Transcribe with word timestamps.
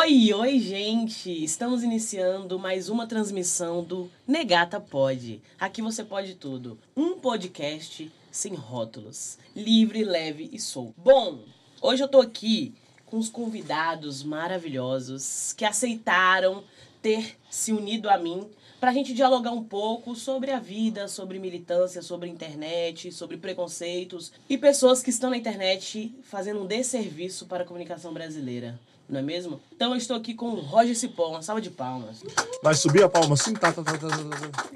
Oi, 0.00 0.32
oi, 0.32 0.60
gente! 0.60 1.42
Estamos 1.42 1.82
iniciando 1.82 2.56
mais 2.56 2.88
uma 2.88 3.04
transmissão 3.04 3.82
do 3.82 4.08
Negata 4.28 4.78
Pode. 4.78 5.42
Aqui 5.58 5.82
você 5.82 6.04
pode 6.04 6.36
tudo. 6.36 6.78
Um 6.96 7.18
podcast 7.18 8.08
sem 8.30 8.54
rótulos. 8.54 9.38
Livre, 9.56 10.04
leve 10.04 10.50
e 10.52 10.60
solto. 10.60 10.94
Bom, 10.96 11.40
hoje 11.82 12.00
eu 12.00 12.06
tô 12.06 12.20
aqui 12.20 12.72
com 13.06 13.18
os 13.18 13.28
convidados 13.28 14.22
maravilhosos 14.22 15.52
que 15.52 15.64
aceitaram 15.64 16.62
ter 17.02 17.36
se 17.50 17.72
unido 17.72 18.08
a 18.08 18.16
mim 18.16 18.48
para 18.78 18.90
a 18.92 18.94
gente 18.94 19.12
dialogar 19.12 19.50
um 19.50 19.64
pouco 19.64 20.14
sobre 20.14 20.52
a 20.52 20.60
vida, 20.60 21.08
sobre 21.08 21.40
militância, 21.40 22.02
sobre 22.02 22.28
internet, 22.28 23.10
sobre 23.10 23.36
preconceitos 23.36 24.30
e 24.48 24.56
pessoas 24.56 25.02
que 25.02 25.10
estão 25.10 25.30
na 25.30 25.36
internet 25.36 26.14
fazendo 26.22 26.62
um 26.62 26.66
desserviço 26.66 27.46
para 27.46 27.64
a 27.64 27.66
comunicação 27.66 28.12
brasileira. 28.12 28.78
Não 29.08 29.20
é 29.20 29.22
mesmo? 29.22 29.60
Então 29.74 29.92
eu 29.92 29.96
estou 29.96 30.16
aqui 30.16 30.34
com 30.34 30.50
o 30.50 30.60
Roger 30.60 30.96
Cipó, 30.96 31.30
uma 31.30 31.42
salva 31.42 31.62
de 31.62 31.70
palmas. 31.70 32.22
Vai 32.62 32.74
subir 32.74 33.02
a 33.02 33.08
palma 33.08 33.34
assim? 33.34 33.54
Tá, 33.54 33.72
tá, 33.72 33.82
tá, 33.82 33.92
tá, 33.96 34.08
tá, 34.08 34.16
tá. 34.16 34.68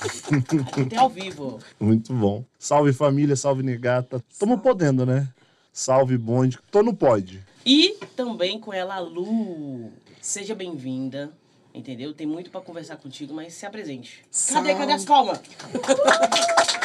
Aqui 0.00 0.86
tem 0.86 0.98
ao 0.98 1.08
vivo. 1.08 1.58
Muito 1.80 2.12
bom. 2.12 2.44
Salve 2.56 2.92
família, 2.92 3.34
salve 3.34 3.64
negata. 3.64 4.22
Tamo 4.38 4.58
podendo, 4.58 5.04
né? 5.04 5.28
Salve 5.72 6.16
bonde. 6.16 6.58
Tô 6.70 6.82
no 6.82 6.94
pode. 6.94 7.44
E 7.66 7.96
também 8.14 8.60
com 8.60 8.72
ela, 8.72 8.94
a 8.94 9.00
Lu. 9.00 9.90
Seja 10.20 10.54
bem-vinda. 10.54 11.32
Entendeu? 11.74 12.14
Tem 12.14 12.26
muito 12.26 12.50
pra 12.50 12.60
conversar 12.60 12.96
contigo, 12.96 13.34
mas 13.34 13.54
se 13.54 13.66
apresente. 13.66 14.24
Cadê, 14.52 14.74
cadê 14.74 14.92
as 14.92 15.04
calmas? 15.04 15.40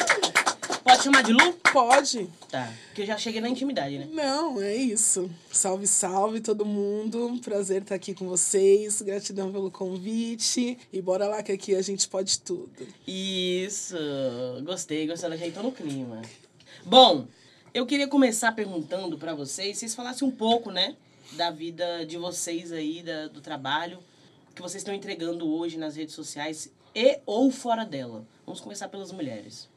Chamar 1.04 1.22
de 1.22 1.34
Lu? 1.34 1.52
Pode. 1.70 2.30
Tá. 2.50 2.72
Porque 2.86 3.02
eu 3.02 3.06
já 3.06 3.18
cheguei 3.18 3.38
na 3.38 3.50
intimidade, 3.50 3.98
né? 3.98 4.08
Não, 4.10 4.58
é 4.58 4.74
isso. 4.74 5.30
Salve, 5.52 5.86
salve 5.86 6.40
todo 6.40 6.64
mundo. 6.64 7.38
Prazer 7.44 7.82
estar 7.82 7.94
aqui 7.94 8.14
com 8.14 8.26
vocês. 8.26 9.02
Gratidão 9.02 9.52
pelo 9.52 9.70
convite. 9.70 10.78
E 10.90 11.02
bora 11.02 11.28
lá 11.28 11.42
que 11.42 11.52
aqui 11.52 11.74
a 11.74 11.82
gente 11.82 12.08
pode 12.08 12.40
tudo. 12.40 12.88
Isso. 13.06 13.94
Gostei, 14.64 15.06
gostei. 15.06 15.26
Ela 15.26 15.36
já 15.36 15.46
entrou 15.46 15.66
no 15.66 15.72
clima. 15.72 16.22
Bom, 16.86 17.26
eu 17.74 17.84
queria 17.84 18.08
começar 18.08 18.52
perguntando 18.52 19.18
pra 19.18 19.34
vocês, 19.34 19.76
vocês 19.76 19.94
falassem 19.94 20.26
um 20.26 20.30
pouco, 20.30 20.70
né, 20.70 20.96
da 21.32 21.50
vida 21.50 22.06
de 22.06 22.16
vocês 22.16 22.72
aí, 22.72 23.02
da, 23.02 23.28
do 23.28 23.42
trabalho 23.42 23.98
que 24.54 24.62
vocês 24.62 24.80
estão 24.80 24.94
entregando 24.94 25.46
hoje 25.46 25.76
nas 25.76 25.96
redes 25.96 26.14
sociais 26.14 26.72
e 26.94 27.20
ou 27.26 27.50
fora 27.50 27.84
dela. 27.84 28.24
Vamos 28.46 28.62
começar 28.62 28.88
pelas 28.88 29.12
mulheres. 29.12 29.68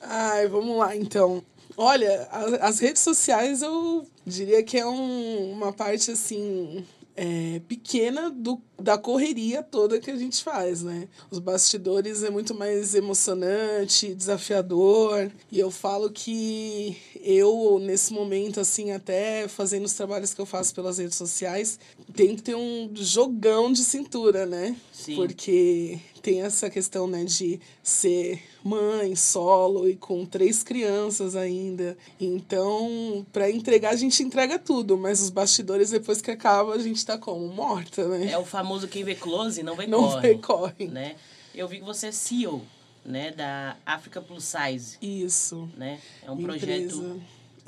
Ai, 0.00 0.46
vamos 0.48 0.76
lá 0.78 0.96
então. 0.96 1.42
Olha, 1.76 2.28
as 2.60 2.78
redes 2.80 3.02
sociais 3.02 3.62
eu 3.62 4.06
diria 4.26 4.62
que 4.62 4.76
é 4.78 4.86
um- 4.86 5.52
uma 5.52 5.72
parte 5.72 6.10
assim. 6.10 6.84
é, 7.20 7.60
pequena 7.66 8.30
do, 8.30 8.62
da 8.80 8.96
correria 8.96 9.62
toda 9.62 9.98
que 9.98 10.10
a 10.10 10.16
gente 10.16 10.42
faz, 10.42 10.82
né? 10.82 11.08
Os 11.30 11.38
bastidores 11.38 12.22
é 12.22 12.30
muito 12.30 12.54
mais 12.54 12.94
emocionante, 12.94 14.14
desafiador. 14.14 15.30
E 15.50 15.58
eu 15.58 15.70
falo 15.70 16.10
que 16.10 16.96
eu, 17.20 17.78
nesse 17.80 18.12
momento, 18.12 18.60
assim, 18.60 18.92
até 18.92 19.48
fazendo 19.48 19.84
os 19.84 19.94
trabalhos 19.94 20.32
que 20.32 20.40
eu 20.40 20.46
faço 20.46 20.74
pelas 20.74 20.98
redes 20.98 21.16
sociais, 21.16 21.78
tem 22.14 22.36
que 22.36 22.42
ter 22.42 22.54
um 22.54 22.90
jogão 22.94 23.72
de 23.72 23.82
cintura, 23.82 24.46
né? 24.46 24.76
Sim. 24.92 25.16
Porque 25.16 25.98
tem 26.28 26.42
essa 26.42 26.68
questão, 26.68 27.06
né, 27.06 27.24
de 27.24 27.60
ser 27.82 28.42
mãe, 28.62 29.16
solo 29.16 29.88
e 29.88 29.96
com 29.96 30.26
três 30.26 30.62
crianças 30.62 31.34
ainda. 31.34 31.96
Então, 32.20 33.24
para 33.32 33.50
entregar, 33.50 33.90
a 33.90 33.96
gente 33.96 34.22
entrega 34.22 34.58
tudo, 34.58 34.98
mas 34.98 35.22
os 35.22 35.30
bastidores, 35.30 35.90
depois 35.90 36.20
que 36.20 36.30
acaba, 36.30 36.74
a 36.74 36.78
gente 36.78 37.04
tá 37.06 37.16
como? 37.16 37.48
Morta, 37.48 38.06
né? 38.08 38.30
É 38.30 38.36
o 38.36 38.44
famoso 38.44 38.67
quem 38.88 39.04
vê 39.04 39.14
close 39.14 39.62
não 39.62 39.76
vê 39.76 39.86
Não 39.86 40.00
corre. 40.00 40.20
vê 40.28 40.38
corre. 40.38 40.86
Né? 40.88 41.16
Eu 41.54 41.66
vi 41.68 41.78
que 41.78 41.84
você 41.84 42.08
é 42.08 42.12
CEO, 42.12 42.62
né, 43.04 43.30
da 43.30 43.76
Africa 43.86 44.20
Plus 44.20 44.44
Size, 44.44 44.98
Isso. 45.00 45.68
né? 45.76 45.98
É 46.22 46.30
um 46.30 46.36
Minha 46.36 46.48
projeto 46.48 46.96
empresa. 46.96 47.20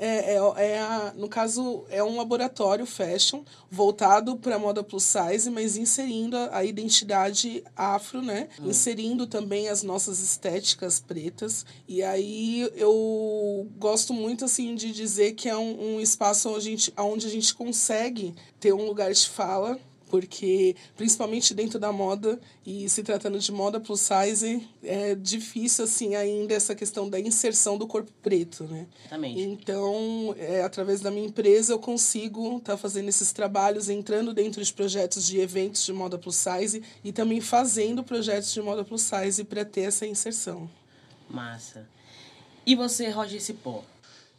É, 0.03 0.33
é, 0.33 0.71
é 0.71 0.79
a, 0.79 1.13
no 1.15 1.29
caso, 1.29 1.85
é 1.87 2.03
um 2.03 2.17
laboratório 2.17 2.87
fashion 2.87 3.43
voltado 3.69 4.35
para 4.35 4.57
moda 4.57 4.83
plus 4.83 5.03
size, 5.03 5.47
mas 5.51 5.77
inserindo 5.77 6.35
a, 6.35 6.57
a 6.57 6.65
identidade 6.65 7.63
afro, 7.75 8.19
né? 8.19 8.49
Inserindo 8.63 9.27
também 9.27 9.69
as 9.69 9.83
nossas 9.83 10.19
estéticas 10.19 10.99
pretas. 10.99 11.63
E 11.87 12.01
aí 12.01 12.67
eu 12.75 13.67
gosto 13.77 14.11
muito, 14.11 14.43
assim, 14.43 14.73
de 14.73 14.91
dizer 14.91 15.33
que 15.33 15.47
é 15.47 15.55
um, 15.55 15.97
um 15.97 16.01
espaço 16.01 16.49
onde 16.49 16.57
a, 16.57 16.71
gente, 16.71 16.93
onde 16.97 17.27
a 17.27 17.29
gente 17.29 17.53
consegue 17.53 18.33
ter 18.59 18.73
um 18.73 18.87
lugar 18.87 19.13
de 19.13 19.29
fala 19.29 19.79
porque 20.11 20.75
principalmente 20.97 21.53
dentro 21.53 21.79
da 21.79 21.89
moda 21.93 22.37
e 22.65 22.89
se 22.89 23.01
tratando 23.01 23.39
de 23.39 23.49
moda 23.49 23.79
plus 23.79 24.01
size 24.01 24.67
é 24.83 25.15
difícil 25.15 25.85
assim 25.85 26.15
ainda 26.15 26.53
essa 26.53 26.75
questão 26.75 27.09
da 27.09 27.17
inserção 27.17 27.77
do 27.77 27.87
corpo 27.87 28.11
preto, 28.21 28.65
né? 28.65 28.87
Exatamente. 28.99 29.41
Então, 29.41 30.35
é, 30.37 30.61
através 30.63 30.99
da 30.99 31.09
minha 31.09 31.27
empresa 31.27 31.71
eu 31.71 31.79
consigo 31.79 32.57
estar 32.57 32.75
fazendo 32.75 33.07
esses 33.07 33.31
trabalhos, 33.31 33.87
entrando 33.87 34.33
dentro 34.33 34.61
de 34.61 34.73
projetos 34.73 35.25
de 35.25 35.39
eventos 35.39 35.85
de 35.85 35.93
moda 35.93 36.17
plus 36.17 36.35
size 36.35 36.83
e 37.01 37.13
também 37.13 37.39
fazendo 37.39 38.03
projetos 38.03 38.51
de 38.51 38.61
moda 38.61 38.83
plus 38.83 39.03
size 39.03 39.45
para 39.45 39.63
ter 39.63 39.81
essa 39.81 40.05
inserção. 40.05 40.69
Massa. 41.29 41.87
E 42.65 42.75
você, 42.75 43.09
Roger 43.09 43.41
Cipó? 43.41 43.81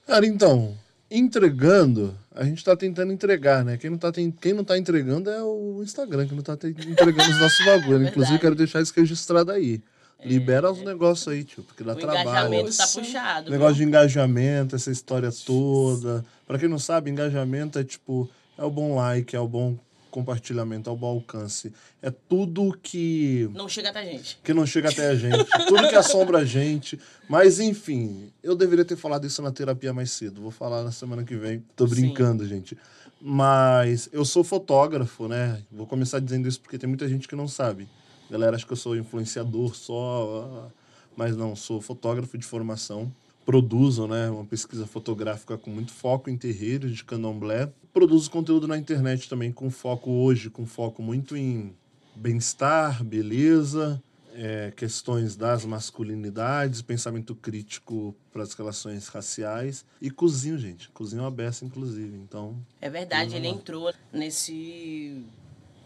Cara, 0.07 0.27
então, 0.27 0.77
entregando, 1.11 2.15
a 2.35 2.45
gente 2.45 2.65
tá 2.65 2.75
tentando 2.77 3.13
entregar, 3.13 3.65
né? 3.65 3.77
Quem 3.77 3.91
não 3.91 3.99
tá, 3.99 4.11
ten- 4.13 4.31
quem 4.31 4.53
não 4.53 4.65
tá 4.65 4.77
entregando 4.79 5.29
é 5.31 5.43
o 5.43 5.81
Instagram, 5.83 6.27
que 6.27 6.35
não 6.35 6.43
tá 6.43 6.57
te- 6.57 6.69
entregando 6.69 7.31
os 7.31 7.41
nossos 7.41 7.59
bagulhos. 7.67 7.87
Verdade. 7.89 8.11
Inclusive, 8.11 8.39
quero 8.39 8.55
deixar 8.55 8.81
isso 8.81 8.93
registrado 8.97 9.51
aí. 9.53 9.83
Libera 10.25 10.71
os 10.71 10.81
negócios 10.83 11.27
aí, 11.27 11.43
tio, 11.43 11.65
porque 11.65 11.83
dá 11.83 11.95
o 11.95 11.97
trabalho. 11.97 12.21
engajamento 12.29 12.77
tá 12.77 12.87
Poxa. 12.87 13.01
puxado. 13.01 13.51
Negócio 13.51 13.75
de 13.75 13.83
engajamento, 13.85 14.77
essa 14.77 14.91
história 14.93 15.31
toda. 15.45 16.25
Pra 16.47 16.59
quem 16.61 16.69
não 16.69 16.79
sabe, 16.79 17.11
engajamento 17.11 17.77
é 17.79 17.83
tipo, 17.85 18.31
é 18.57 18.63
o 18.63 18.71
bom 18.71 18.95
like, 18.95 19.35
é 19.35 19.41
o 19.41 19.49
bom 19.49 19.77
compartilhamento, 20.13 20.89
o 20.91 20.97
bom 20.97 21.09
alcance. 21.09 21.73
É 22.01 22.11
tudo 22.11 22.79
que 22.81 23.51
Não 23.53 23.69
chega 23.69 23.89
até 23.89 24.01
a 24.01 24.05
gente. 24.05 24.39
que 24.45 24.55
não 24.55 24.65
chega 24.65 24.91
até 24.91 25.09
a 25.09 25.17
gente, 25.17 25.45
tudo 25.67 25.89
que 25.89 25.97
assombra 25.97 26.39
a 26.39 26.45
gente. 26.45 27.01
Mas 27.29 27.59
enfim, 27.59 28.31
eu 28.43 28.55
deveria 28.55 28.85
ter 28.85 28.97
falado 28.97 29.27
isso 29.27 29.43
na 29.43 29.51
terapia 29.51 29.93
mais 29.93 30.13
cedo. 30.13 30.41
Vou 30.41 30.51
falar 30.53 30.85
na 30.85 30.93
semana 30.93 31.25
que 31.25 31.35
vem. 31.35 31.65
Tô 31.75 31.89
Sim. 31.89 31.95
brincando, 31.95 32.47
gente. 32.47 32.77
Mas 33.21 34.09
eu 34.13 34.25
sou 34.25 34.45
fotógrafo, 34.45 35.27
né? 35.27 35.61
Vou 35.71 35.87
começar 35.87 36.21
dizendo 36.21 36.47
isso 36.47 36.61
porque 36.61 36.79
tem 36.79 36.89
muita 36.89 37.09
gente 37.09 37.27
que 37.27 37.35
não 37.35 37.49
sabe. 37.49 37.89
Galera 38.31 38.55
acha 38.57 38.67
que 38.67 38.73
eu 38.73 38.77
sou 38.77 38.97
influenciador 38.97 39.75
só, 39.75 40.71
mas 41.17 41.37
não, 41.37 41.55
sou 41.57 41.81
fotógrafo 41.81 42.37
de 42.37 42.45
formação. 42.47 43.13
Produzo, 43.45 44.07
né, 44.07 44.31
uma 44.31 44.45
pesquisa 44.45 44.87
fotográfica 44.87 45.59
com 45.59 45.71
muito 45.71 45.93
foco 45.93 46.31
em 46.31 46.37
terreiros 46.37 46.95
de 46.95 47.05
candomblé. 47.05 47.71
Produzo 47.93 48.31
conteúdo 48.31 48.69
na 48.69 48.79
internet 48.79 49.29
também 49.29 49.53
com 49.53 49.71
foco 49.71 50.11
hoje, 50.11 50.49
com 50.49 50.65
foco 50.65 51.03
muito 51.03 51.37
em 51.37 51.75
bem-estar, 52.15 53.03
beleza, 53.03 54.03
é, 54.35 54.73
questões 54.75 55.37
das 55.37 55.65
masculinidades, 55.65 56.83
pensamento 56.83 57.35
crítico 57.35 58.15
para 58.33 58.43
as 58.43 58.55
relações 58.55 59.09
raciais 59.09 59.85
e 60.01 60.11
cozinho, 60.11 60.59
gente. 60.59 60.89
Cozinho 60.91 61.25
a 61.25 61.31
beça, 61.31 61.65
inclusive. 61.65 62.17
Então, 62.17 62.57
É 62.81 62.89
verdade, 62.89 63.37
ele 63.37 63.49
entrou 63.49 63.93
nesse. 64.13 65.25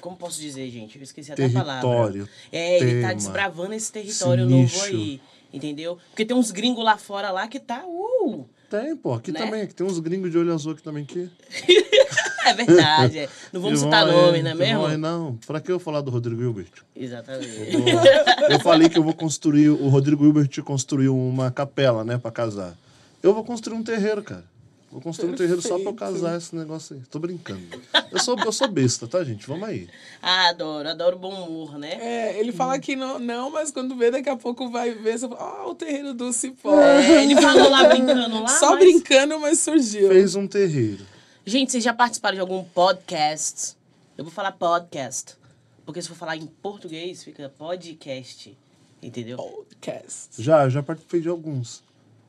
Como 0.01 0.17
posso 0.17 0.41
dizer, 0.41 0.71
gente? 0.71 0.97
Eu 0.97 1.03
esqueci 1.03 1.33
até 1.33 1.47
a 1.47 1.51
palavra. 1.51 1.89
território. 1.89 2.29
É, 2.53 2.79
ele 2.79 3.03
tá 3.03 3.13
desbravando 3.13 3.73
esse 3.73 3.91
território 3.91 4.45
esse 4.45 4.77
novo 4.77 4.85
aí. 4.85 5.21
Entendeu? 5.57 5.99
Porque 6.11 6.25
tem 6.25 6.37
uns 6.37 6.51
gringos 6.51 6.85
lá 6.85 6.97
fora 6.97 7.31
lá 7.31 7.49
que 7.49 7.59
tá. 7.59 7.83
Uh! 7.87 8.45
Tem, 8.69 8.97
pô. 8.97 9.15
Aqui 9.15 9.33
Né? 9.33 9.41
também. 9.41 9.63
Aqui 9.63 9.75
tem 9.75 9.87
uns 9.87 9.99
gringos 9.99 10.31
de 10.31 10.37
olho 10.39 10.53
azul 10.53 10.73
aqui 10.73 10.83
também 10.83 11.05
que. 11.05 11.29
É 12.47 12.53
verdade. 12.55 13.19
é. 13.19 13.29
Não 13.53 13.61
vamos 13.61 13.81
citar 13.81 14.07
vão 14.07 14.15
nome, 14.27 14.37
aí, 14.37 14.43
não 14.45 14.51
é 14.51 14.53
que 14.53 14.59
mesmo? 14.61 14.87
aí, 14.87 14.97
não. 14.97 15.37
Pra 15.45 15.61
que 15.61 15.73
eu 15.73 15.81
falar 15.81 16.01
do 16.01 16.13
Rodrigo 16.13 16.41
Hilbert? 16.41 16.71
Exatamente. 16.95 17.77
Vou- 17.77 18.49
eu 18.51 18.61
falei 18.61 18.89
que 18.89 18.97
eu 18.97 19.03
vou 19.03 19.13
construir. 19.15 19.69
O 19.71 19.89
Rodrigo 19.89 20.25
Hilbert 20.25 20.63
construiu 20.63 21.17
uma 21.19 21.51
capela, 21.51 22.05
né, 22.05 22.19
pra 22.19 22.31
casar. 22.31 22.77
Eu 23.21 23.35
vou 23.35 23.43
construir 23.43 23.77
um 23.77 23.83
terreiro, 23.83 24.23
cara. 24.23 24.45
Vou 24.97 25.03
construir 25.03 25.29
um 25.29 25.35
terreiro 25.35 25.61
só 25.61 25.79
pra 25.79 25.91
eu 25.91 25.95
casar 25.95 26.39
esse 26.39 26.57
negócio 26.57 26.97
aí. 26.97 27.03
Tô 27.11 27.19
brincando. 27.19 27.61
Eu 28.11 28.19
sou, 28.19 28.35
eu 28.39 28.51
sou 28.51 28.67
besta, 28.67 29.07
tá, 29.07 29.23
gente? 29.23 29.47
Vamos 29.47 29.69
aí. 29.69 29.91
Ah, 30.23 30.49
adoro, 30.49 30.89
adoro 30.89 31.19
bom 31.19 31.35
humor, 31.35 31.79
né? 31.79 31.99
É, 32.01 32.41
ele 32.41 32.51
fala 32.51 32.79
que 32.79 32.97
não, 32.97 33.19
não, 33.19 33.51
mas 33.51 33.71
quando 33.71 33.95
vê, 33.95 34.11
daqui 34.11 34.31
a 34.31 34.39
pouco 34.39 34.71
vai 34.71 34.93
ver, 34.95 35.19
você 35.19 35.29
fala, 35.29 35.65
ó, 35.67 35.71
o 35.71 35.75
terreiro 35.75 36.15
do 36.15 36.33
Cipó. 36.33 36.81
É, 36.81 37.25
ele 37.25 37.35
falou 37.39 37.69
lá 37.69 37.85
brincando 37.85 38.41
lá. 38.41 38.49
Só 38.49 38.71
mas- 38.71 38.79
brincando, 38.79 39.39
mas 39.39 39.59
surgiu. 39.59 40.09
Fez 40.09 40.35
um 40.35 40.47
terreiro. 40.49 41.05
Gente, 41.45 41.73
vocês 41.73 41.85
já 41.85 41.93
participaram 41.93 42.37
de 42.37 42.41
algum 42.41 42.65
podcast? 42.65 43.77
Eu 44.17 44.25
vou 44.25 44.33
falar 44.33 44.53
podcast. 44.53 45.35
Porque 45.85 46.01
se 46.01 46.09
for 46.09 46.15
falar 46.17 46.39
em 46.39 46.47
português, 46.47 47.23
fica 47.23 47.51
podcast. 47.51 48.57
Entendeu? 49.03 49.37
Podcast. 49.37 50.43
Já, 50.43 50.71
já 50.71 50.83
participei 50.83 51.21
de 51.21 51.29
alguns. 51.29 51.85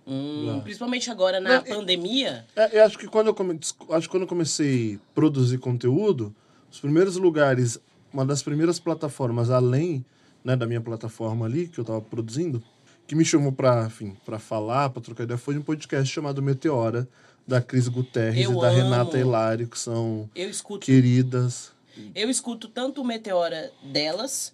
Hum, 0.08 0.62
principalmente 0.64 1.12
agora 1.12 1.40
na 1.40 1.56
Não, 1.56 1.64
pandemia. 1.64 2.46
É, 2.56 2.80
eu 2.80 2.86
acho 2.86 2.98
que 2.98 3.08
quando 3.08 3.28
eu, 3.28 3.34
come... 3.34 3.60
acho 3.92 4.08
que 4.08 4.10
quando 4.10 4.24
eu 4.24 4.28
comecei 4.28 4.96
a 4.96 5.14
produzir 5.14 5.58
conteúdo, 5.58 6.34
os 6.72 6.80
primeiros 6.80 7.18
lugares, 7.18 7.78
uma 8.14 8.26
das 8.26 8.42
primeiras 8.42 8.80
plataformas 8.80 9.50
além 9.50 10.06
né, 10.44 10.56
da 10.56 10.66
minha 10.66 10.80
plataforma 10.80 11.46
ali 11.46 11.68
que 11.68 11.78
eu 11.78 11.82
estava 11.82 12.00
produzindo, 12.00 12.64
que 13.06 13.16
me 13.16 13.26
chamou 13.26 13.52
para, 13.52 13.86
enfim, 13.86 14.16
para 14.26 14.40
falar, 14.40 14.90
para 14.90 15.02
trocar 15.02 15.24
ideia, 15.24 15.38
foi 15.38 15.58
um 15.58 15.62
podcast 15.62 16.14
chamado 16.14 16.42
Meteora 16.42 17.08
da 17.46 17.62
Cris 17.62 17.88
Guterres 17.88 18.44
Eu 18.46 18.52
e 18.58 18.62
da 18.62 18.68
amo. 18.70 18.78
Renata 18.78 19.18
Hilário, 19.18 19.68
que 19.68 19.78
são 19.80 20.30
Eu 20.36 20.50
escuto, 20.50 20.86
queridas. 20.86 21.72
eu 22.16 22.30
escuto 22.30 22.68
tanto 22.68 23.02
o 23.02 23.06
Meteora 23.06 23.72
delas 23.84 24.54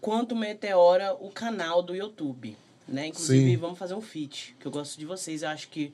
quanto 0.00 0.32
o 0.34 0.38
Meteora 0.38 1.14
o 1.20 1.30
canal 1.30 1.82
do 1.82 1.94
YouTube, 1.94 2.56
né? 2.90 3.06
Inclusive, 3.06 3.50
Sim. 3.52 3.56
vamos 3.56 3.78
fazer 3.78 3.94
um 3.94 4.00
feat, 4.00 4.56
que 4.58 4.66
eu 4.66 4.72
gosto 4.72 4.98
de 4.98 5.06
vocês, 5.06 5.42
eu 5.42 5.48
acho 5.48 5.68
que 5.68 5.92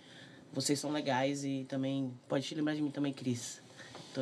vocês 0.52 0.78
são 0.78 0.90
legais 0.90 1.44
e 1.44 1.66
também 1.68 2.10
pode 2.28 2.46
te 2.46 2.54
lembrar 2.54 2.74
de 2.74 2.82
mim 2.82 2.90
também, 2.90 3.12
Cris. 3.12 3.60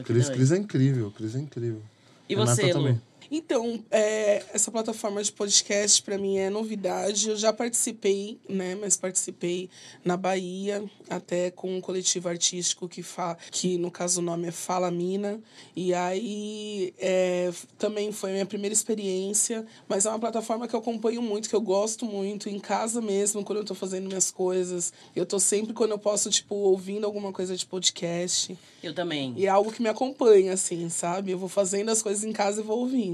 Cris. 0.05 0.29
Cris 0.29 0.51
é 0.51 0.59
incrível, 0.59 1.13
Cris 1.13 1.37
é 1.37 1.39
incrível. 1.39 1.81
E 2.29 2.35
Renata 2.35 2.57
você, 2.57 2.67
Lu? 2.67 2.73
também. 2.73 3.01
Então, 3.31 3.83
é, 3.91 4.45
essa 4.53 4.71
plataforma 4.71 5.23
de 5.23 5.33
podcast 5.33 6.03
para 6.03 6.19
mim 6.19 6.39
é 6.39 6.51
novidade. 6.51 7.29
Eu 7.29 7.37
já 7.37 7.53
participei, 7.53 8.39
né? 8.49 8.75
Mas 8.75 8.97
participei 8.97 9.71
na 10.05 10.17
Bahia, 10.17 10.85
até 11.09 11.51
com 11.51 11.77
um 11.77 11.81
coletivo 11.81 12.29
artístico 12.29 12.89
que, 12.89 13.03
fa 13.03 13.37
que 13.51 13.79
no 13.79 13.91
caso 13.91 14.21
o 14.21 14.25
nome 14.25 14.49
é 14.49 14.53
Fala 14.53 14.91
Mina. 14.91 15.41
E 15.75 15.95
aí 15.95 16.95
é, 16.99 17.53
também 17.79 18.13
foi 18.13 18.31
a 18.31 18.33
minha 18.35 18.47
primeira 18.47 18.73
experiência, 18.73 19.67
mas 19.89 20.07
é 20.07 20.11
uma 20.11 20.19
plataforma 20.19 20.69
que 20.69 20.75
eu 20.75 20.81
acompanho 20.81 21.23
muito, 21.23 21.49
que 21.49 21.57
eu 21.57 21.61
gosto 21.61 22.05
muito, 22.05 22.49
em 22.49 22.59
casa 22.59 23.01
mesmo, 23.01 23.45
quando 23.45 23.59
eu 23.59 23.65
tô 23.65 23.75
fazendo 23.75 24.07
minhas 24.07 24.31
coisas. 24.31 24.93
Eu 25.15 25.27
tô 25.27 25.39
sempre, 25.39 25.73
quando 25.73 25.93
eu 25.93 25.99
posso, 25.99 26.31
tipo, 26.31 26.55
ouvindo 26.55 27.05
alguma 27.05 27.33
coisa 27.33 27.57
de 27.57 27.65
podcast. 27.67 28.57
Eu 28.83 28.95
também. 28.95 29.35
E 29.37 29.47
é 29.47 29.49
algo 29.49 29.73
que 29.73 29.83
me 29.83 29.89
acompanha, 29.89 30.53
assim, 30.53 30.89
sabe? 30.89 31.31
Eu 31.31 31.39
vou 31.39 31.49
fazendo 31.49 31.91
as 31.91 32.03
coisas 32.03 32.25
em 32.25 32.33
casa 32.33 32.61
e 32.61 32.65
vou 32.65 32.81
ouvindo. 32.81 33.14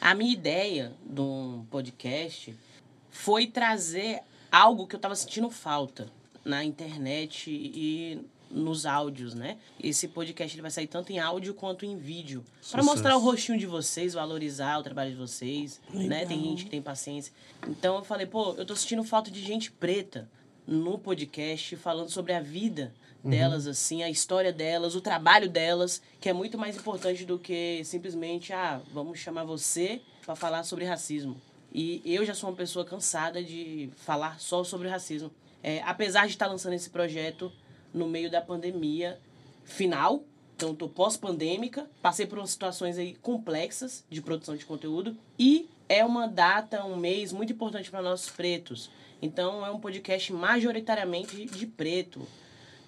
A 0.00 0.14
minha 0.14 0.32
ideia 0.32 0.92
do 1.04 1.64
podcast 1.70 2.54
foi 3.10 3.46
trazer 3.46 4.20
algo 4.50 4.86
que 4.86 4.96
eu 4.96 5.00
tava 5.00 5.14
sentindo 5.14 5.50
falta 5.50 6.08
na 6.44 6.64
internet 6.64 7.50
e 7.50 8.20
nos 8.50 8.84
áudios, 8.84 9.34
né? 9.34 9.58
Esse 9.80 10.08
podcast 10.08 10.54
ele 10.54 10.62
vai 10.62 10.70
sair 10.70 10.88
tanto 10.88 11.12
em 11.12 11.18
áudio 11.20 11.54
quanto 11.54 11.86
em 11.86 11.96
vídeo. 11.96 12.42
Pra 12.42 12.62
Sucesso. 12.62 12.84
mostrar 12.84 13.16
o 13.16 13.20
rostinho 13.20 13.58
de 13.58 13.66
vocês, 13.66 14.14
valorizar 14.14 14.78
o 14.78 14.82
trabalho 14.82 15.10
de 15.10 15.16
vocês, 15.16 15.80
né? 15.92 16.24
Tem 16.26 16.36
Legal. 16.38 16.50
gente 16.50 16.64
que 16.64 16.70
tem 16.70 16.82
paciência. 16.82 17.32
Então 17.68 17.96
eu 17.96 18.04
falei, 18.04 18.26
pô, 18.26 18.54
eu 18.54 18.66
tô 18.66 18.74
sentindo 18.74 19.04
falta 19.04 19.30
de 19.30 19.40
gente 19.40 19.70
preta 19.70 20.28
no 20.66 20.98
podcast 20.98 21.76
falando 21.76 22.10
sobre 22.10 22.32
a 22.32 22.40
vida 22.40 22.92
delas, 23.22 23.66
assim, 23.66 24.02
a 24.02 24.10
história 24.10 24.52
delas, 24.52 24.94
o 24.94 25.00
trabalho 25.00 25.48
delas, 25.48 26.00
que 26.20 26.28
é 26.28 26.32
muito 26.32 26.56
mais 26.56 26.76
importante 26.76 27.24
do 27.24 27.38
que 27.38 27.82
simplesmente, 27.84 28.52
ah, 28.52 28.80
vamos 28.92 29.18
chamar 29.18 29.44
você 29.44 30.00
para 30.24 30.34
falar 30.34 30.62
sobre 30.62 30.84
racismo. 30.84 31.40
E 31.72 32.02
eu 32.04 32.24
já 32.24 32.34
sou 32.34 32.50
uma 32.50 32.56
pessoa 32.56 32.84
cansada 32.84 33.42
de 33.42 33.90
falar 33.96 34.40
só 34.40 34.64
sobre 34.64 34.88
racismo. 34.88 35.30
É, 35.62 35.82
apesar 35.84 36.26
de 36.26 36.32
estar 36.32 36.46
lançando 36.46 36.72
esse 36.72 36.90
projeto 36.90 37.52
no 37.92 38.08
meio 38.08 38.30
da 38.30 38.40
pandemia 38.40 39.18
final, 39.64 40.24
então 40.56 40.74
tô 40.74 40.88
pós-pandêmica, 40.88 41.88
passei 42.02 42.26
por 42.26 42.38
umas 42.38 42.50
situações 42.50 42.98
aí 42.98 43.14
complexas 43.16 44.04
de 44.10 44.20
produção 44.20 44.56
de 44.56 44.64
conteúdo 44.64 45.16
e 45.38 45.68
é 45.88 46.04
uma 46.04 46.26
data, 46.26 46.84
um 46.84 46.96
mês 46.96 47.32
muito 47.32 47.52
importante 47.52 47.90
para 47.90 48.02
nós 48.02 48.28
pretos. 48.28 48.90
Então 49.22 49.64
é 49.64 49.70
um 49.70 49.80
podcast 49.80 50.32
majoritariamente 50.32 51.44
de 51.46 51.66
preto, 51.66 52.26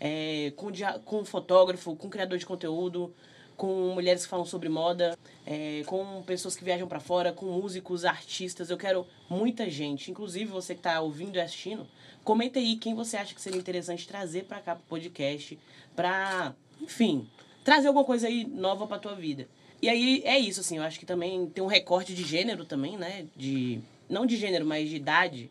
é, 0.05 0.53
com, 0.57 0.73
dia- 0.73 0.99
com 1.05 1.25
fotógrafo, 1.25 1.95
com 1.95 2.11
criador 2.11 2.37
de 2.37 2.45
conteúdo, 2.45 3.15
com 3.57 3.95
mulheres 3.95 4.25
que 4.25 4.29
falam 4.29 4.45
sobre 4.45 4.69
moda, 4.69 5.17
é, 5.47 5.85
com 5.87 6.21
pessoas 6.25 6.57
que 6.57 6.65
viajam 6.65 6.89
para 6.89 6.99
fora, 6.99 7.33
com 7.33 7.47
músicos, 7.47 8.05
artistas. 8.05 8.69
Eu 8.69 8.77
quero 8.77 9.07
muita 9.31 9.71
gente, 9.71 10.11
inclusive 10.11 10.47
você 10.47 10.75
que 10.75 10.81
está 10.81 11.01
ouvindo 11.01 11.37
e 11.37 11.41
assistindo, 11.41 11.87
comenta 12.25 12.59
aí 12.59 12.77
quem 12.77 12.95
você 12.95 13.17
acha 13.17 13.33
que 13.33 13.41
seria 13.41 13.61
interessante 13.61 14.09
trazer 14.09 14.45
para 14.47 14.59
cá 14.59 14.75
pro 14.75 14.85
podcast, 14.89 15.57
para, 15.95 16.53
enfim, 16.81 17.29
trazer 17.63 17.87
alguma 17.87 18.05
coisa 18.05 18.27
aí 18.27 18.45
nova 18.45 18.89
para 18.89 18.99
tua 18.99 19.15
vida. 19.15 19.47
E 19.81 19.89
aí 19.89 20.23
é 20.25 20.37
isso 20.39 20.61
assim, 20.61 20.79
eu 20.79 20.83
acho 20.83 20.99
que 20.99 21.07
também 21.07 21.47
tem 21.47 21.63
um 21.63 21.69
recorte 21.69 22.13
de 22.15 22.25
gênero 22.25 22.65
também, 22.65 22.97
né? 22.97 23.27
De 23.37 23.81
não 24.09 24.27
de 24.27 24.37
gênero, 24.37 24.67
mas 24.67 24.89
de 24.89 24.97
idade. 24.97 25.51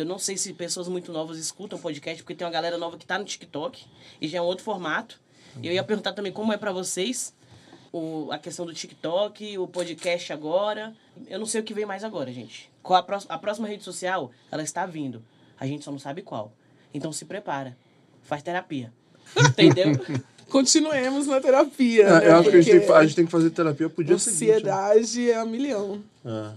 Eu 0.00 0.06
não 0.06 0.18
sei 0.18 0.36
se 0.36 0.52
pessoas 0.52 0.88
muito 0.88 1.12
novas 1.12 1.38
escutam 1.38 1.78
podcast, 1.78 2.22
porque 2.22 2.34
tem 2.34 2.46
uma 2.46 2.52
galera 2.52 2.76
nova 2.78 2.96
que 2.96 3.06
tá 3.06 3.18
no 3.18 3.24
TikTok 3.24 3.84
e 4.20 4.28
já 4.28 4.38
é 4.38 4.40
um 4.42 4.44
outro 4.44 4.64
formato. 4.64 5.20
Eu 5.62 5.72
ia 5.72 5.82
perguntar 5.82 6.12
também 6.12 6.32
como 6.32 6.52
é 6.52 6.56
para 6.56 6.72
vocês 6.72 7.34
o, 7.92 8.28
a 8.30 8.38
questão 8.38 8.64
do 8.64 8.72
TikTok, 8.72 9.58
o 9.58 9.66
podcast 9.66 10.32
agora. 10.32 10.94
Eu 11.28 11.38
não 11.38 11.46
sei 11.46 11.60
o 11.60 11.64
que 11.64 11.74
vem 11.74 11.84
mais 11.84 12.04
agora, 12.04 12.32
gente. 12.32 12.70
Qual 12.82 12.98
a, 12.98 13.02
pró- 13.02 13.24
a 13.28 13.38
próxima 13.38 13.66
rede 13.68 13.82
social, 13.82 14.30
ela 14.50 14.62
está 14.62 14.86
vindo. 14.86 15.22
A 15.58 15.66
gente 15.66 15.84
só 15.84 15.90
não 15.90 15.98
sabe 15.98 16.22
qual. 16.22 16.52
Então 16.94 17.12
se 17.12 17.24
prepara. 17.24 17.76
Faz 18.22 18.42
terapia. 18.42 18.92
Entendeu? 19.36 19.92
Continuemos 20.48 21.26
na 21.26 21.40
terapia. 21.40 22.04
É, 22.06 22.20
né? 22.20 22.28
eu 22.28 22.36
acho 22.38 22.50
que 22.50 22.56
a 22.56 22.60
gente, 22.60 22.80
tem, 22.86 22.94
a 22.96 23.02
gente 23.04 23.16
tem 23.16 23.24
que 23.26 23.30
fazer 23.32 23.50
terapia 23.50 23.88
pro 23.88 24.02
dia 24.04 24.18
seguinte. 24.18 24.64
né? 24.64 24.70
Ansiedade 24.72 25.30
é 25.30 25.36
a 25.36 25.44
milhão. 25.44 26.02
É. 26.24 26.52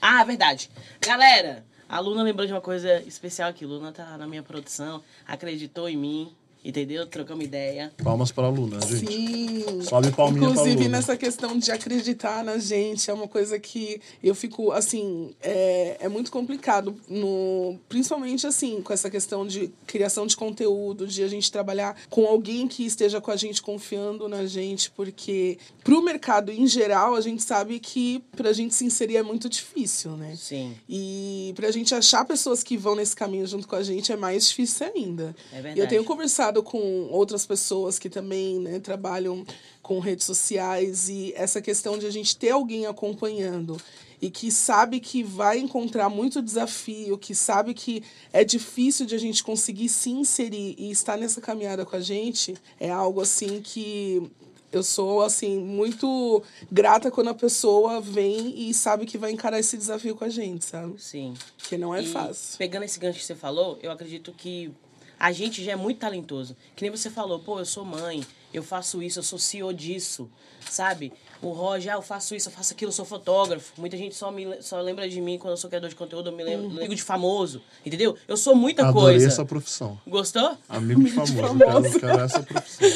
Ah, 0.00 0.22
verdade. 0.24 0.70
Galera, 1.00 1.64
a 1.88 1.98
Luna 2.00 2.22
lembrou 2.22 2.46
de 2.46 2.52
uma 2.52 2.60
coisa 2.60 3.00
especial 3.02 3.48
aqui. 3.48 3.64
Luna 3.64 3.92
tá 3.92 4.18
na 4.18 4.26
minha 4.26 4.42
produção, 4.42 5.02
acreditou 5.26 5.88
em 5.88 5.96
mim, 5.96 6.32
entendeu? 6.64 7.06
Trocamos 7.06 7.44
ideia. 7.44 7.92
Palmas 8.02 8.30
pra 8.32 8.48
Luna, 8.48 8.80
gente. 8.80 9.06
Sim. 9.06 9.82
Sobe 9.82 10.10
palminha 10.12 10.42
pra 10.42 10.50
Inclusive, 10.50 10.84
Luna. 10.84 10.88
nessa 10.96 11.16
questão 11.16 11.58
de 11.58 11.70
acreditar 11.70 12.42
na 12.44 12.58
gente, 12.58 13.10
é 13.10 13.14
uma 13.14 13.28
coisa 13.28 13.58
que 13.58 14.00
eu 14.22 14.34
fico, 14.34 14.72
assim, 14.72 15.34
é, 15.42 15.96
é 16.00 16.08
muito 16.08 16.30
complicado, 16.30 16.94
no, 17.08 17.78
principalmente, 17.88 18.46
assim, 18.46 18.80
com 18.82 18.92
essa 18.92 19.08
questão 19.10 19.46
de 19.46 19.70
criação 19.86 20.26
de 20.26 20.36
conteúdo, 20.36 21.06
de 21.06 21.22
a 21.22 21.28
gente 21.28 21.50
trabalhar 21.50 21.96
com 22.10 22.26
alguém 22.26 22.66
que 22.68 22.84
esteja 22.84 23.20
com 23.20 23.30
a 23.30 23.36
gente, 23.36 23.62
confiando 23.62 24.28
na 24.28 24.46
gente, 24.46 24.90
porque 24.90 25.58
pro 25.84 26.02
mercado 26.02 26.50
em 26.50 26.66
geral, 26.66 27.14
a 27.14 27.20
gente 27.20 27.42
sabe 27.42 27.78
que 27.78 28.22
pra 28.36 28.52
gente 28.52 28.74
se 28.74 28.84
inserir 28.84 29.16
é 29.16 29.22
muito 29.22 29.48
difícil, 29.48 30.12
né? 30.16 30.34
Sim, 30.36 30.74
E 30.88 31.52
pra 31.56 31.70
gente 31.70 31.94
achar 31.94 32.24
pessoas 32.24 32.62
que 32.62 32.76
vão 32.76 32.94
nesse 32.94 33.14
caminho 33.14 33.46
junto 33.46 33.66
com 33.66 33.76
a 33.76 33.82
gente 33.82 34.12
é 34.12 34.16
mais 34.16 34.48
difícil 34.48 34.86
ainda. 34.94 35.34
é 35.52 35.58
E 35.58 35.62
verdade. 35.62 35.80
eu 35.80 35.88
tenho 35.88 36.04
conversado 36.04 36.47
com 36.62 37.08
outras 37.10 37.46
pessoas 37.46 37.98
que 37.98 38.08
também 38.08 38.58
né, 38.58 38.78
trabalham 38.80 39.44
com 39.82 39.98
redes 39.98 40.26
sociais 40.26 41.08
e 41.08 41.32
essa 41.36 41.60
questão 41.60 41.98
de 41.98 42.06
a 42.06 42.10
gente 42.10 42.36
ter 42.36 42.50
alguém 42.50 42.86
acompanhando 42.86 43.76
e 44.20 44.30
que 44.30 44.50
sabe 44.50 45.00
que 45.00 45.22
vai 45.22 45.58
encontrar 45.58 46.08
muito 46.08 46.42
desafio, 46.42 47.16
que 47.16 47.34
sabe 47.34 47.72
que 47.72 48.02
é 48.32 48.44
difícil 48.44 49.06
de 49.06 49.14
a 49.14 49.18
gente 49.18 49.44
conseguir 49.44 49.88
se 49.88 50.10
inserir 50.10 50.74
e 50.76 50.90
estar 50.90 51.16
nessa 51.16 51.40
caminhada 51.40 51.84
com 51.86 51.96
a 51.96 52.00
gente, 52.00 52.56
é 52.80 52.90
algo 52.90 53.20
assim 53.20 53.60
que 53.62 54.30
eu 54.70 54.82
sou 54.82 55.22
assim 55.22 55.58
muito 55.58 56.42
grata 56.70 57.10
quando 57.10 57.28
a 57.28 57.34
pessoa 57.34 58.00
vem 58.00 58.68
e 58.68 58.74
sabe 58.74 59.06
que 59.06 59.16
vai 59.16 59.30
encarar 59.30 59.58
esse 59.58 59.76
desafio 59.76 60.14
com 60.14 60.24
a 60.24 60.28
gente, 60.28 60.64
sabe? 60.64 61.00
Sim. 61.00 61.34
Que 61.56 61.78
não 61.78 61.94
é 61.94 62.02
E 62.02 62.06
fácil. 62.06 62.58
Pegando 62.58 62.82
esse 62.82 62.98
gancho 62.98 63.18
que 63.18 63.24
você 63.24 63.34
falou, 63.34 63.78
eu 63.82 63.90
acredito 63.90 64.32
que 64.32 64.70
a 65.18 65.32
gente 65.32 65.64
já 65.64 65.72
é 65.72 65.76
muito 65.76 65.98
talentoso. 65.98 66.56
Que 66.76 66.82
nem 66.82 66.90
você 66.90 67.10
falou, 67.10 67.38
pô, 67.38 67.58
eu 67.58 67.64
sou 67.64 67.84
mãe, 67.84 68.24
eu 68.52 68.62
faço 68.62 69.02
isso, 69.02 69.18
eu 69.18 69.22
sou 69.22 69.38
CEO 69.38 69.72
disso, 69.72 70.30
sabe? 70.70 71.12
O 71.40 71.50
Roger, 71.50 71.92
ah, 71.92 71.96
eu 71.96 72.02
faço 72.02 72.34
isso, 72.34 72.48
eu 72.48 72.52
faço 72.52 72.72
aquilo, 72.72 72.88
eu 72.88 72.92
sou 72.94 73.04
fotógrafo. 73.04 73.72
Muita 73.78 73.96
gente 73.96 74.14
só, 74.14 74.30
me, 74.30 74.60
só 74.60 74.80
lembra 74.80 75.08
de 75.08 75.20
mim 75.20 75.38
quando 75.38 75.52
eu 75.52 75.56
sou 75.56 75.70
criador 75.70 75.88
de 75.88 75.94
conteúdo, 75.96 76.30
eu 76.30 76.32
me 76.36 76.42
lembro, 76.42 76.68
ligo 76.80 76.94
de 76.94 77.02
famoso, 77.02 77.62
entendeu? 77.86 78.16
Eu 78.26 78.36
sou 78.36 78.54
muita 78.56 78.86
Adorei 78.86 79.14
coisa. 79.16 79.28
essa 79.28 79.44
profissão. 79.44 80.00
Gostou? 80.06 80.56
Amigo 80.68 81.02
de 81.04 81.10
Amigo 81.18 81.24
de 81.26 81.32
famoso. 81.40 81.58
famoso. 81.58 81.86
Eu 81.86 82.00
quero, 82.00 82.00
quero 82.00 82.20
essa 82.22 82.42
profissão. 82.42 82.88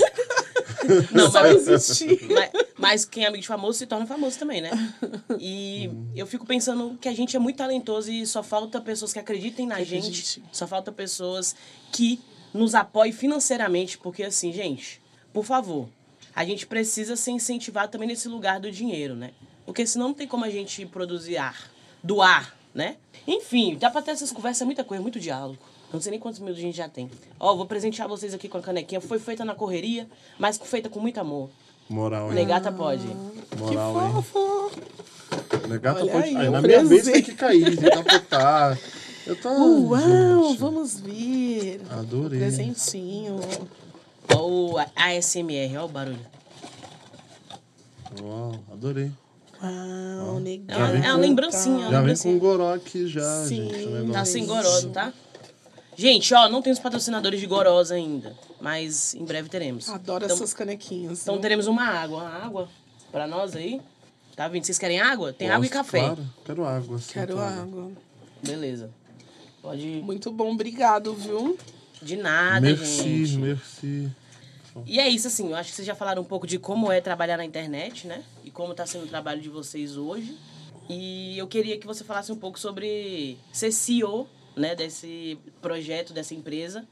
Não, 1.12 1.30
Só 1.30 1.40
mas, 1.42 1.68
existir. 1.68 2.26
mas, 2.30 2.50
mas 2.78 3.04
quem 3.04 3.24
é 3.24 3.28
amigo 3.28 3.42
de 3.42 3.48
famoso 3.48 3.78
se 3.78 3.86
torna 3.86 4.06
famoso 4.06 4.38
também, 4.38 4.60
né? 4.60 4.70
E 5.38 5.90
eu 6.14 6.26
fico 6.26 6.46
pensando 6.46 6.96
que 7.00 7.08
a 7.08 7.14
gente 7.14 7.36
é 7.36 7.38
muito 7.38 7.56
talentoso 7.56 8.10
e 8.10 8.26
só 8.26 8.42
falta 8.42 8.80
pessoas 8.80 9.12
que 9.12 9.18
acreditem 9.18 9.66
na 9.66 9.76
Que 9.76 9.84
gente. 9.84 10.06
acredite. 10.06 10.42
Só 10.52 10.66
falta 10.66 10.90
pessoas 10.92 11.54
que 11.90 12.20
nos 12.52 12.74
apoiem 12.74 13.12
financeiramente, 13.12 13.96
porque 13.98 14.22
assim, 14.22 14.52
gente, 14.52 15.00
por 15.32 15.44
favor, 15.44 15.88
a 16.34 16.44
gente 16.44 16.66
precisa 16.66 17.16
ser 17.16 17.30
incentivado 17.32 17.90
também 17.92 18.08
nesse 18.08 18.28
lugar 18.28 18.60
do 18.60 18.70
dinheiro, 18.70 19.14
né? 19.14 19.30
Porque 19.64 19.86
senão 19.86 20.08
não 20.08 20.14
tem 20.14 20.26
como 20.26 20.44
a 20.44 20.50
gente 20.50 20.84
produzir 20.86 21.36
ar, 21.36 21.70
doar, 22.02 22.54
né? 22.74 22.96
Enfim, 23.26 23.76
dá 23.78 23.90
pra 23.90 24.02
ter 24.02 24.10
essas 24.10 24.32
conversas, 24.32 24.62
é 24.62 24.64
muita 24.64 24.82
coisa, 24.84 25.00
muito 25.02 25.20
diálogo. 25.20 25.58
Não 25.92 26.00
sei 26.00 26.12
nem 26.12 26.20
quantos 26.20 26.40
minutos 26.40 26.58
a 26.58 26.62
gente 26.66 26.76
já 26.76 26.88
tem. 26.88 27.10
Ó, 27.38 27.54
vou 27.54 27.66
presentear 27.66 28.08
vocês 28.08 28.32
aqui 28.32 28.48
com 28.48 28.58
a 28.58 28.62
canequinha. 28.62 29.00
Foi 29.00 29.18
feita 29.18 29.44
na 29.44 29.54
correria, 29.54 30.08
mas 30.38 30.58
feita 30.58 30.88
com 30.88 31.00
muito 31.00 31.18
amor. 31.20 31.50
Moral, 31.88 32.28
hein? 32.28 32.34
Negata 32.34 32.72
pode. 32.72 33.02
Que 33.06 33.56
Moral, 33.58 34.06
hein? 34.06 34.12
fofo! 34.22 34.70
Negata 35.68 36.00
Olha 36.02 36.12
pode. 36.12 36.24
aí, 36.28 36.36
Aí, 36.36 36.48
um 36.48 36.52
na 36.52 36.62
minha 36.62 36.84
vez 36.84 37.04
tem 37.04 37.22
que 37.22 37.34
cair, 37.34 37.76
tem 37.76 37.90
que 37.90 37.98
apertar. 37.98 38.78
Eu 39.26 39.36
tô. 39.36 39.48
Uau, 39.50 40.48
gente, 40.48 40.58
vamos 40.58 40.98
ver. 41.00 41.80
Adorei. 41.90 42.40
Presentinho. 42.40 43.38
Ó 44.34 44.48
o 44.48 44.78
ASMR, 44.96 45.76
ó 45.78 45.84
o 45.84 45.88
barulho. 45.88 46.18
Uau, 48.20 48.54
adorei. 48.72 49.10
Uau, 49.62 50.38
É 50.38 50.40
legal. 50.40 50.78
uma, 50.78 50.88
é 51.06 51.10
uma 51.12 51.16
lembrancinha, 51.18 51.86
é 51.86 51.90
Já 51.90 52.00
vem 52.02 52.16
com 52.16 52.38
goró 52.38 52.74
aqui 52.74 53.06
já, 53.06 53.44
Sim. 53.44 53.68
gente. 53.70 54.12
Tá 54.12 54.24
sem 54.24 54.44
goró, 54.46 54.80
não 54.82 54.90
tá? 54.90 55.12
Gente, 55.96 56.32
ó, 56.34 56.48
não 56.48 56.62
temos 56.62 56.78
patrocinadores 56.78 57.40
de 57.40 57.46
gorosa 57.46 57.94
ainda, 57.94 58.34
mas 58.60 59.14
em 59.14 59.24
breve 59.24 59.48
teremos. 59.48 59.88
Adoro 59.88 60.24
então, 60.24 60.36
essas 60.36 60.54
canequinhas. 60.54 61.22
Então 61.22 61.34
viu? 61.34 61.42
teremos 61.42 61.66
uma 61.66 61.84
água, 61.84 62.18
uma 62.22 62.30
água 62.44 62.68
pra 63.10 63.26
nós 63.26 63.54
aí. 63.54 63.80
Tá 64.34 64.48
vindo? 64.48 64.64
Vocês 64.64 64.78
querem 64.78 65.00
água? 65.00 65.32
Tem 65.32 65.50
água 65.50 65.66
e 65.66 65.68
café. 65.68 66.00
Claro, 66.00 66.26
quero 66.44 66.64
água. 66.64 66.98
sim, 66.98 67.12
Quero 67.12 67.34
claro. 67.34 67.60
água. 67.60 67.92
Beleza. 68.42 68.90
Pode. 69.60 69.86
Muito 70.02 70.30
bom, 70.32 70.52
obrigado, 70.52 71.14
viu? 71.14 71.58
De 72.00 72.16
nada, 72.16 72.60
Merci, 72.60 73.26
gente. 73.26 73.38
merci. 73.38 74.10
E 74.86 74.98
é 74.98 75.08
isso, 75.08 75.28
assim, 75.28 75.50
eu 75.50 75.56
acho 75.56 75.68
que 75.70 75.76
vocês 75.76 75.86
já 75.86 75.94
falaram 75.94 76.22
um 76.22 76.24
pouco 76.24 76.46
de 76.46 76.58
como 76.58 76.90
é 76.90 77.00
trabalhar 77.00 77.36
na 77.36 77.44
internet, 77.44 78.06
né? 78.06 78.24
E 78.42 78.50
como 78.50 78.74
tá 78.74 78.86
sendo 78.86 79.04
o 79.04 79.06
trabalho 79.06 79.40
de 79.40 79.50
vocês 79.50 79.96
hoje. 79.96 80.36
E 80.88 81.36
eu 81.38 81.46
queria 81.46 81.78
que 81.78 81.86
você 81.86 82.02
falasse 82.02 82.32
um 82.32 82.36
pouco 82.36 82.58
sobre 82.58 83.38
ser 83.52 83.70
CEO, 83.70 84.26
né, 84.56 84.74
desse 84.74 85.38
projeto, 85.60 86.12
dessa 86.12 86.34
empresa. 86.34 86.86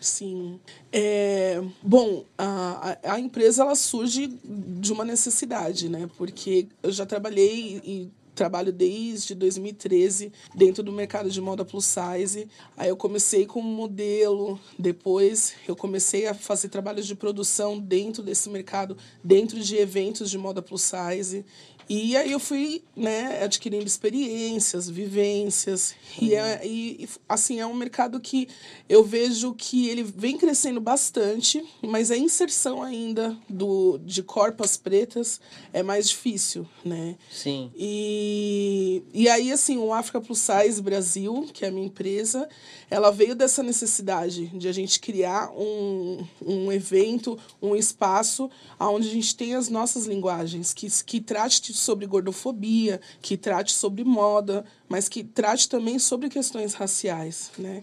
Sim. 0.00 0.60
É, 0.92 1.60
bom, 1.82 2.24
a, 2.36 2.98
a 3.02 3.18
empresa 3.18 3.62
ela 3.62 3.74
surge 3.74 4.28
de 4.44 4.92
uma 4.92 5.04
necessidade, 5.04 5.88
né? 5.88 6.08
Porque 6.16 6.68
eu 6.82 6.92
já 6.92 7.04
trabalhei 7.04 7.80
e 7.84 8.10
trabalho 8.38 8.72
desde 8.72 9.34
2013 9.34 10.32
dentro 10.54 10.82
do 10.84 10.92
mercado 10.92 11.28
de 11.28 11.40
moda 11.40 11.64
plus 11.64 11.84
size. 11.84 12.48
Aí 12.76 12.88
eu 12.88 12.96
comecei 12.96 13.44
como 13.44 13.68
modelo, 13.68 14.60
depois 14.78 15.54
eu 15.66 15.74
comecei 15.74 16.28
a 16.28 16.34
fazer 16.34 16.68
trabalhos 16.68 17.06
de 17.06 17.16
produção 17.16 17.76
dentro 17.76 18.22
desse 18.22 18.48
mercado, 18.48 18.96
dentro 19.24 19.58
de 19.58 19.76
eventos 19.76 20.30
de 20.30 20.38
moda 20.38 20.62
plus 20.62 20.82
size. 20.82 21.44
E 21.88 22.16
aí 22.16 22.30
eu 22.30 22.38
fui, 22.38 22.82
né, 22.94 23.42
adquirindo 23.42 23.86
experiências, 23.86 24.90
vivências. 24.90 25.94
E, 26.20 26.34
é, 26.34 26.60
e, 26.66 27.08
assim, 27.26 27.60
é 27.60 27.66
um 27.66 27.72
mercado 27.72 28.20
que 28.20 28.46
eu 28.88 29.02
vejo 29.02 29.54
que 29.54 29.88
ele 29.88 30.02
vem 30.02 30.36
crescendo 30.36 30.80
bastante, 30.80 31.64
mas 31.80 32.10
a 32.10 32.16
inserção 32.16 32.82
ainda 32.82 33.34
do, 33.48 33.98
de 34.04 34.22
corpas 34.22 34.76
pretas 34.76 35.40
é 35.72 35.82
mais 35.82 36.10
difícil, 36.10 36.68
né? 36.84 37.16
Sim. 37.32 37.70
E, 37.74 39.02
e 39.14 39.28
aí, 39.28 39.50
assim, 39.50 39.78
o 39.78 39.94
Africa 39.94 40.20
Plus 40.20 40.40
Size 40.40 40.82
Brasil, 40.82 41.48
que 41.54 41.64
é 41.64 41.68
a 41.68 41.70
minha 41.70 41.86
empresa, 41.86 42.46
ela 42.90 43.10
veio 43.10 43.34
dessa 43.34 43.62
necessidade 43.62 44.46
de 44.48 44.68
a 44.68 44.72
gente 44.72 45.00
criar 45.00 45.50
um, 45.52 46.26
um 46.44 46.70
evento, 46.70 47.38
um 47.62 47.74
espaço 47.74 48.50
onde 48.78 49.08
a 49.08 49.12
gente 49.12 49.34
tem 49.34 49.54
as 49.54 49.68
nossas 49.70 50.06
linguagens, 50.06 50.74
que, 50.74 50.88
que 51.04 51.20
trate 51.20 51.62
sobre 51.78 52.06
gordofobia, 52.06 53.00
que 53.20 53.36
trate 53.36 53.72
sobre 53.72 54.04
moda, 54.04 54.64
mas 54.88 55.08
que 55.08 55.22
trate 55.24 55.68
também 55.68 55.98
sobre 55.98 56.28
questões 56.28 56.74
raciais, 56.74 57.50
né? 57.58 57.82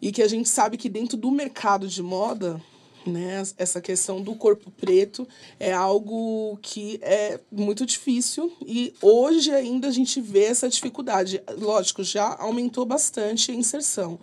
E 0.00 0.10
que 0.10 0.22
a 0.22 0.28
gente 0.28 0.48
sabe 0.48 0.76
que 0.76 0.88
dentro 0.88 1.16
do 1.16 1.30
mercado 1.30 1.86
de 1.86 2.02
moda, 2.02 2.60
né? 3.06 3.42
Essa 3.56 3.80
questão 3.80 4.20
do 4.20 4.34
corpo 4.34 4.70
preto 4.70 5.26
é 5.58 5.72
algo 5.72 6.58
que 6.62 6.98
é 7.02 7.40
muito 7.50 7.84
difícil 7.84 8.52
e 8.64 8.94
hoje 9.00 9.50
ainda 9.50 9.88
a 9.88 9.92
gente 9.92 10.20
vê 10.20 10.44
essa 10.44 10.68
dificuldade. 10.68 11.42
Lógico, 11.58 12.02
já 12.04 12.36
aumentou 12.38 12.84
bastante 12.84 13.50
a 13.50 13.54
inserção. 13.54 14.18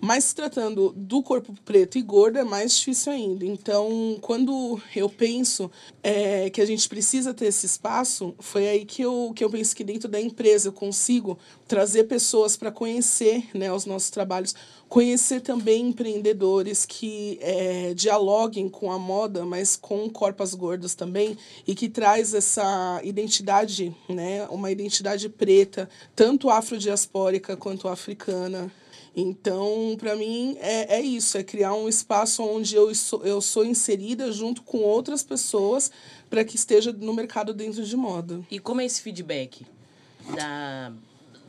Mas 0.00 0.24
se 0.24 0.34
tratando 0.34 0.92
do 0.96 1.22
corpo 1.22 1.52
preto 1.64 1.98
e 1.98 2.02
gordo 2.02 2.38
é 2.38 2.44
mais 2.44 2.76
difícil 2.76 3.12
ainda. 3.12 3.44
Então, 3.44 4.16
quando 4.20 4.80
eu 4.94 5.08
penso 5.08 5.70
é, 6.02 6.48
que 6.50 6.60
a 6.60 6.66
gente 6.66 6.88
precisa 6.88 7.34
ter 7.34 7.46
esse 7.46 7.66
espaço, 7.66 8.34
foi 8.38 8.68
aí 8.68 8.84
que 8.84 9.02
eu, 9.02 9.32
que 9.34 9.42
eu 9.42 9.50
penso 9.50 9.74
que 9.74 9.82
dentro 9.82 10.08
da 10.08 10.20
empresa 10.20 10.68
eu 10.68 10.72
consigo 10.72 11.36
trazer 11.66 12.04
pessoas 12.04 12.56
para 12.56 12.70
conhecer 12.70 13.48
né, 13.52 13.72
os 13.72 13.84
nossos 13.86 14.08
trabalhos, 14.08 14.54
conhecer 14.88 15.40
também 15.40 15.88
empreendedores 15.88 16.86
que 16.86 17.38
é, 17.42 17.92
dialoguem 17.92 18.68
com 18.68 18.92
a 18.92 18.98
moda, 18.98 19.44
mas 19.44 19.76
com 19.76 20.08
corpos 20.08 20.54
gordos 20.54 20.94
também, 20.94 21.36
e 21.66 21.74
que 21.74 21.88
traz 21.88 22.34
essa 22.34 23.00
identidade, 23.02 23.94
né, 24.08 24.46
uma 24.48 24.70
identidade 24.70 25.28
preta, 25.28 25.90
tanto 26.14 26.48
afrodiaspórica 26.48 27.56
quanto 27.56 27.88
africana. 27.88 28.70
Então, 29.20 29.96
para 29.98 30.14
mim, 30.14 30.56
é, 30.60 30.98
é 30.98 31.00
isso, 31.00 31.36
é 31.36 31.42
criar 31.42 31.74
um 31.74 31.88
espaço 31.88 32.40
onde 32.40 32.76
eu 32.76 32.94
sou, 32.94 33.26
eu 33.26 33.40
sou 33.40 33.64
inserida 33.64 34.30
junto 34.30 34.62
com 34.62 34.78
outras 34.78 35.24
pessoas 35.24 35.90
para 36.30 36.44
que 36.44 36.54
esteja 36.54 36.92
no 36.92 37.12
mercado 37.12 37.52
dentro 37.52 37.84
de 37.84 37.96
moda. 37.96 38.40
E 38.48 38.60
como 38.60 38.80
é 38.80 38.84
esse 38.84 39.02
feedback 39.02 39.66
da, 40.36 40.92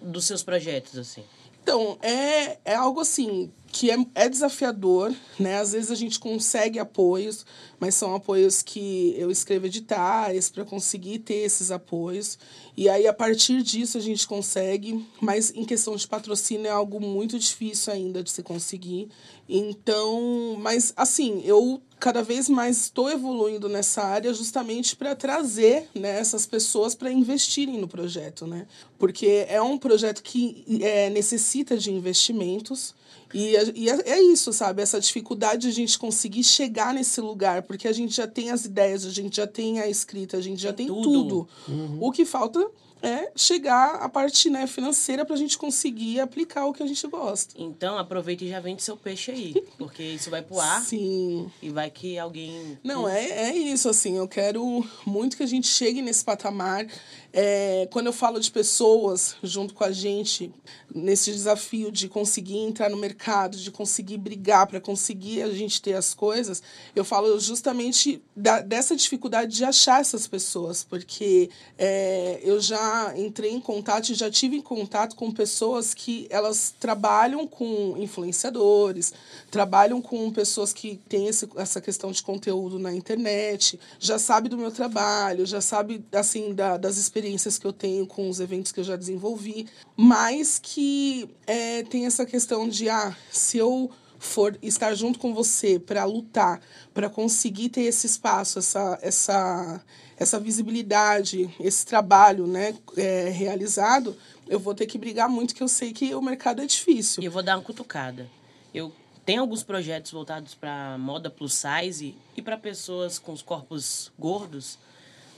dos 0.01 0.25
seus 0.25 0.41
projetos, 0.41 0.97
assim? 0.97 1.23
Então, 1.61 1.99
é, 2.01 2.57
é 2.65 2.73
algo 2.73 3.01
assim 3.01 3.51
que 3.71 3.91
é, 3.91 3.97
é 4.15 4.29
desafiador, 4.29 5.13
né? 5.39 5.59
Às 5.59 5.73
vezes 5.73 5.91
a 5.91 5.95
gente 5.95 6.19
consegue 6.19 6.79
apoios, 6.79 7.45
mas 7.79 7.95
são 7.95 8.15
apoios 8.15 8.61
que 8.61 9.13
eu 9.17 9.29
escrevo 9.29 9.67
editais 9.67 10.49
para 10.49 10.65
conseguir 10.65 11.19
ter 11.19 11.45
esses 11.45 11.71
apoios. 11.71 12.37
E 12.75 12.89
aí, 12.89 13.07
a 13.07 13.13
partir 13.13 13.61
disso, 13.61 13.97
a 13.97 14.01
gente 14.01 14.27
consegue, 14.27 15.05
mas 15.21 15.51
em 15.55 15.65
questão 15.65 15.95
de 15.95 16.07
patrocínio 16.07 16.67
é 16.67 16.71
algo 16.71 16.99
muito 16.99 17.37
difícil 17.37 17.93
ainda 17.93 18.23
de 18.23 18.31
se 18.31 18.41
conseguir. 18.41 19.09
Então, 19.47 20.55
mas 20.59 20.93
assim, 20.95 21.41
eu 21.43 21.81
cada 21.99 22.23
vez 22.23 22.47
mais 22.47 22.83
estou 22.83 23.09
evoluindo 23.09 23.67
nessa 23.67 24.01
área 24.03 24.33
justamente 24.33 24.95
para 24.95 25.15
trazer 25.15 25.89
né, 25.93 26.17
essas 26.17 26.45
pessoas 26.45 26.95
para 26.95 27.11
investirem 27.11 27.77
no 27.77 27.87
projeto, 27.87 28.47
né? 28.47 28.65
Porque 28.97 29.45
é 29.49 29.61
um 29.61 29.77
projeto 29.77 30.23
que 30.23 30.63
é, 30.81 31.09
necessita 31.09 31.77
de 31.77 31.91
investimentos. 31.91 32.95
E, 33.33 33.55
é- 33.55 33.71
e 33.75 33.89
é, 33.89 34.09
é 34.11 34.21
isso, 34.21 34.51
sabe? 34.53 34.81
Essa 34.81 34.99
dificuldade 34.99 35.61
de 35.63 35.67
a 35.67 35.71
gente 35.71 35.97
conseguir 35.99 36.43
chegar 36.43 36.93
nesse 36.93 37.21
lugar, 37.21 37.61
porque 37.63 37.87
a 37.87 37.93
gente 37.93 38.15
já 38.15 38.27
tem 38.27 38.51
as 38.51 38.65
ideias, 38.65 39.05
a 39.05 39.11
gente 39.11 39.37
já 39.37 39.47
tem 39.47 39.79
a 39.79 39.87
escrita, 39.87 40.37
a 40.37 40.41
gente 40.41 40.61
já 40.61 40.73
tem, 40.73 40.87
Tem 40.87 41.01
tudo. 41.01 41.47
tudo. 41.65 41.97
O 41.99 42.11
que 42.11 42.25
falta 42.25 42.65
é 43.01 43.31
chegar 43.33 43.95
a 43.95 44.09
parte 44.09 44.49
né, 44.49 44.67
financeira 44.67 45.23
para 45.23 45.33
a 45.33 45.37
gente 45.37 45.57
conseguir 45.57 46.19
aplicar 46.19 46.65
o 46.65 46.73
que 46.73 46.83
a 46.83 46.85
gente 46.85 47.07
gosta. 47.07 47.53
Então, 47.57 47.97
aproveita 47.97 48.43
e 48.43 48.49
já 48.49 48.59
vende 48.59 48.83
seu 48.83 48.97
peixe 48.97 49.31
aí, 49.31 49.53
porque 49.77 50.03
isso 50.03 50.29
vai 50.29 50.41
pro 50.41 50.59
ar 50.59 50.81
Sim. 50.83 51.49
e 51.61 51.69
vai 51.69 51.89
que 51.89 52.19
alguém... 52.19 52.77
Não, 52.83 53.07
é, 53.07 53.25
é 53.51 53.55
isso, 53.55 53.87
assim, 53.87 54.17
eu 54.17 54.27
quero 54.27 54.85
muito 55.05 55.37
que 55.37 55.43
a 55.43 55.47
gente 55.47 55.67
chegue 55.67 56.01
nesse 56.01 56.25
patamar. 56.25 56.85
É, 57.31 57.87
quando 57.91 58.07
eu 58.07 58.13
falo 58.13 58.39
de 58.39 58.49
pessoas 58.49 59.35
junto 59.43 59.75
com 59.75 59.83
a 59.83 59.91
gente, 59.91 60.51
nesse 60.93 61.31
desafio 61.31 61.91
de 61.91 62.09
conseguir 62.09 62.57
entrar 62.57 62.89
no 62.89 62.97
mercado, 62.97 63.55
de 63.55 63.69
conseguir 63.69 64.17
brigar 64.17 64.65
para 64.65 64.81
conseguir 64.81 65.43
a 65.43 65.51
gente 65.51 65.79
ter 65.79 65.93
as 65.93 66.15
coisas, 66.15 66.63
eu 66.95 67.05
falo 67.05 67.39
justamente 67.39 68.19
da, 68.35 68.61
dessa 68.61 68.95
dificuldade 68.95 69.55
de 69.55 69.63
achar 69.63 70.01
essas 70.01 70.27
pessoas, 70.27 70.83
porque 70.83 71.51
é, 71.77 72.39
eu 72.41 72.59
já 72.59 73.13
entrei 73.15 73.51
em 73.51 73.61
contato 73.61 74.09
e 74.09 74.15
já 74.15 74.31
tive 74.31 74.57
em 74.57 74.61
contato 74.61 75.15
com 75.15 75.31
pessoas 75.31 75.93
que 75.93 76.25
elas 76.31 76.73
trabalham 76.79 77.45
com 77.45 77.95
influenciadores, 77.97 79.13
trabalham 79.51 80.01
com 80.01 80.31
pessoas 80.31 80.73
que 80.73 80.99
têm 81.07 81.27
esse, 81.27 81.47
essa 81.55 81.79
questão 81.79 82.11
de 82.11 82.23
conteúdo 82.23 82.79
na 82.79 82.91
internet, 82.91 83.79
já 83.99 84.17
sabe 84.17 84.49
do 84.49 84.57
meu 84.57 84.71
trabalho, 84.71 85.45
já 85.45 85.61
sabe 85.61 86.03
assim 86.11 86.55
da, 86.55 86.75
das 86.75 86.97
experiências 86.97 87.18
que 87.59 87.67
eu 87.67 87.73
tenho 87.73 88.05
com 88.05 88.29
os 88.29 88.39
eventos 88.39 88.71
que 88.71 88.79
eu 88.79 88.83
já 88.83 88.95
desenvolvi, 88.95 89.67
mas 89.95 90.59
que 90.61 91.29
é, 91.45 91.83
tem 91.83 92.05
essa 92.05 92.25
questão 92.25 92.67
de 92.67 92.89
ah, 92.89 93.15
se 93.31 93.57
eu 93.57 93.89
for 94.19 94.57
estar 94.61 94.93
junto 94.93 95.17
com 95.17 95.33
você 95.33 95.79
para 95.79 96.03
lutar, 96.03 96.61
para 96.93 97.09
conseguir 97.09 97.69
ter 97.69 97.83
esse 97.83 98.05
espaço, 98.05 98.59
essa, 98.59 98.99
essa, 99.01 99.81
essa 100.17 100.39
visibilidade, 100.39 101.49
esse 101.59 101.85
trabalho 101.85 102.45
né, 102.45 102.75
é, 102.97 103.29
realizado, 103.29 104.15
eu 104.47 104.59
vou 104.59 104.75
ter 104.75 104.85
que 104.85 104.97
brigar 104.97 105.29
muito, 105.29 105.55
que 105.55 105.63
eu 105.63 105.67
sei 105.67 105.93
que 105.93 106.13
o 106.13 106.21
mercado 106.21 106.61
é 106.61 106.65
difícil. 106.65 107.23
E 107.23 107.25
eu 107.25 107.31
vou 107.31 107.41
dar 107.41 107.55
uma 107.55 107.63
cutucada. 107.63 108.29
Eu 108.73 108.91
tenho 109.25 109.41
alguns 109.41 109.63
projetos 109.63 110.11
voltados 110.11 110.53
para 110.53 110.97
moda 110.97 111.29
plus 111.29 111.53
size 111.53 112.15
e 112.35 112.41
para 112.41 112.57
pessoas 112.57 113.17
com 113.17 113.31
os 113.31 113.41
corpos 113.41 114.11
gordos, 114.19 114.77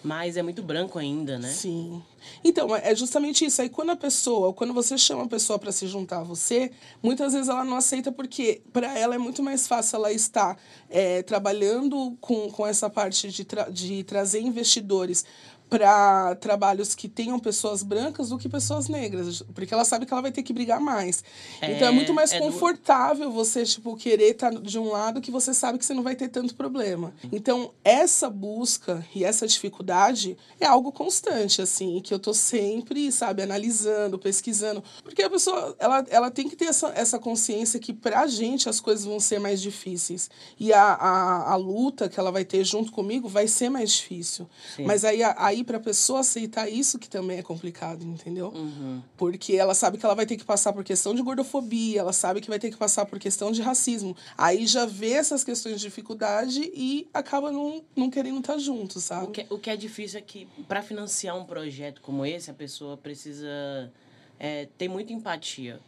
mas 0.03 0.37
é 0.37 0.41
muito 0.41 0.63
branco 0.63 0.97
ainda, 0.97 1.37
né? 1.37 1.49
Sim. 1.49 2.01
Então, 2.43 2.75
é 2.75 2.93
justamente 2.95 3.45
isso. 3.45 3.61
Aí 3.61 3.69
quando 3.69 3.91
a 3.91 3.95
pessoa, 3.95 4.53
quando 4.53 4.73
você 4.73 4.97
chama 4.97 5.23
a 5.23 5.27
pessoa 5.27 5.59
para 5.59 5.71
se 5.71 5.87
juntar 5.87 6.19
a 6.19 6.23
você, 6.23 6.71
muitas 7.01 7.33
vezes 7.33 7.49
ela 7.49 7.63
não 7.63 7.77
aceita 7.77 8.11
porque 8.11 8.61
para 8.73 8.97
ela 8.97 9.15
é 9.15 9.17
muito 9.17 9.43
mais 9.43 9.67
fácil 9.67 9.97
ela 9.97 10.11
estar 10.11 10.57
é, 10.89 11.21
trabalhando 11.23 12.17
com, 12.19 12.49
com 12.51 12.65
essa 12.65 12.89
parte 12.89 13.29
de, 13.29 13.43
tra 13.43 13.69
de 13.69 14.03
trazer 14.03 14.41
investidores 14.41 15.25
para 15.71 16.35
trabalhos 16.35 16.93
que 16.93 17.07
tenham 17.07 17.39
pessoas 17.39 17.81
brancas 17.81 18.27
do 18.27 18.37
que 18.37 18.49
pessoas 18.49 18.89
negras, 18.89 19.41
porque 19.55 19.73
ela 19.73 19.85
sabe 19.85 20.05
que 20.05 20.11
ela 20.11 20.21
vai 20.21 20.31
ter 20.31 20.43
que 20.43 20.51
brigar 20.51 20.81
mais. 20.81 21.23
É, 21.61 21.71
então 21.71 21.87
é 21.87 21.91
muito 21.91 22.13
mais 22.13 22.33
é 22.33 22.39
do- 22.39 22.43
confortável 22.45 23.31
você 23.31 23.63
tipo 23.63 23.95
querer 23.95 24.31
estar 24.31 24.51
de 24.51 24.77
um 24.77 24.89
lado 24.91 25.21
que 25.21 25.31
você 25.31 25.53
sabe 25.53 25.77
que 25.79 25.85
você 25.85 25.93
não 25.93 26.03
vai 26.03 26.13
ter 26.13 26.27
tanto 26.27 26.53
problema. 26.55 27.13
Então 27.31 27.71
essa 27.85 28.29
busca 28.29 29.05
e 29.15 29.23
essa 29.23 29.47
dificuldade 29.47 30.37
é 30.59 30.65
algo 30.65 30.91
constante 30.91 31.61
assim, 31.61 32.01
que 32.03 32.13
eu 32.13 32.19
tô 32.19 32.33
sempre, 32.33 33.09
sabe, 33.09 33.41
analisando, 33.41 34.19
pesquisando, 34.19 34.83
porque 35.05 35.23
a 35.23 35.29
pessoa 35.29 35.73
ela, 35.79 36.05
ela 36.09 36.29
tem 36.29 36.49
que 36.49 36.55
ter 36.57 36.65
essa, 36.65 36.91
essa 36.95 37.17
consciência 37.17 37.79
que 37.79 37.93
pra 37.93 38.27
gente 38.27 38.67
as 38.67 38.81
coisas 38.81 39.05
vão 39.05 39.21
ser 39.21 39.39
mais 39.39 39.61
difíceis 39.61 40.29
e 40.59 40.73
a, 40.73 40.83
a, 40.83 41.53
a 41.53 41.55
luta 41.55 42.09
que 42.09 42.19
ela 42.19 42.29
vai 42.29 42.43
ter 42.43 42.65
junto 42.65 42.91
comigo 42.91 43.29
vai 43.29 43.47
ser 43.47 43.69
mais 43.69 43.89
difícil. 43.91 44.49
Sim. 44.75 44.83
Mas 44.83 45.05
aí, 45.05 45.23
a- 45.23 45.35
aí 45.61 45.65
para 45.65 45.77
a 45.77 45.79
pessoa 45.79 46.19
aceitar 46.19 46.69
isso 46.69 46.99
que 46.99 47.07
também 47.09 47.37
é 47.37 47.43
complicado, 47.43 48.03
entendeu? 48.03 48.49
Uhum. 48.49 49.01
Porque 49.15 49.53
ela 49.53 49.73
sabe 49.73 49.97
que 49.97 50.05
ela 50.05 50.15
vai 50.15 50.25
ter 50.25 50.35
que 50.37 50.43
passar 50.43 50.73
por 50.73 50.83
questão 50.83 51.13
de 51.15 51.21
gordofobia, 51.21 52.01
ela 52.01 52.11
sabe 52.13 52.41
que 52.41 52.49
vai 52.49 52.59
ter 52.59 52.69
que 52.71 52.77
passar 52.77 53.05
por 53.05 53.19
questão 53.19 53.51
de 53.51 53.61
racismo. 53.61 54.15
Aí 54.37 54.65
já 54.65 54.85
vê 54.85 55.11
essas 55.11 55.43
questões 55.43 55.75
de 55.79 55.81
dificuldade 55.81 56.71
e 56.73 57.07
acaba 57.13 57.51
não, 57.51 57.83
não 57.95 58.09
querendo 58.09 58.39
estar 58.39 58.57
junto, 58.57 58.99
sabe? 58.99 59.27
O 59.27 59.31
que, 59.31 59.45
o 59.49 59.57
que 59.57 59.69
é 59.69 59.77
difícil 59.77 60.19
é 60.19 60.21
que, 60.21 60.47
para 60.67 60.81
financiar 60.81 61.37
um 61.37 61.45
projeto 61.45 62.01
como 62.01 62.25
esse, 62.25 62.49
a 62.49 62.53
pessoa 62.53 62.97
precisa 62.97 63.91
é, 64.39 64.67
ter 64.77 64.87
muita 64.89 65.13
empatia 65.13 65.79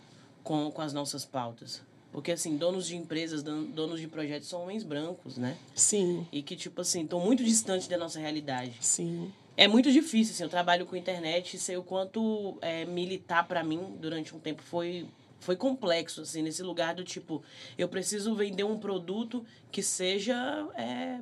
com, 0.43 0.69
com 0.71 0.81
as 0.81 0.93
nossas 0.93 1.25
pautas. 1.25 1.81
Porque, 2.11 2.31
assim, 2.31 2.55
donos 2.57 2.85
de 2.85 2.95
empresas, 2.95 3.41
don- 3.41 3.63
donos 3.63 3.99
de 3.99 4.07
projetos 4.07 4.47
são 4.47 4.61
homens 4.61 4.83
brancos, 4.83 5.35
né? 5.35 5.57
Sim, 5.73 6.27
E 6.31 6.43
que, 6.43 6.55
tipo 6.55 6.79
assim, 6.81 7.01
estão 7.03 7.19
muito 7.19 7.43
distantes 7.43 7.87
da 7.87 7.97
nossa 7.97 8.19
realidade. 8.19 8.75
sim. 8.79 9.31
É 9.55 9.67
muito 9.67 9.91
difícil, 9.91 10.33
assim, 10.33 10.43
eu 10.43 10.49
trabalho 10.49 10.85
com 10.85 10.95
internet 10.95 11.55
e 11.55 11.59
sei 11.59 11.77
o 11.77 11.83
quanto 11.83 12.57
é, 12.61 12.85
militar 12.85 13.47
para 13.47 13.63
mim 13.63 13.95
durante 13.99 14.35
um 14.35 14.39
tempo 14.39 14.63
foi 14.63 15.07
foi 15.43 15.57
complexo, 15.57 16.21
assim, 16.21 16.41
nesse 16.41 16.63
lugar 16.63 16.95
do 16.95 17.03
tipo, 17.03 17.43
eu 17.77 17.89
preciso 17.89 18.33
vender 18.33 18.63
um 18.63 18.79
produto 18.79 19.45
que 19.69 19.83
seja, 19.83 20.35
é, 20.73 21.19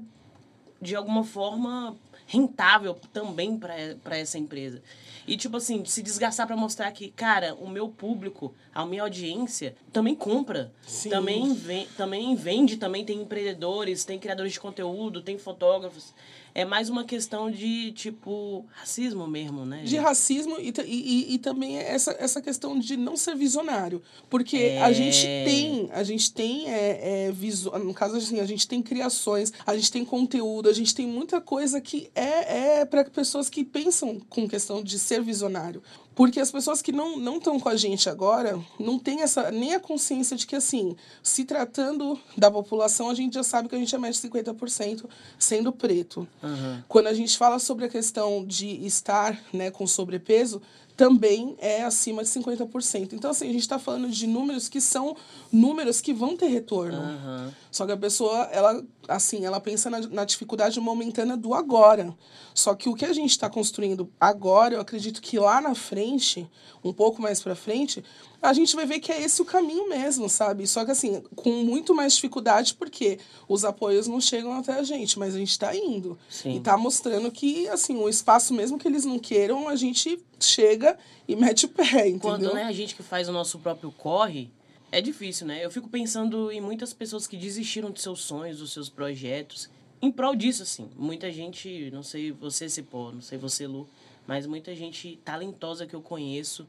de 0.80 0.96
alguma 0.96 1.24
forma, 1.24 1.98
rentável 2.28 2.94
também 3.12 3.58
para 3.58 4.18
essa 4.18 4.38
empresa. 4.38 4.82
E, 5.28 5.38
tipo 5.38 5.58
assim, 5.58 5.84
se 5.86 6.02
desgastar 6.02 6.48
para 6.48 6.56
mostrar 6.58 6.92
que, 6.92 7.10
cara, 7.10 7.56
o 7.56 7.70
meu 7.70 7.90
público, 7.90 8.54
a 8.74 8.86
minha 8.86 9.04
audiência, 9.04 9.76
também 9.92 10.16
compra. 10.16 10.72
Sim. 10.86 11.10
Também, 11.10 11.54
ven 11.54 11.88
também 11.98 12.36
vende, 12.36 12.78
também 12.78 13.06
tem 13.06 13.22
empreendedores, 13.22 14.04
tem 14.04 14.20
criadores 14.20 14.54
de 14.54 14.60
conteúdo, 14.60 15.22
tem 15.22 15.38
fotógrafos. 15.38 16.14
É 16.54 16.66
mais 16.66 16.90
uma 16.90 17.06
questão 17.06 17.50
de, 17.50 17.94
tipo, 17.94 18.66
racismo 18.72 19.26
mesmo, 19.26 19.66
né? 19.66 19.84
De 19.84 19.92
gente? 19.92 20.02
racismo 20.02 20.58
e, 20.60 20.74
e, 20.86 21.34
e, 21.36 21.38
também 21.38 21.78
essa, 21.78 22.12
essa 22.20 22.42
questão 22.42 22.78
de 22.78 22.98
não 22.98 23.16
ser 23.16 23.36
visionário. 23.36 24.02
Porque 24.30 24.78
a 24.82 24.92
gente 24.92 25.26
É. 25.26 25.46
tem, 25.46 25.90
a 25.94 26.04
gente 26.04 26.34
tem, 26.34 26.70
é, 26.70 27.28
é, 27.28 27.32
visu... 27.32 27.72
no 27.80 27.94
caso 27.94 28.18
assim, 28.18 28.42
a 28.42 28.46
gente 28.46 28.68
tem 28.68 28.82
criações, 28.82 29.54
a 29.66 29.74
gente 29.78 29.90
tem 29.90 30.04
conteúdo, 30.04 30.68
a 30.68 30.74
gente 30.74 30.94
tem 30.94 31.08
muita 31.08 31.40
coisa 31.40 31.80
que 31.80 32.12
é, 32.14 32.80
é 32.82 32.86
para 32.86 33.06
pessoas 33.06 33.50
que 33.50 33.64
pensam 33.64 34.20
com 34.30 34.46
questão 34.46 34.84
de 34.84 35.00
ser 35.12 35.22
visionário. 35.22 35.84
Porque 36.16 36.40
as 36.40 36.52
pessoas 36.52 36.82
que 36.82 36.92
não 36.92 37.18
não 37.18 37.38
estão 37.38 37.60
com 37.60 37.68
a 37.68 37.76
gente 37.76 38.10
agora 38.10 38.60
não 38.80 38.98
têm 38.98 39.22
essa, 39.22 39.52
nem 39.52 39.74
a 39.74 39.80
consciência 39.80 40.38
de 40.38 40.46
que, 40.46 40.56
assim, 40.56 40.96
se 41.22 41.44
tratando 41.44 42.20
da 42.38 42.50
população, 42.50 43.10
a 43.10 43.14
gente 43.14 43.34
já 43.34 43.44
sabe 43.44 43.68
que 43.68 43.76
a 43.76 43.78
gente 43.78 43.94
é 43.94 43.98
mais 43.98 44.20
de 44.20 44.30
50% 44.30 45.06
sendo 45.38 45.72
preto. 45.72 46.28
Aham. 46.44 46.84
Quando 46.88 47.08
a 47.08 47.14
gente 47.14 47.38
fala 47.38 47.60
sobre 47.60 47.86
a 47.86 47.90
questão 47.90 48.46
de 48.46 48.86
estar 48.86 49.38
né, 49.54 49.72
com 49.72 49.86
sobrepeso, 49.88 50.62
também 51.02 51.56
é 51.58 51.82
acima 51.82 52.24
de 52.24 52.30
50%. 52.30 53.14
Então, 53.14 53.32
assim, 53.32 53.50
a 53.50 53.52
gente 53.52 53.62
está 53.62 53.80
falando 53.80 54.08
de 54.08 54.28
números 54.28 54.70
que 54.70 54.80
são 54.80 55.18
números 55.52 56.00
que 56.00 56.14
vão 56.14 56.38
ter 56.38 56.46
retorno. 56.46 57.00
Aham. 57.00 57.52
Só 57.72 57.88
que 57.88 57.92
a 57.92 57.98
pessoa, 57.98 58.44
ela, 58.52 58.84
assim, 59.08 59.44
ela 59.44 59.60
pensa 59.60 59.90
na, 59.90 60.00
na 60.02 60.26
dificuldade 60.26 60.80
momentânea 60.80 61.36
do 61.36 61.56
agora. 61.56 62.16
Só 62.54 62.76
que 62.76 62.88
o 62.88 62.94
que 62.94 63.04
a 63.04 63.14
gente 63.14 63.32
está 63.32 63.50
construindo 63.50 64.12
agora, 64.20 64.76
eu 64.76 64.80
acredito 64.80 65.24
que 65.24 65.40
lá 65.40 65.60
na 65.60 65.74
frente, 65.74 66.48
um 66.84 66.94
pouco 66.94 67.20
mais 67.20 67.42
para 67.42 67.56
frente, 67.56 68.04
a 68.42 68.54
gente 68.54 68.76
vai 68.76 68.86
ver 68.86 69.00
que 69.00 69.12
é 69.12 69.22
esse 69.22 69.42
o 69.42 69.46
caminho 69.46 69.88
mesmo, 69.88 70.28
sabe? 70.28 70.66
Só 70.66 70.84
que, 70.84 70.92
assim, 70.92 71.22
com 71.36 71.52
muito 71.64 71.94
mais 71.94 72.16
dificuldade, 72.16 72.74
porque 72.74 73.20
os 73.48 73.64
apoios 73.64 74.08
não 74.08 74.20
chegam 74.20 74.54
até 74.54 74.74
a 74.74 74.84
gente, 74.84 75.20
mas 75.20 75.36
a 75.36 75.38
gente 75.38 75.52
está 75.52 75.76
indo. 75.76 76.18
Sim. 76.28 76.56
E 76.56 76.60
tá 76.60 76.76
mostrando 76.76 77.30
que, 77.32 77.68
assim, 77.68 77.96
o 77.98 78.10
espaço, 78.10 78.54
mesmo 78.54 78.80
que 78.80 78.88
eles 78.88 79.06
não 79.06 79.20
queiram, 79.20 79.70
a 79.70 79.76
gente 79.76 80.20
chega 80.40 80.98
e 81.28 81.36
mete 81.36 81.66
o 81.66 81.70
pé, 81.70 81.84
entendeu? 82.10 82.20
Quando 82.20 82.54
né, 82.54 82.64
a 82.64 82.72
gente 82.72 82.96
que 82.96 83.04
faz 83.04 83.30
o 83.30 83.32
nosso 83.32 83.60
próprio 83.60 83.92
corre, 83.92 84.50
é 84.92 85.00
difícil, 85.00 85.46
né? 85.46 85.64
Eu 85.64 85.70
fico 85.70 85.88
pensando 85.88 86.52
em 86.52 86.60
muitas 86.60 86.94
pessoas 86.94 87.28
que 87.28 87.38
desistiram 87.38 87.92
de 87.92 88.02
seus 88.02 88.22
sonhos, 88.22 88.58
dos 88.58 88.74
seus 88.74 88.90
projetos, 88.90 89.70
em 90.02 90.12
prol 90.12 90.36
disso, 90.36 90.64
assim. 90.64 90.90
Muita 90.98 91.32
gente, 91.32 91.92
não 91.92 92.02
sei 92.02 92.32
você, 92.32 92.68
Cipó, 92.68 93.12
não 93.12 93.22
sei 93.22 93.38
você, 93.38 93.68
Lu, 93.68 93.88
mas 94.26 94.48
muita 94.48 94.76
gente 94.76 95.20
talentosa 95.24 95.86
que 95.86 95.94
eu 95.94 96.02
conheço 96.02 96.68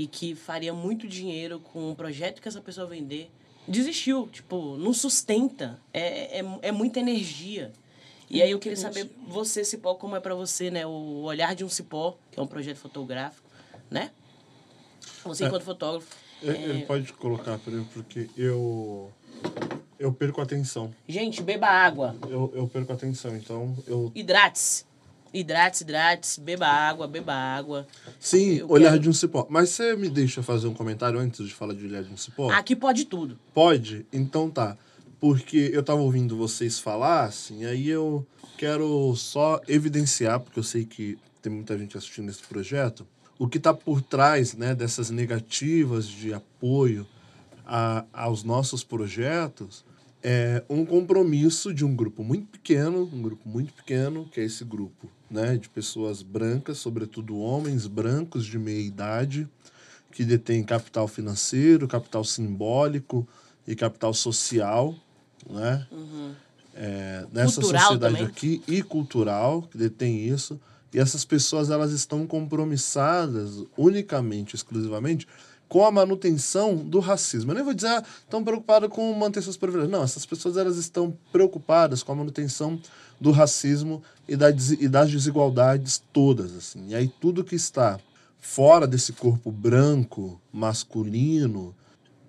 e 0.00 0.06
que 0.06 0.34
faria 0.34 0.72
muito 0.72 1.06
dinheiro 1.06 1.60
com 1.60 1.90
um 1.90 1.94
projeto 1.94 2.40
que 2.40 2.48
essa 2.48 2.60
pessoa 2.62 2.86
vender, 2.86 3.30
desistiu. 3.68 4.28
Tipo, 4.28 4.78
não 4.78 4.94
sustenta. 4.94 5.78
É, 5.92 6.40
é, 6.40 6.44
é 6.62 6.72
muita 6.72 7.00
energia. 7.00 7.70
E 8.30 8.40
aí 8.40 8.50
eu 8.50 8.58
queria 8.58 8.78
saber, 8.78 9.10
você, 9.28 9.62
Cipó, 9.62 9.94
como 9.94 10.16
é 10.16 10.20
pra 10.20 10.34
você, 10.34 10.70
né? 10.70 10.86
O 10.86 11.22
Olhar 11.24 11.54
de 11.54 11.64
um 11.64 11.68
Cipó, 11.68 12.16
que 12.30 12.40
é 12.40 12.42
um 12.42 12.46
projeto 12.46 12.78
fotográfico, 12.78 13.46
né? 13.90 14.10
Você, 15.22 15.44
É. 15.44 15.46
enquanto 15.48 15.64
fotógrafo. 15.64 16.16
Ele, 16.42 16.56
é, 16.56 16.62
ele 16.62 16.86
pode 16.86 17.12
colocar 17.12 17.58
pra 17.58 17.70
mim, 17.70 17.86
porque 17.92 18.30
eu. 18.38 19.12
Eu 19.98 20.14
perco 20.14 20.40
a 20.40 20.44
atenção. 20.44 20.94
Gente, 21.06 21.42
beba 21.42 21.66
água. 21.66 22.16
Eu, 22.26 22.50
eu 22.54 22.66
perco 22.66 22.90
a 22.92 22.94
atenção, 22.94 23.36
então 23.36 23.76
eu. 23.86 24.10
Hidrate-se. 24.14 24.86
Hidrate-se, 25.32 25.84
hidrate-se. 25.84 26.40
Beba 26.40 26.66
água, 26.66 27.06
beba 27.06 27.32
água. 27.34 27.86
Sim, 28.18 28.56
Eu 28.58 28.68
olhar 28.70 28.90
quero- 28.90 29.02
de 29.02 29.08
um 29.08 29.12
cipó. 29.12 29.46
Mas 29.50 29.70
você 29.70 29.94
me 29.96 30.08
deixa 30.08 30.42
fazer 30.42 30.66
um 30.66 30.74
comentário 30.74 31.18
antes 31.18 31.46
de 31.46 31.54
falar 31.54 31.74
de 31.74 31.84
olhar 31.86 32.02
de 32.02 32.12
um 32.12 32.16
cipó? 32.16 32.50
Aqui 32.50 32.74
pode 32.74 33.04
tudo. 33.04 33.38
Pode? 33.54 34.06
Então 34.12 34.50
tá. 34.50 34.76
Porque 35.20 35.70
eu 35.72 35.82
tava 35.82 36.00
ouvindo 36.00 36.36
vocês 36.36 36.78
falar, 36.78 37.24
assim, 37.24 37.64
aí 37.66 37.88
eu 37.88 38.26
quero 38.56 39.14
só 39.16 39.60
evidenciar, 39.68 40.40
porque 40.40 40.58
eu 40.58 40.62
sei 40.64 40.84
que 40.86 41.18
tem 41.42 41.52
muita 41.52 41.76
gente 41.78 41.96
assistindo 41.96 42.30
esse 42.30 42.42
projeto, 42.42 43.06
o 43.38 43.46
que 43.46 43.58
tá 43.58 43.72
por 43.72 44.00
trás, 44.02 44.54
né, 44.54 44.74
dessas 44.74 45.10
negativas 45.10 46.06
de 46.06 46.32
apoio 46.32 47.06
a, 47.66 48.04
aos 48.12 48.42
nossos 48.42 48.82
projetos 48.82 49.84
é 50.22 50.62
um 50.68 50.84
compromisso 50.84 51.72
de 51.72 51.84
um 51.84 51.94
grupo 51.94 52.22
muito 52.24 52.46
pequeno, 52.48 53.08
um 53.12 53.22
grupo 53.22 53.48
muito 53.48 53.72
pequeno, 53.72 54.26
que 54.30 54.40
é 54.40 54.44
esse 54.44 54.64
grupo, 54.64 55.10
né, 55.30 55.56
de 55.56 55.68
pessoas 55.68 56.22
brancas, 56.22 56.78
sobretudo 56.78 57.38
homens 57.38 57.86
brancos 57.86 58.44
de 58.44 58.58
meia 58.58 58.80
idade, 58.80 59.48
que 60.10 60.24
detêm 60.24 60.64
capital 60.64 61.06
financeiro, 61.06 61.86
capital 61.86 62.24
simbólico 62.24 63.26
e 63.66 63.76
capital 63.76 64.12
social, 64.12 64.94
né? 65.48 65.86
É, 66.74 67.26
nessa 67.32 67.60
Cultural 67.60 67.82
sociedade 67.82 68.14
também. 68.16 68.28
aqui 68.28 68.62
e 68.66 68.82
cultural 68.82 69.62
que 69.62 69.78
detém 69.78 70.26
isso. 70.26 70.60
E 70.92 70.98
essas 70.98 71.24
pessoas 71.24 71.70
elas 71.70 71.92
estão 71.92 72.26
compromissadas 72.26 73.64
unicamente, 73.76 74.56
exclusivamente 74.56 75.26
com 75.70 75.86
a 75.86 75.90
manutenção 75.92 76.74
do 76.74 76.98
racismo. 76.98 77.52
Eu 77.52 77.54
nem 77.54 77.64
vou 77.64 77.72
dizer, 77.72 77.86
ah, 77.86 78.04
estão 78.24 78.42
preocupadas 78.42 78.90
com 78.90 79.14
manter 79.14 79.40
seus 79.40 79.56
privilégios. 79.56 79.92
Não, 79.92 80.02
essas 80.02 80.26
pessoas 80.26 80.56
elas 80.56 80.76
estão 80.76 81.16
preocupadas 81.30 82.02
com 82.02 82.10
a 82.10 82.16
manutenção 82.16 82.78
do 83.20 83.30
racismo 83.30 84.02
e, 84.28 84.34
da, 84.34 84.50
e 84.50 84.88
das 84.88 85.08
desigualdades 85.08 86.02
todas. 86.12 86.56
Assim. 86.56 86.88
E 86.88 86.94
aí 86.96 87.06
tudo 87.06 87.44
que 87.44 87.54
está 87.54 88.00
fora 88.40 88.84
desse 88.84 89.12
corpo 89.12 89.52
branco, 89.52 90.40
masculino, 90.52 91.72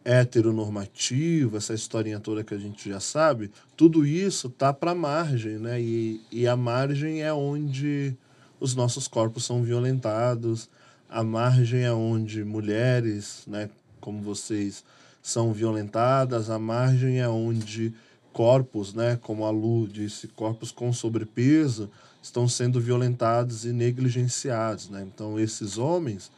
heteronormativo, 0.05 1.57
essa 1.57 1.73
historinha 1.73 2.19
toda 2.19 2.43
que 2.43 2.53
a 2.53 2.59
gente 2.59 2.87
já 2.87 2.99
sabe, 2.99 3.49
tudo 3.75 4.05
isso 4.05 4.51
tá 4.51 4.71
para 4.71 4.93
margem, 4.93 5.57
né? 5.57 5.81
E, 5.81 6.21
e 6.31 6.47
a 6.47 6.55
margem 6.55 7.23
é 7.23 7.33
onde 7.33 8.15
os 8.59 8.75
nossos 8.75 9.07
corpos 9.07 9.43
são 9.43 9.63
violentados, 9.63 10.69
a 11.11 11.23
margem 11.23 11.83
é 11.83 11.91
onde 11.91 12.43
mulheres, 12.43 13.43
né, 13.45 13.69
como 13.99 14.21
vocês, 14.21 14.83
são 15.21 15.51
violentadas, 15.51 16.49
a 16.49 16.57
margem 16.57 17.19
é 17.19 17.27
onde 17.27 17.93
corpos, 18.31 18.93
né, 18.93 19.19
como 19.21 19.45
a 19.45 19.51
Lu 19.51 19.87
disse, 19.87 20.29
corpos 20.29 20.71
com 20.71 20.91
sobrepeso 20.93 21.91
estão 22.23 22.47
sendo 22.47 22.79
violentados 22.79 23.65
e 23.65 23.73
negligenciados, 23.73 24.89
né? 24.89 25.05
Então 25.13 25.39
esses 25.39 25.77
homens 25.77 26.31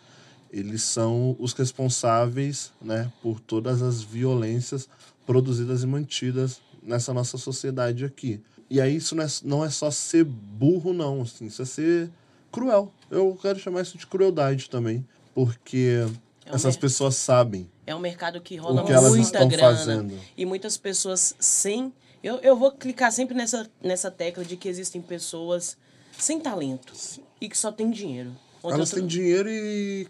eles 0.52 0.84
são 0.84 1.36
os 1.40 1.54
responsáveis 1.54 2.72
né, 2.82 3.12
por 3.22 3.40
todas 3.40 3.82
as 3.82 4.02
violências 4.02 4.88
produzidas 5.26 5.84
e 5.84 5.88
mantidas 5.88 6.62
nessa 6.82 7.14
nossa 7.14 7.38
sociedade 7.38 8.06
aqui. 8.06 8.40
E 8.70 8.80
aí 8.80 8.96
isso 8.96 9.16
não 9.16 9.24
é, 9.24 9.28
não 9.44 9.66
é 9.66 9.70
só 9.70 9.90
ser 9.92 10.24
burro, 10.24 10.94
não. 10.94 11.22
Assim, 11.24 11.48
isso 11.48 11.62
é 11.62 11.66
ser 11.66 12.10
cruel. 12.52 12.94
Eu 13.14 13.38
quero 13.42 13.60
chamar 13.60 13.82
isso 13.82 13.98
de 13.98 14.06
crueldade 14.08 14.70
também, 14.70 15.06
porque 15.36 16.06
É 16.46 16.52
um 16.52 16.56
essas 16.56 16.76
mer- 16.76 16.82
pessoas 16.82 17.16
sabem 17.16 17.70
É 17.86 17.94
um 17.96 18.00
mercado 18.00 18.40
que 18.42 18.56
rola 18.56 18.82
o 18.82 18.86
que 18.86 18.92
elas 18.92 19.16
muita 19.16 19.46
grana. 19.46 19.76
fazendo. 19.78 20.20
E 20.38 20.46
muitas 20.46 20.78
pessoas 20.78 21.36
sem. 21.40 21.94
Eu, 22.24 22.38
eu 22.38 22.56
vou 22.56 22.72
clicar 22.72 23.12
sempre 23.12 23.36
nessa, 23.36 23.70
nessa 23.82 24.10
tecla 24.10 24.44
de 24.46 24.56
que 24.56 24.68
existem 24.70 25.02
pessoas 25.02 25.78
sem 26.18 26.40
talento 26.40 26.94
e 27.42 27.50
que 27.50 27.58
só 27.58 27.72
têm 27.72 27.92
dinheiro. 27.92 28.34
Ontem 28.64 28.76
Elas 28.76 28.92
eu 28.94 29.00
têm 29.00 29.08
dinheiro 29.08 29.50
e 29.50 30.08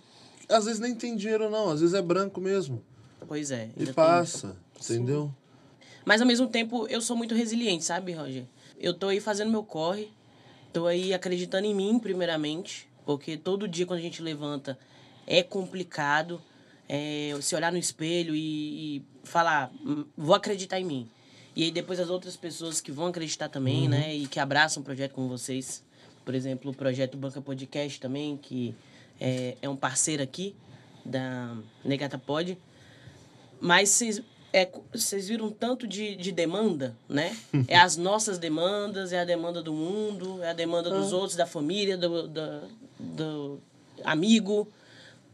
às 0.47 0.65
vezes 0.65 0.79
nem 0.79 0.93
tem 0.93 1.15
dinheiro 1.15 1.49
não, 1.49 1.71
às 1.71 1.79
vezes 1.81 1.95
é 1.95 2.01
branco 2.01 2.39
mesmo. 2.39 2.83
Pois 3.27 3.49
é. 3.49 3.69
E 3.75 3.79
ainda 3.79 3.85
tem 3.85 3.93
passa, 3.93 4.55
entendeu? 4.79 5.33
Mas 6.05 6.21
ao 6.21 6.27
mesmo 6.27 6.47
tempo, 6.47 6.85
eu 6.87 7.01
sou 7.01 7.15
muito 7.15 7.33
resiliente, 7.33 7.83
sabe, 7.83 8.11
Roger? 8.11 8.43
Eu 8.77 8.93
tô 8.93 9.07
aí 9.07 9.19
fazendo 9.19 9.49
meu 9.49 9.63
corre, 9.63 10.11
tô 10.71 10.85
aí 10.85 11.13
acreditando 11.13 11.65
em 11.65 11.73
mim, 11.73 11.97
primeiramente, 11.97 12.87
porque 13.05 13.37
todo 13.37 13.67
dia 13.67 13.85
quando 13.85 13.99
a 13.99 14.03
gente 14.03 14.21
levanta 14.21 14.77
é 15.27 15.41
complicado 15.43 16.41
é, 16.89 17.35
se 17.41 17.55
olhar 17.55 17.71
no 17.71 17.77
espelho 17.77 18.35
e, 18.35 18.97
e 18.97 19.01
falar, 19.23 19.71
"Hum, 19.85 20.05
vou 20.17 20.35
acreditar 20.35 20.79
em 20.79 20.83
mim. 20.83 21.09
E 21.55 21.63
aí 21.63 21.71
depois 21.71 21.99
as 21.99 22.09
outras 22.09 22.35
pessoas 22.35 22.81
que 22.81 22.91
vão 22.91 23.07
acreditar 23.07 23.47
também, 23.47 23.87
né, 23.87 24.15
e 24.15 24.27
que 24.27 24.39
abraçam 24.39 24.81
um 24.81 24.83
projeto 24.83 25.13
como 25.13 25.27
vocês. 25.29 25.83
Por 26.25 26.33
exemplo, 26.35 26.71
o 26.71 26.73
projeto 26.75 27.15
Banca 27.17 27.41
Podcast 27.41 27.99
também, 27.99 28.35
que 28.37 28.73
é, 29.19 29.55
é 29.61 29.69
um 29.69 29.75
parceiro 29.75 30.21
aqui 30.23 30.55
da 31.05 31.55
Negata 31.85 32.17
Pod. 32.17 32.57
Mas 33.59 33.89
vocês 33.89 34.21
é, 34.51 34.69
vocês 34.93 35.27
viram 35.29 35.49
tanto 35.49 35.87
de, 35.87 36.15
de 36.15 36.31
demanda, 36.31 36.95
né? 37.09 37.35
É 37.67 37.77
as 37.77 37.97
nossas 37.97 38.37
demandas, 38.37 39.11
é 39.11 39.19
a 39.19 39.25
demanda 39.25 39.61
do 39.63 39.73
mundo, 39.73 40.43
é 40.43 40.49
a 40.49 40.53
demanda 40.53 40.89
dos 40.91 41.11
outros, 41.13 41.35
da 41.35 41.45
família, 41.47 41.97
do, 41.97 42.27
da- 42.27 42.61
do 43.03 43.59
amigo, 44.03 44.67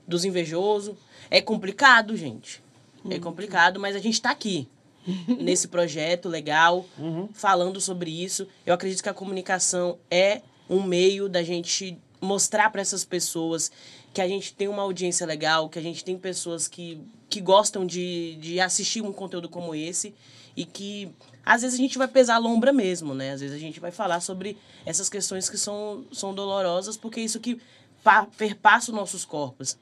dos 0.07 0.25
invejosos. 0.25 0.95
É 1.29 1.41
complicado, 1.41 2.17
gente. 2.17 2.61
É 3.09 3.19
complicado, 3.19 3.79
mas 3.79 3.95
a 3.95 3.99
gente 3.99 4.15
está 4.15 4.31
aqui. 4.31 4.67
Nesse 5.39 5.67
projeto 5.67 6.27
legal, 6.27 6.85
falando 7.33 7.79
sobre 7.79 8.11
isso. 8.11 8.47
Eu 8.65 8.73
acredito 8.73 9.01
que 9.01 9.09
a 9.09 9.13
comunicação 9.13 9.97
é 10.11 10.41
um 10.69 10.83
meio 10.83 11.29
da 11.29 11.41
gente 11.41 11.97
mostrar 12.21 12.69
para 12.69 12.81
essas 12.81 13.05
pessoas 13.05 13.71
que 14.13 14.21
a 14.21 14.27
gente 14.27 14.53
tem 14.53 14.67
uma 14.67 14.81
audiência 14.81 15.25
legal, 15.25 15.69
que 15.69 15.79
a 15.79 15.81
gente 15.81 16.03
tem 16.03 16.17
pessoas 16.17 16.67
que, 16.67 16.99
que 17.29 17.39
gostam 17.39 17.85
de, 17.85 18.35
de 18.35 18.59
assistir 18.59 19.01
um 19.01 19.13
conteúdo 19.13 19.47
como 19.47 19.73
esse 19.73 20.13
e 20.55 20.65
que 20.65 21.09
às 21.45 21.61
vezes 21.61 21.79
a 21.79 21.81
gente 21.81 21.97
vai 21.97 22.07
pesar 22.07 22.35
a 22.35 22.39
lombra 22.39 22.71
mesmo, 22.71 23.13
né? 23.13 23.31
Às 23.31 23.41
vezes 23.41 23.55
a 23.55 23.59
gente 23.59 23.79
vai 23.79 23.91
falar 23.91 24.19
sobre 24.19 24.57
essas 24.85 25.09
questões 25.09 25.49
que 25.49 25.57
são, 25.57 26.05
são 26.11 26.33
dolorosas, 26.33 26.97
porque 26.97 27.19
é 27.19 27.23
isso 27.23 27.39
que 27.39 27.59
pa- 28.03 28.27
perpassa 28.37 28.91
os 28.91 28.95
nossos 28.97 29.25
corpos. 29.25 29.77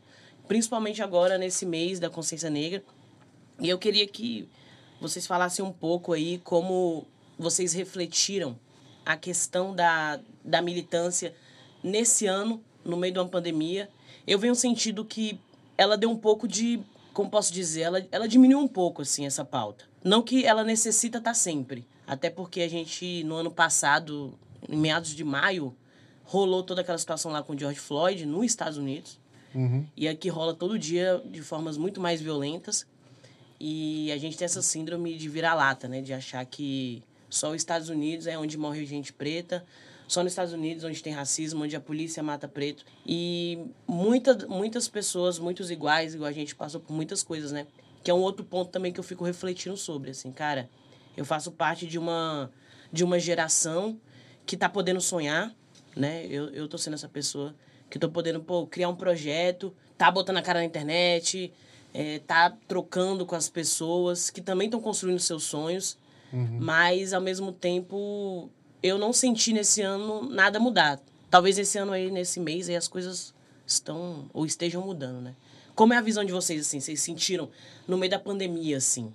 Principalmente 0.47 1.01
agora, 1.01 1.37
nesse 1.37 1.65
mês 1.65 1.99
da 1.99 2.09
consciência 2.09 2.49
negra. 2.49 2.83
E 3.59 3.67
eu 3.67 3.77
queria 3.77 4.07
que 4.07 4.47
vocês 5.01 5.27
falassem 5.27 5.63
um 5.63 5.71
pouco 5.73 6.13
aí 6.13 6.39
como 6.43 7.05
vocês 7.37 7.73
refletiram 7.73 8.57
a 9.05 9.15
questão 9.17 9.75
da, 9.75 10.19
da 10.43 10.61
militância 10.61 11.33
nesse 11.83 12.25
ano, 12.25 12.63
no 12.83 12.97
meio 12.97 13.13
de 13.13 13.19
uma 13.19 13.27
pandemia. 13.27 13.89
Eu 14.25 14.39
venho 14.39 14.55
sentindo 14.55 15.03
que 15.03 15.39
ela 15.77 15.97
deu 15.97 16.09
um 16.09 16.17
pouco 16.17 16.47
de, 16.47 16.79
como 17.17 17.31
posso 17.31 17.51
dizer, 17.51 17.81
ela, 17.81 18.07
ela 18.11 18.27
diminuiu 18.27 18.59
um 18.59 18.67
pouco, 18.67 19.01
assim, 19.01 19.25
essa 19.25 19.43
pauta. 19.43 19.85
Não 20.03 20.21
que 20.21 20.45
ela 20.45 20.63
necessita 20.63 21.17
estar 21.17 21.33
sempre, 21.33 21.83
até 22.05 22.29
porque 22.29 22.61
a 22.61 22.69
gente, 22.69 23.23
no 23.23 23.33
ano 23.37 23.49
passado, 23.49 24.37
em 24.69 24.77
meados 24.77 25.15
de 25.15 25.23
maio, 25.23 25.75
rolou 26.23 26.61
toda 26.61 26.81
aquela 26.81 26.97
situação 26.99 27.31
lá 27.31 27.41
com 27.41 27.53
o 27.53 27.57
George 27.57 27.79
Floyd, 27.79 28.23
nos 28.23 28.45
Estados 28.45 28.77
Unidos. 28.77 29.19
E 29.97 30.07
aqui 30.07 30.29
rola 30.29 30.53
todo 30.53 30.77
dia 30.77 31.19
de 31.25 31.41
formas 31.41 31.75
muito 31.75 31.99
mais 31.99 32.21
violentas. 32.21 32.85
E 33.59 34.11
a 34.11 34.17
gente 34.19 34.37
tem 34.37 34.45
essa 34.45 34.61
síndrome 34.61 35.17
de 35.17 35.27
vira-lata, 35.27 35.87
né? 35.87 36.03
De 36.03 36.13
achar 36.13 36.45
que 36.45 37.01
só 37.27 37.49
os 37.49 37.55
Estados 37.55 37.89
Unidos 37.89 38.27
é 38.27 38.37
onde 38.37 38.59
morre 38.59 38.85
gente 38.85 39.11
preta, 39.11 39.65
só 40.07 40.23
nos 40.23 40.31
Estados 40.31 40.53
Unidos 40.53 40.83
onde 40.83 41.03
tem 41.03 41.13
racismo, 41.13 41.63
onde 41.63 41.75
a 41.75 41.81
polícia 41.81 42.23
mata 42.23 42.47
preto. 42.47 42.85
E 43.05 43.59
muita, 43.85 44.47
muitas 44.47 44.87
pessoas, 44.87 45.37
muitos 45.37 45.69
iguais, 45.69 46.15
igual 46.15 46.29
a 46.29 46.33
gente 46.33 46.55
passou 46.55 46.79
por 46.79 46.93
muitas 46.93 47.21
coisas, 47.21 47.51
né? 47.51 47.67
Que 48.03 48.09
é 48.09 48.13
um 48.13 48.21
outro 48.21 48.45
ponto 48.45 48.71
também 48.71 48.93
que 48.93 48.99
eu 48.99 49.03
fico 49.03 49.25
refletindo 49.25 49.75
sobre, 49.75 50.11
assim, 50.11 50.31
cara, 50.31 50.69
eu 51.15 51.25
faço 51.25 51.51
parte 51.51 51.85
de 51.85 51.99
uma, 51.99 52.49
de 52.91 53.03
uma 53.03 53.19
geração 53.19 53.99
que 54.45 54.55
tá 54.55 54.69
podendo 54.69 55.01
sonhar, 55.01 55.53
né? 55.95 56.25
Eu, 56.27 56.49
eu 56.49 56.67
tô 56.69 56.77
sendo 56.77 56.93
essa 56.93 57.09
pessoa 57.09 57.53
que 57.89 57.99
tô 57.99 58.09
podendo, 58.09 58.41
pô, 58.41 58.65
criar 58.65 58.87
um 58.89 58.95
projeto, 58.95 59.73
tá 59.97 60.09
botando 60.09 60.37
a 60.37 60.41
cara 60.41 60.59
na 60.59 60.65
internet, 60.65 61.51
é, 61.93 62.19
tá 62.19 62.55
trocando 62.67 63.25
com 63.25 63.35
as 63.35 63.49
pessoas 63.49 64.29
que 64.29 64.41
também 64.41 64.67
estão 64.67 64.79
construindo 64.79 65.19
seus 65.19 65.43
sonhos, 65.43 65.97
mas 66.59 67.13
ao 67.13 67.21
mesmo 67.21 67.51
tempo 67.51 68.49
eu 68.81 68.97
não 68.97 69.11
senti 69.11 69.53
nesse 69.53 69.81
ano 69.81 70.27
nada 70.29 70.59
mudar. 70.59 70.99
Talvez 71.29 71.57
esse 71.57 71.77
ano 71.77 71.91
aí, 71.91 72.09
nesse 72.09 72.39
mês, 72.39 72.69
aí 72.69 72.75
as 72.75 72.87
coisas 72.87 73.33
estão 73.65 74.29
ou 74.33 74.45
estejam 74.45 74.81
mudando, 74.81 75.21
né? 75.21 75.35
Como 75.75 75.93
é 75.93 75.97
a 75.97 76.01
visão 76.01 76.23
de 76.23 76.31
vocês, 76.31 76.61
assim? 76.61 76.79
Vocês 76.79 77.01
sentiram 77.01 77.49
no 77.87 77.97
meio 77.97 78.09
da 78.09 78.17
pandemia, 78.17 78.77
assim? 78.77 79.13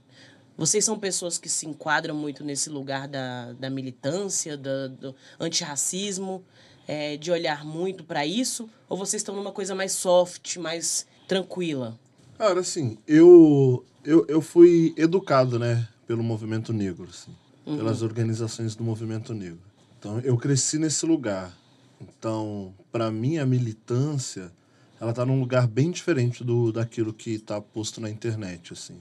Vocês 0.57 0.85
são 0.85 0.99
pessoas 0.99 1.39
que 1.39 1.49
se 1.49 1.67
enquadram 1.67 2.15
muito 2.15 2.45
nesse 2.45 2.71
lugar 2.71 3.09
da, 3.09 3.53
da 3.55 3.71
militância, 3.71 4.57
do 4.57 5.15
antirracismo, 5.41 6.45
é, 6.87 7.17
de 7.17 7.31
olhar 7.33 7.65
muito 7.65 8.05
para 8.05 8.25
isso? 8.27 8.69
Ou 8.89 8.97
vocês 8.97 9.21
estão 9.21 9.35
numa 9.35 9.51
coisa 9.51 9.75
mais 9.75 9.93
soft, 9.93 10.57
mais 10.59 11.07
tranquila? 11.27 11.99
Cara, 12.37 12.61
assim, 12.61 12.99
eu, 13.09 13.85
eu, 14.05 14.27
eu 14.29 14.41
fui 14.41 14.95
educado, 14.97 15.59
né, 15.59 15.89
pelo 16.07 16.23
movimento 16.23 16.73
negro, 16.73 17.09
assim, 17.09 17.35
pelas 17.65 18.03
organizações 18.03 18.75
do 18.75 18.85
movimento 18.85 19.33
negro. 19.35 19.61
Então, 19.99 20.19
eu 20.21 20.37
cresci 20.37 20.79
nesse 20.79 21.07
lugar. 21.07 21.57
Então, 22.01 22.75
para 22.91 23.11
mim, 23.11 23.39
a 23.39 23.47
militância, 23.47 24.53
ela 25.01 25.13
tá 25.13 25.25
num 25.25 25.39
lugar 25.39 25.67
bem 25.67 25.91
diferente 25.91 26.43
do 26.43 26.73
daquilo 26.73 27.13
que 27.13 27.39
tá 27.39 27.61
posto 27.61 28.01
na 28.01 28.11
internet, 28.11 28.73
assim. 28.73 28.97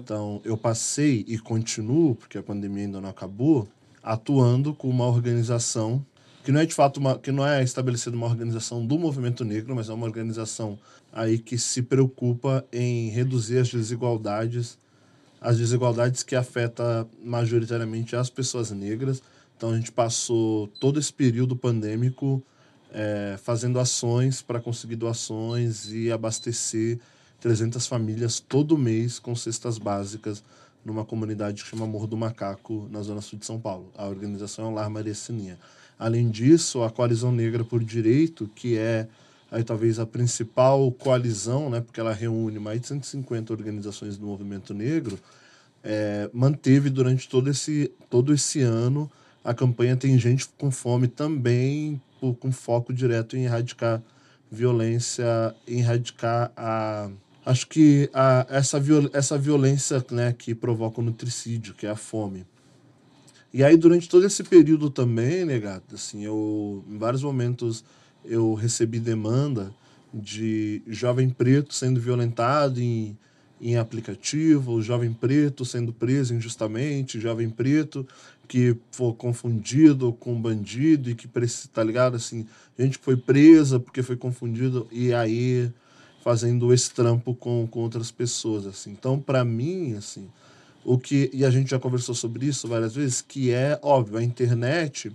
Então, 0.00 0.40
eu 0.44 0.56
passei 0.56 1.24
e 1.28 1.38
continuo, 1.38 2.14
porque 2.14 2.38
a 2.38 2.42
pandemia 2.42 2.84
ainda 2.84 3.00
não 3.00 3.08
acabou, 3.08 3.68
atuando 4.02 4.74
com 4.74 4.88
uma 4.88 5.06
organização 5.06 6.04
que 6.42 6.50
não 6.50 6.60
é 6.60 6.66
de 6.66 6.74
fato 6.74 6.96
uma, 6.96 7.18
que 7.18 7.30
não 7.30 7.46
é 7.46 7.62
estabelecida 7.62 8.16
uma 8.16 8.26
organização 8.26 8.84
do 8.84 8.98
movimento 8.98 9.44
negro, 9.44 9.74
mas 9.74 9.88
é 9.88 9.92
uma 9.92 10.06
organização 10.06 10.78
aí 11.12 11.38
que 11.38 11.58
se 11.58 11.82
preocupa 11.82 12.64
em 12.72 13.10
reduzir 13.10 13.58
as 13.58 13.68
desigualdades, 13.68 14.78
as 15.40 15.56
desigualdades 15.56 16.22
que 16.22 16.36
afeta 16.36 17.08
majoritariamente 17.24 18.14
as 18.14 18.28
pessoas 18.28 18.70
negras. 18.70 19.22
Então 19.56 19.70
a 19.70 19.76
gente 19.76 19.90
passou 19.90 20.68
todo 20.78 20.98
esse 20.98 21.12
período 21.12 21.56
pandêmico 21.56 22.42
eh, 22.92 23.38
fazendo 23.42 23.78
ações 23.78 24.42
para 24.42 24.60
conseguir 24.60 24.96
doações 24.96 25.90
e 25.92 26.10
abastecer 26.10 26.98
300 27.40 27.86
famílias 27.86 28.40
todo 28.40 28.76
mês 28.76 29.18
com 29.18 29.34
cestas 29.34 29.78
básicas 29.78 30.42
numa 30.84 31.04
comunidade 31.04 31.62
que 31.62 31.68
chama 31.68 31.86
Morro 31.86 32.06
do 32.06 32.16
Macaco, 32.16 32.88
na 32.90 33.02
zona 33.02 33.20
sul 33.20 33.38
de 33.38 33.46
São 33.46 33.60
Paulo. 33.60 33.90
A 33.96 34.06
organização 34.06 34.66
é 34.66 34.68
o 34.68 34.74
Lar 34.74 34.90
Maria 34.90 35.14
Sininha. 35.14 35.58
Além 35.98 36.30
disso, 36.30 36.82
a 36.82 36.90
Coalizão 36.90 37.30
Negra 37.30 37.62
por 37.62 37.84
Direito, 37.84 38.50
que 38.54 38.76
é 38.78 39.06
aí 39.50 39.64
talvez 39.64 39.98
a 39.98 40.06
principal 40.06 40.90
coalizão, 40.92 41.68
né, 41.70 41.80
porque 41.80 42.00
ela 42.00 42.12
reúne 42.12 42.58
mais 42.58 42.80
de 42.80 42.86
150 42.86 43.52
organizações 43.52 44.16
do 44.16 44.26
movimento 44.26 44.72
negro, 44.72 45.18
é, 45.82 46.30
manteve 46.32 46.90
durante 46.90 47.28
todo 47.28 47.50
esse, 47.50 47.90
todo 48.08 48.32
esse 48.32 48.60
ano 48.60 49.10
a 49.42 49.54
campanha 49.54 49.96
Tem 49.96 50.18
Gente 50.18 50.48
com 50.58 50.70
Fome 50.70 51.08
também, 51.08 52.00
por- 52.20 52.34
com 52.34 52.52
foco 52.52 52.92
direto 52.92 53.36
em 53.36 53.44
erradicar 53.44 54.02
violência, 54.50 55.54
em 55.66 55.78
erradicar 55.78 56.52
a. 56.56 57.10
Acho 57.46 57.66
que 57.68 58.10
a, 58.12 58.46
essa, 58.50 58.78
viol, 58.78 59.08
essa 59.14 59.38
violência 59.38 60.04
né, 60.10 60.34
que 60.36 60.54
provoca 60.54 61.00
o 61.00 61.04
nutricídio, 61.04 61.72
que 61.74 61.86
é 61.86 61.90
a 61.90 61.96
fome. 61.96 62.44
E 63.52 63.64
aí, 63.64 63.76
durante 63.76 64.08
todo 64.08 64.24
esse 64.26 64.44
período 64.44 64.90
também, 64.90 65.44
né, 65.44 65.60
assim, 65.92 66.22
eu, 66.24 66.84
em 66.88 66.98
vários 66.98 67.22
momentos, 67.22 67.82
eu 68.24 68.54
recebi 68.54 68.98
demanda 68.98 69.72
de 70.12 70.82
jovem 70.86 71.30
preto 71.30 71.72
sendo 71.72 72.00
violentado 72.00 72.80
em, 72.80 73.16
em 73.60 73.76
aplicativo, 73.76 74.82
jovem 74.82 75.12
preto 75.12 75.64
sendo 75.64 75.92
preso 75.92 76.34
injustamente, 76.34 77.20
jovem 77.20 77.48
preto 77.48 78.06
que 78.48 78.76
foi 78.90 79.12
confundido 79.12 80.12
com 80.12 80.34
bandido 80.40 81.08
e 81.08 81.14
que, 81.14 81.28
tá 81.72 81.84
ligado, 81.84 82.16
assim, 82.16 82.44
gente 82.76 82.98
foi 82.98 83.16
presa 83.16 83.78
porque 83.78 84.02
foi 84.02 84.16
confundido 84.16 84.88
e 84.90 85.14
aí 85.14 85.70
fazendo 86.22 86.72
esse 86.72 86.90
trampo 86.90 87.34
com, 87.34 87.66
com 87.66 87.80
outras 87.80 88.10
pessoas, 88.10 88.66
assim. 88.66 88.90
Então, 88.90 89.20
para 89.20 89.44
mim, 89.44 89.94
assim, 89.94 90.28
o 90.84 90.98
que 90.98 91.30
e 91.32 91.44
a 91.44 91.50
gente 91.50 91.70
já 91.70 91.78
conversou 91.78 92.14
sobre 92.14 92.46
isso 92.46 92.66
várias 92.66 92.94
vezes, 92.94 93.20
que 93.22 93.52
é 93.52 93.78
óbvio, 93.82 94.18
a 94.18 94.22
internet 94.22 95.12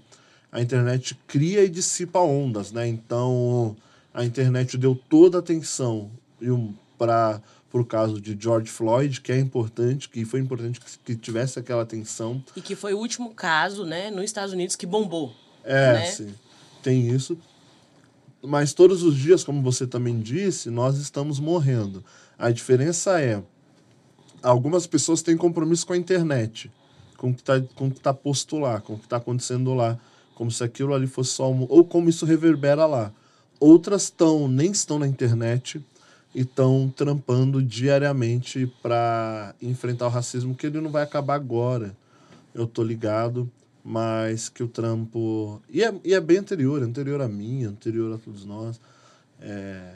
a 0.56 0.62
internet 0.62 1.20
cria 1.28 1.66
e 1.66 1.70
dissipa 1.70 2.20
ondas, 2.20 2.72
né? 2.72 2.88
Então, 2.88 3.76
a 4.14 4.24
internet 4.24 4.78
deu 4.78 4.96
toda 4.96 5.38
a 5.38 5.42
atenção 5.42 6.10
para 6.98 7.42
o 7.74 7.84
caso 7.84 8.22
de 8.22 8.38
George 8.40 8.72
Floyd, 8.72 9.20
que 9.20 9.34
é 9.34 9.38
importante, 9.38 10.08
que 10.08 10.24
foi 10.24 10.40
importante 10.40 10.80
que, 10.80 10.98
que, 11.00 11.16
tivesse 11.18 11.60
aquela 11.60 11.84
atenção. 11.84 12.42
E 12.56 12.62
que 12.62 12.74
foi 12.74 12.94
o 12.94 13.00
último 13.00 13.36
caso, 13.36 13.84
né, 13.84 14.10
nos 14.10 14.24
Estados 14.24 14.54
Unidos 14.54 14.78
que 14.78 14.86
bombou. 14.86 15.36
É, 15.62 15.92
né? 15.92 16.06
sim. 16.06 16.34
Tem 16.82 17.10
isso. 17.10 17.38
Mas 18.42 18.72
todos 18.72 19.04
os 19.04 19.18
dias, 19.18 19.44
como 19.44 19.62
você 19.62 19.86
também 19.86 20.22
disse, 20.22 20.70
nós 20.70 20.98
estamos 20.98 21.38
morrendo. 21.38 22.02
A 22.40 22.50
diferença 22.50 23.20
é 23.20 23.44
algumas 24.42 24.88
pessoas 24.88 25.22
têm 25.22 25.36
compromisso 25.36 25.86
com 25.86 25.92
a 25.92 25.98
internet, 25.98 26.72
com 27.18 27.32
o 27.32 27.34
que 27.34 27.42
está 27.42 27.60
tá 28.02 28.14
posto 28.14 28.58
lá, 28.58 28.80
com 28.80 28.94
o 28.94 28.98
que 28.98 29.04
está 29.04 29.18
acontecendo 29.18 29.74
lá, 29.74 30.00
como 30.36 30.52
se 30.52 30.64
aquilo 30.64 30.94
ali 30.94 31.08
fosse 31.08 31.32
só 31.32 31.52
um, 31.52 31.66
ou 31.68 31.84
como 31.84 32.10
isso 32.10 32.26
reverbera 32.26 32.86
lá. 32.86 33.12
Outras 33.60 34.04
estão 34.04 34.48
nem 34.48 34.72
estão 34.72 35.00
na 35.00 35.08
internet 35.08 35.84
e 36.34 36.42
estão 36.42 36.94
trampando 36.96 37.64
diariamente 37.64 38.72
para 38.84 39.56
enfrentar 39.62 40.06
o 40.06 40.10
racismo 40.10 40.54
que 40.54 40.68
ele 40.68 40.82
não 40.82 40.92
vai 40.92 41.02
acabar 41.02 41.36
agora. 41.36 41.96
Eu 42.54 42.68
tô 42.68 42.84
ligado, 42.84 43.50
mas 43.84 44.50
que 44.50 44.62
o 44.62 44.68
trampo 44.68 45.62
e 45.70 45.84
é, 45.84 45.94
e 46.04 46.14
é 46.14 46.20
bem 46.20 46.38
anterior, 46.38 46.84
anterior 46.84 47.22
a 47.22 47.28
mim, 47.28 47.64
anterior 47.64 48.14
a 48.14 48.18
todos 48.18 48.46
nós. 48.46 48.80
É, 49.40 49.96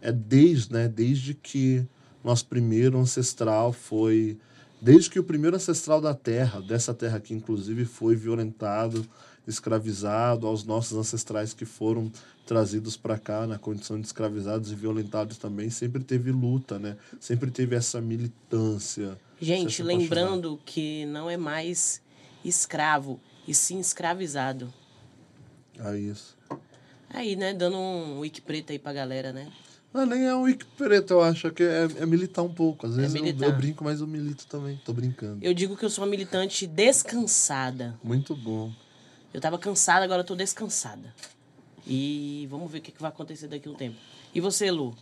é 0.00 0.12
desde, 0.12 0.72
né, 0.72 0.88
desde 0.88 1.34
que 1.34 1.84
nosso 2.22 2.46
primeiro 2.46 2.98
ancestral 2.98 3.72
foi. 3.72 4.38
Desde 4.80 5.08
que 5.08 5.18
o 5.18 5.24
primeiro 5.24 5.56
ancestral 5.56 6.00
da 6.00 6.12
Terra, 6.14 6.60
dessa 6.60 6.92
terra 6.92 7.16
aqui, 7.16 7.32
inclusive, 7.32 7.84
foi 7.84 8.14
violentado, 8.14 9.06
escravizado, 9.46 10.46
aos 10.46 10.64
nossos 10.64 10.96
ancestrais 10.96 11.54
que 11.54 11.64
foram 11.64 12.10
trazidos 12.44 12.96
para 12.96 13.18
cá 13.18 13.46
na 13.46 13.58
condição 13.58 14.00
de 14.00 14.06
escravizados 14.06 14.70
e 14.70 14.74
violentados 14.74 15.36
também, 15.36 15.70
sempre 15.70 16.02
teve 16.02 16.30
luta, 16.30 16.78
né? 16.78 16.96
Sempre 17.20 17.50
teve 17.50 17.74
essa 17.74 18.00
militância. 18.00 19.18
Gente, 19.40 19.82
lembrando 19.82 20.58
que 20.64 21.04
não 21.06 21.28
é 21.28 21.36
mais 21.36 22.00
escravo, 22.44 23.20
e 23.46 23.54
sim 23.54 23.78
escravizado. 23.78 24.72
É 25.78 25.96
isso. 25.98 26.36
Aí, 27.10 27.36
né, 27.36 27.54
dando 27.54 27.76
um 27.76 28.20
wiki 28.20 28.40
preto 28.40 28.72
aí 28.72 28.78
pra 28.78 28.92
galera, 28.92 29.32
né? 29.32 29.50
Não, 29.92 30.04
nem 30.04 30.26
é 30.26 30.34
um 30.34 30.42
wiki 30.42 30.66
preto, 30.76 31.14
eu 31.14 31.22
acho 31.22 31.50
que 31.52 31.62
é, 31.62 31.88
é 31.98 32.06
militar 32.06 32.42
um 32.42 32.52
pouco. 32.52 32.86
Às 32.86 32.96
vezes 32.96 33.14
é 33.14 33.18
eu, 33.18 33.26
eu, 33.26 33.52
brinco, 33.52 33.82
mas 33.82 34.00
eu 34.00 34.06
milito 34.06 34.46
também. 34.46 34.78
Tô 34.84 34.92
brincando. 34.92 35.38
Eu 35.42 35.54
digo 35.54 35.76
que 35.76 35.84
eu 35.84 35.90
sou 35.90 36.04
uma 36.04 36.10
militante 36.10 36.66
descansada. 36.66 37.98
Muito 38.02 38.34
bom. 38.36 38.72
Eu 39.36 39.40
tava 39.42 39.58
cansada, 39.58 40.02
agora 40.02 40.22
eu 40.22 40.24
tô 40.24 40.34
descansada. 40.34 41.14
E 41.86 42.48
vamos 42.50 42.70
ver 42.70 42.78
o 42.78 42.80
que, 42.80 42.90
que 42.90 43.02
vai 43.02 43.10
acontecer 43.10 43.46
daqui 43.46 43.68
a 43.68 43.70
um 43.70 43.74
tempo. 43.74 43.98
E 44.34 44.40
você, 44.40 44.70
Lu? 44.70 44.96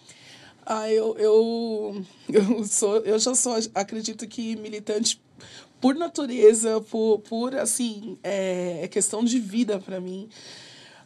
Ah, 0.67 0.91
eu, 0.91 1.17
eu, 1.17 2.05
eu, 2.29 2.65
sou, 2.65 2.97
eu 3.05 3.17
já 3.17 3.33
sou, 3.33 3.55
acredito 3.73 4.27
que 4.27 4.57
militante 4.57 5.23
por 5.81 5.95
natureza, 5.95 6.81
por, 6.81 7.21
por 7.21 7.55
assim, 7.55 8.19
é, 8.25 8.81
é 8.83 8.89
questão 8.89 9.25
de 9.25 9.39
vida 9.39 9.79
para 9.79 10.01
mim. 10.01 10.29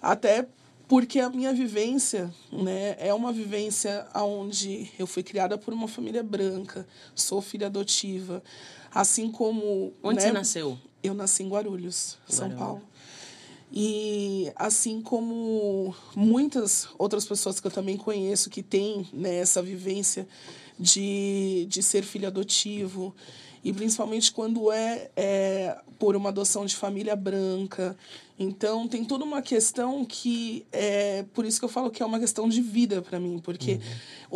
Até 0.00 0.48
porque 0.88 1.20
a 1.20 1.28
minha 1.28 1.52
vivência 1.52 2.32
né, 2.50 2.96
é 2.98 3.12
uma 3.12 3.30
vivência 3.30 4.06
onde 4.14 4.90
eu 4.98 5.06
fui 5.06 5.22
criada 5.22 5.58
por 5.58 5.74
uma 5.74 5.86
família 5.86 6.22
branca, 6.22 6.88
sou 7.14 7.42
filha 7.42 7.66
adotiva, 7.66 8.42
assim 8.90 9.30
como... 9.30 9.92
Onde 10.02 10.16
né, 10.16 10.22
você 10.22 10.32
nasceu? 10.32 10.78
Eu 11.02 11.12
nasci 11.12 11.42
em 11.42 11.48
Guarulhos, 11.48 12.16
Guarulhos, 12.26 12.34
São 12.34 12.50
Paulo. 12.52 12.87
E 13.72 14.50
assim 14.56 15.00
como 15.02 15.94
muitas 16.16 16.88
outras 16.98 17.26
pessoas 17.26 17.60
que 17.60 17.66
eu 17.66 17.70
também 17.70 17.96
conheço 17.96 18.48
que 18.48 18.62
têm 18.62 19.06
né, 19.12 19.36
essa 19.36 19.62
vivência 19.62 20.26
de, 20.78 21.66
de 21.68 21.82
ser 21.82 22.02
filho 22.02 22.26
adotivo, 22.26 23.14
e 23.62 23.72
principalmente 23.72 24.32
quando 24.32 24.72
é, 24.72 25.10
é 25.16 25.76
por 25.98 26.16
uma 26.16 26.30
adoção 26.30 26.64
de 26.64 26.76
família 26.76 27.16
branca. 27.16 27.96
Então, 28.38 28.86
tem 28.86 29.04
toda 29.04 29.24
uma 29.24 29.42
questão 29.42 30.04
que 30.04 30.64
é 30.70 31.24
por 31.34 31.44
isso 31.44 31.58
que 31.58 31.64
eu 31.64 31.68
falo 31.68 31.90
que 31.90 32.02
é 32.02 32.06
uma 32.06 32.20
questão 32.20 32.48
de 32.48 32.62
vida 32.62 33.02
para 33.02 33.18
mim, 33.18 33.40
porque 33.40 33.72
uhum. 33.72 33.80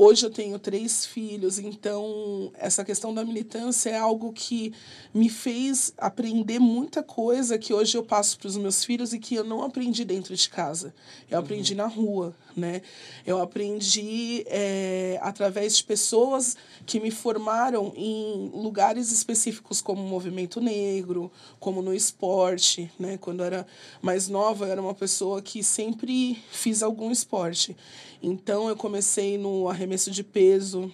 hoje 0.07 0.27
eu 0.27 0.31
tenho 0.31 0.59
três 0.59 1.07
filhos, 1.07 1.59
então 1.59 2.51
essa 2.55 2.85
questão 2.85 3.15
da 3.15 3.25
militância 3.25 3.91
é 3.91 3.99
algo 3.99 4.33
que 4.33 4.73
me 5.15 5.29
fez 5.29 5.95
aprender 5.97 6.59
muita 6.59 7.01
coisa 7.01 7.57
que 7.57 7.73
hoje 7.73 7.97
eu 7.97 8.03
passo 8.03 8.37
para 8.39 8.49
os 8.49 8.57
meus 8.57 8.85
filhos 8.85 9.13
e 9.13 9.21
que 9.21 9.37
eu 9.37 9.45
não 9.45 9.63
aprendi 9.63 10.05
dentro 10.05 10.35
de 10.35 10.51
casa. 10.51 10.93
Eu 11.31 11.39
uhum. 11.39 11.45
aprendi 11.45 11.75
na 11.75 11.87
rua, 11.87 12.35
né? 12.57 12.83
Eu 13.27 13.41
aprendi 13.41 14.45
é, 14.47 15.19
através 15.23 15.77
de 15.77 15.85
pessoas 15.85 16.57
que 16.87 17.01
me 17.01 17.11
formaram 17.11 17.93
em 17.97 18.51
lugares 18.55 19.11
específicos 19.11 19.81
como 19.81 20.03
o 20.03 20.09
movimento 20.09 20.61
negro, 20.61 21.31
como 21.59 21.83
no 21.83 21.95
esporte, 21.95 22.91
né? 22.99 23.19
Quando 23.19 23.41
eu 23.41 23.47
era 23.47 23.67
mais 24.01 24.29
nova, 24.29 24.67
eu 24.67 24.73
era 24.73 24.83
uma 24.83 24.95
pessoa 24.95 25.41
que 25.41 25.63
sempre 25.63 26.43
fiz 26.51 26.83
algum 26.83 27.11
esporte. 27.11 27.77
Então 28.23 28.69
eu 28.69 28.77
comecei 28.77 29.37
no 29.37 29.69
arremesso 29.69 30.11
de 30.11 30.23
peso 30.23 30.93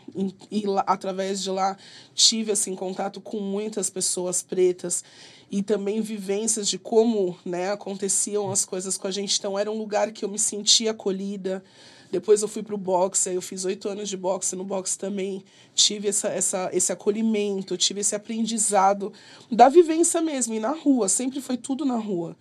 e 0.51 0.67
lá, 0.67 0.83
através 0.87 1.43
de 1.43 1.51
lá 1.51 1.77
tive 2.15 2.53
assim 2.53 2.75
contato 2.75 3.21
com 3.21 3.39
muitas 3.39 3.91
pessoas 3.91 4.43
pretas 4.43 5.05
e 5.51 5.63
também 5.63 6.01
vivências 6.01 6.69
de 6.69 6.79
como, 6.79 7.37
né, 7.45 7.71
aconteciam 7.71 8.51
as 8.51 8.65
coisas 8.65 8.97
com 8.97 9.07
a 9.07 9.11
gente. 9.11 9.39
Então 9.39 9.59
era 9.59 9.71
um 9.71 9.77
lugar 9.77 10.11
que 10.13 10.25
eu 10.25 10.29
me 10.29 10.39
sentia 10.39 10.93
acolhida. 10.93 11.63
Depois 12.11 12.41
eu 12.41 12.49
fui 12.49 12.63
para 12.63 12.75
o 12.75 12.79
boxe, 12.79 13.35
eu 13.35 13.43
fiz 13.43 13.67
oito 13.67 13.89
anos 13.89 14.09
de 14.09 14.17
boxe. 14.17 14.57
No 14.57 14.65
boxe 14.65 14.97
também 14.97 15.45
tive 15.75 16.09
essa, 16.09 16.29
essa, 16.29 16.71
esse 16.73 16.91
acolhimento, 16.91 17.77
tive 17.77 18.01
esse 18.01 18.15
aprendizado 18.15 19.13
da 19.51 19.69
vivência 19.69 20.21
mesmo. 20.23 20.55
E 20.55 20.61
na 20.61 20.71
rua, 20.71 21.09
sempre 21.09 21.41
foi 21.41 21.59
tudo 21.59 21.85
na 21.85 21.97
rua. 21.97 22.35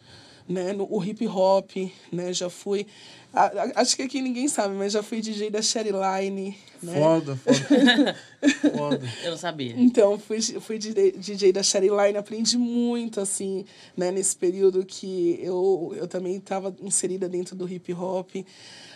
Né? 0.47 0.71
No, 0.71 0.88
o 0.89 1.04
hip 1.04 1.28
hop, 1.28 1.71
né? 2.12 2.32
já 2.32 2.50
fui. 2.50 2.88
A, 3.38 3.45
a, 3.45 3.82
acho 3.82 3.95
que 3.95 4.04
aqui 4.04 4.21
ninguém 4.21 4.47
sabe, 4.47 4.76
mas 4.76 4.93
já 4.93 5.04
fui 5.04 5.21
DJ 5.21 5.50
da 5.50 5.62
Sherry 5.62 5.91
Line. 5.91 6.58
Né? 6.82 6.93
Foda, 7.00 7.36
foda. 7.36 8.15
foda. 8.78 9.02
Eu 9.23 9.32
não 9.32 9.38
sabia. 9.38 9.73
Então, 9.78 10.17
fui, 10.17 10.41
fui 10.41 10.78
DJ, 10.78 11.52
da 11.52 11.63
Sherry 11.63 11.89
Line, 11.89 12.17
aprendi 12.17 12.58
muito, 12.58 13.19
assim, 13.19 13.65
né? 13.95 14.12
nesse 14.12 14.36
período 14.36 14.86
que 14.86 15.39
eu, 15.41 15.93
eu 15.95 16.08
também 16.08 16.36
estava 16.38 16.76
inserida 16.82 17.28
dentro 17.30 17.56
do 17.56 17.67
hip 17.71 17.93
hop 17.93 18.36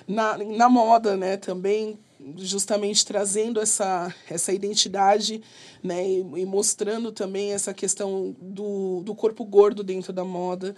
na, 0.08 0.38
na 0.38 0.70
moda, 0.70 1.16
né, 1.16 1.38
também 1.38 1.98
justamente 2.38 3.04
trazendo 3.04 3.60
essa, 3.60 4.14
essa 4.30 4.54
identidade 4.54 5.42
né, 5.82 6.08
e, 6.08 6.20
e, 6.20 6.46
mostrando 6.46 7.12
também 7.12 7.54
essa 7.54 7.74
questão 7.74 8.36
do, 8.40 9.02
do 9.04 9.16
corpo 9.16 9.44
gordo 9.44 9.84
dentro 9.84 10.14
da 10.14 10.24
moda. 10.24 10.76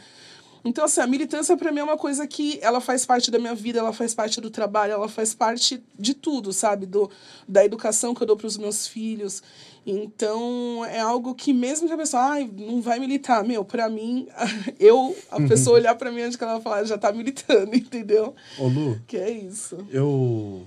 Então, 0.66 0.86
assim, 0.86 1.02
a 1.02 1.08
militância 1.08 1.58
para 1.58 1.72
mim 1.72 1.80
é 1.80 1.84
uma 1.84 1.98
coisa 1.98 2.26
que 2.26 2.58
ela 2.62 2.80
faz 2.80 3.06
parte 3.06 3.30
da 3.30 3.38
minha 3.38 3.54
vida, 3.54 3.80
ela 3.80 3.92
faz 3.92 4.14
parte 4.14 4.40
do 4.40 4.50
trabalho, 4.50 4.94
ela 4.94 5.10
faz 5.10 5.34
parte 5.34 5.84
de 6.00 6.14
tudo, 6.14 6.54
sabe? 6.54 6.86
Do, 6.86 7.12
da 7.48 7.66
educação 7.66 8.14
que 8.14 8.24
eu 8.24 8.28
dou 8.28 8.38
para 8.38 8.48
os 8.48 8.58
meus 8.58 8.88
filhos. 8.88 9.44
Então, 9.86 10.86
é 10.86 11.00
algo 11.00 11.36
que 11.36 11.54
mesmo 11.54 11.88
que 11.88 11.94
a 11.94 11.98
pessoa, 11.98 12.24
ai, 12.24 12.50
não 12.58 12.82
vai 12.82 13.00
militar, 13.00 13.44
meu, 13.44 13.66
para 13.66 13.90
mim, 13.90 14.28
eu, 14.80 15.16
a 15.30 15.38
uhum. 15.38 15.48
pessoa 15.48 15.78
olhar 15.78 15.96
para 15.96 16.12
mim 16.12 16.22
antes 16.22 16.38
que 16.38 16.44
ela 16.44 16.62
falar, 16.62 16.86
já 16.86 16.98
tá 16.98 17.12
militando, 17.12 17.76
entendeu? 17.76 18.34
Ô, 18.58 18.68
Lu. 18.68 19.02
Que 19.06 19.18
é 19.18 19.30
isso. 19.30 19.86
Eu. 19.92 20.66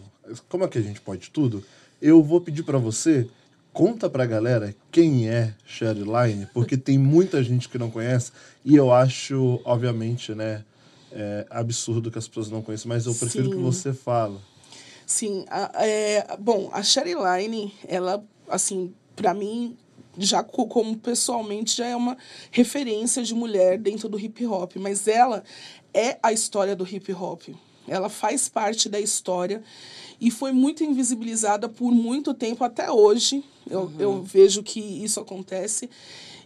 Como 0.48 0.64
é 0.64 0.68
que 0.68 0.78
a 0.78 0.82
gente 0.82 1.00
pode 1.00 1.30
tudo? 1.30 1.64
Eu 2.02 2.22
vou 2.22 2.40
pedir 2.40 2.64
para 2.64 2.78
você 2.78 3.26
conta 3.76 4.08
pra 4.08 4.24
galera 4.24 4.74
quem 4.90 5.28
é 5.28 5.54
Sherry 5.66 6.00
Line, 6.00 6.48
porque 6.54 6.78
tem 6.78 6.96
muita 6.96 7.44
gente 7.44 7.68
que 7.68 7.76
não 7.76 7.90
conhece 7.90 8.32
e 8.64 8.74
eu 8.74 8.90
acho, 8.90 9.60
obviamente, 9.66 10.34
né, 10.34 10.64
é 11.12 11.46
absurdo 11.50 12.10
que 12.10 12.16
as 12.16 12.26
pessoas 12.26 12.50
não 12.50 12.62
conheçam, 12.62 12.88
mas 12.88 13.04
eu 13.04 13.14
prefiro 13.14 13.44
Sim. 13.44 13.50
que 13.50 13.56
você 13.58 13.92
fale. 13.92 14.38
Sim, 15.04 15.44
a, 15.50 15.70
é, 15.84 16.26
bom, 16.38 16.70
a 16.72 16.82
Sherry 16.82 17.12
Line, 17.14 17.70
ela, 17.86 18.24
assim, 18.48 18.94
para 19.14 19.34
mim, 19.34 19.76
já 20.16 20.42
como 20.42 20.96
pessoalmente, 20.96 21.76
já 21.76 21.86
é 21.86 21.94
uma 21.94 22.16
referência 22.50 23.22
de 23.22 23.34
mulher 23.34 23.78
dentro 23.78 24.08
do 24.08 24.18
hip 24.18 24.46
hop, 24.46 24.76
mas 24.76 25.06
ela 25.06 25.44
é 25.92 26.18
a 26.22 26.32
história 26.32 26.74
do 26.74 26.88
hip 26.88 27.12
hop. 27.12 27.42
Ela 27.86 28.08
faz 28.08 28.48
parte 28.48 28.88
da 28.88 28.98
história 28.98 29.62
e 30.18 30.30
foi 30.30 30.50
muito 30.50 30.82
invisibilizada 30.82 31.68
por 31.68 31.92
muito 31.92 32.32
tempo, 32.32 32.64
até 32.64 32.90
hoje. 32.90 33.44
Eu, 33.68 33.82
uhum. 33.82 33.94
eu 33.98 34.22
vejo 34.22 34.62
que 34.62 34.80
isso 34.80 35.20
acontece. 35.20 35.90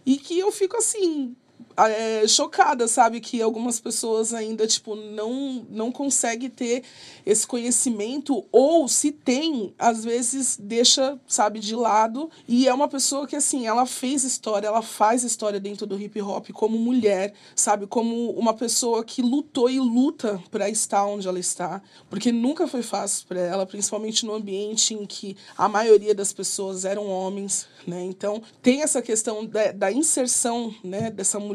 E 0.05 0.17
que 0.17 0.37
eu 0.39 0.51
fico 0.51 0.77
assim, 0.77 1.35
é, 1.77 2.27
chocada, 2.27 2.87
sabe? 2.87 3.19
Que 3.19 3.41
algumas 3.41 3.79
pessoas 3.79 4.33
ainda, 4.33 4.67
tipo, 4.67 4.95
não, 4.95 5.65
não 5.69 5.91
conseguem 5.91 6.49
ter 6.49 6.83
esse 7.25 7.45
conhecimento, 7.45 8.43
ou 8.51 8.87
se 8.87 9.11
tem, 9.11 9.73
às 9.77 10.03
vezes 10.03 10.57
deixa, 10.59 11.19
sabe, 11.27 11.59
de 11.59 11.75
lado. 11.75 12.29
E 12.47 12.67
é 12.67 12.73
uma 12.73 12.87
pessoa 12.87 13.27
que, 13.27 13.35
assim, 13.35 13.67
ela 13.67 13.85
fez 13.85 14.23
história, 14.23 14.67
ela 14.67 14.81
faz 14.81 15.23
história 15.23 15.59
dentro 15.59 15.85
do 15.85 15.99
hip 15.99 16.21
hop 16.21 16.49
como 16.51 16.77
mulher, 16.77 17.33
sabe? 17.55 17.87
Como 17.87 18.31
uma 18.31 18.53
pessoa 18.53 19.03
que 19.03 19.21
lutou 19.21 19.69
e 19.69 19.79
luta 19.79 20.41
para 20.49 20.69
estar 20.69 21.05
onde 21.05 21.27
ela 21.27 21.39
está. 21.39 21.81
Porque 22.09 22.31
nunca 22.31 22.67
foi 22.67 22.81
fácil 22.81 23.27
para 23.27 23.39
ela, 23.39 23.65
principalmente 23.65 24.25
no 24.25 24.33
ambiente 24.33 24.93
em 24.93 25.05
que 25.05 25.37
a 25.57 25.69
maioria 25.69 26.13
das 26.13 26.33
pessoas 26.33 26.85
eram 26.85 27.07
homens, 27.07 27.67
né? 27.85 28.03
Então, 28.03 28.41
tem 28.61 28.81
essa 28.81 29.01
questão 29.01 29.45
da, 29.45 29.71
da 29.71 29.91
inserção, 29.91 30.73
né, 30.83 31.09
dessa 31.09 31.39
mulher 31.39 31.50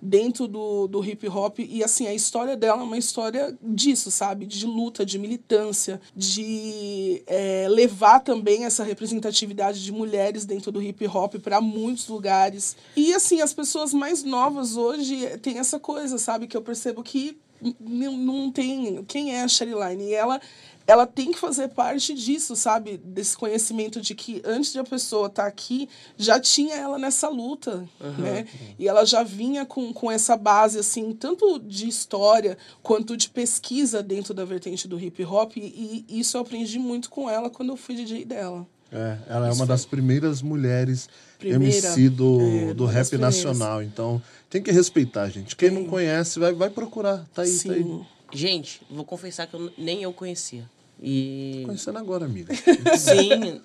dentro 0.00 0.46
do, 0.46 0.86
do 0.86 1.04
hip 1.04 1.28
hop. 1.28 1.58
E, 1.58 1.82
assim, 1.82 2.06
a 2.06 2.14
história 2.14 2.56
dela 2.56 2.82
é 2.82 2.84
uma 2.84 2.98
história 2.98 3.56
disso, 3.62 4.10
sabe? 4.10 4.46
De 4.46 4.66
luta, 4.66 5.04
de 5.04 5.18
militância, 5.18 6.00
de 6.14 7.22
é, 7.26 7.66
levar 7.68 8.20
também 8.20 8.64
essa 8.64 8.84
representatividade 8.84 9.82
de 9.82 9.92
mulheres 9.92 10.44
dentro 10.44 10.70
do 10.70 10.82
hip 10.82 11.06
hop 11.06 11.36
para 11.36 11.60
muitos 11.60 12.08
lugares. 12.08 12.76
E 12.96 13.14
assim, 13.14 13.40
as 13.40 13.52
pessoas 13.52 13.92
mais 13.92 14.22
novas 14.22 14.76
hoje 14.76 15.38
têm 15.38 15.58
essa 15.58 15.78
coisa, 15.78 16.18
sabe? 16.18 16.46
Que 16.46 16.56
eu 16.56 16.62
percebo 16.62 17.02
que 17.02 17.38
não 17.60 18.50
tem. 18.50 19.04
Quem 19.04 19.34
é 19.34 19.42
a 19.42 19.48
Sherry 19.48 19.72
E 20.00 20.14
ela 20.14 20.40
ela 20.86 21.06
tem 21.06 21.32
que 21.32 21.38
fazer 21.38 21.68
parte 21.68 22.14
disso, 22.14 22.54
sabe? 22.54 22.96
Desse 22.98 23.36
conhecimento 23.36 24.00
de 24.00 24.14
que 24.14 24.40
antes 24.44 24.72
de 24.72 24.78
a 24.78 24.84
pessoa 24.84 25.26
estar 25.26 25.42
tá 25.42 25.48
aqui, 25.48 25.88
já 26.16 26.38
tinha 26.38 26.76
ela 26.76 26.98
nessa 26.98 27.28
luta, 27.28 27.88
uhum. 28.00 28.12
né? 28.18 28.46
E 28.78 28.86
ela 28.86 29.04
já 29.04 29.22
vinha 29.22 29.66
com, 29.66 29.92
com 29.92 30.10
essa 30.10 30.36
base, 30.36 30.78
assim, 30.78 31.12
tanto 31.12 31.58
de 31.58 31.88
história 31.88 32.56
quanto 32.82 33.16
de 33.16 33.28
pesquisa 33.28 34.02
dentro 34.02 34.32
da 34.32 34.44
vertente 34.44 34.86
do 34.86 34.98
hip 34.98 35.24
hop. 35.24 35.56
E, 35.56 36.04
e 36.08 36.20
isso 36.20 36.36
eu 36.36 36.42
aprendi 36.42 36.78
muito 36.78 37.10
com 37.10 37.28
ela 37.28 37.50
quando 37.50 37.70
eu 37.70 37.76
fui 37.76 37.96
DJ 37.96 38.24
dela. 38.24 38.66
É, 38.92 39.18
ela 39.28 39.48
é 39.48 39.52
uma 39.52 39.66
das 39.66 39.84
primeiras 39.84 40.40
mulheres 40.40 41.08
Primeira, 41.38 41.64
MC 41.64 42.08
do, 42.08 42.40
é, 42.40 42.74
do 42.74 42.86
rap 42.86 43.18
nacional. 43.18 43.82
Então, 43.82 44.22
tem 44.48 44.62
que 44.62 44.70
respeitar, 44.70 45.28
gente. 45.28 45.56
Quem 45.56 45.70
não 45.70 45.84
conhece, 45.84 46.38
vai, 46.38 46.52
vai 46.52 46.70
procurar. 46.70 47.26
Tá 47.34 47.42
aí, 47.42 47.48
Sim. 47.48 47.68
tá 47.68 47.74
aí. 47.74 48.00
Gente, 48.32 48.80
vou 48.90 49.04
confessar 49.04 49.46
que 49.46 49.54
eu, 49.54 49.72
nem 49.76 50.02
eu 50.02 50.12
conhecia. 50.12 50.68
E... 51.00 51.58
Tô 51.60 51.66
conhecendo 51.68 51.98
agora, 51.98 52.24
amiga. 52.24 52.54
sim, 52.96 53.60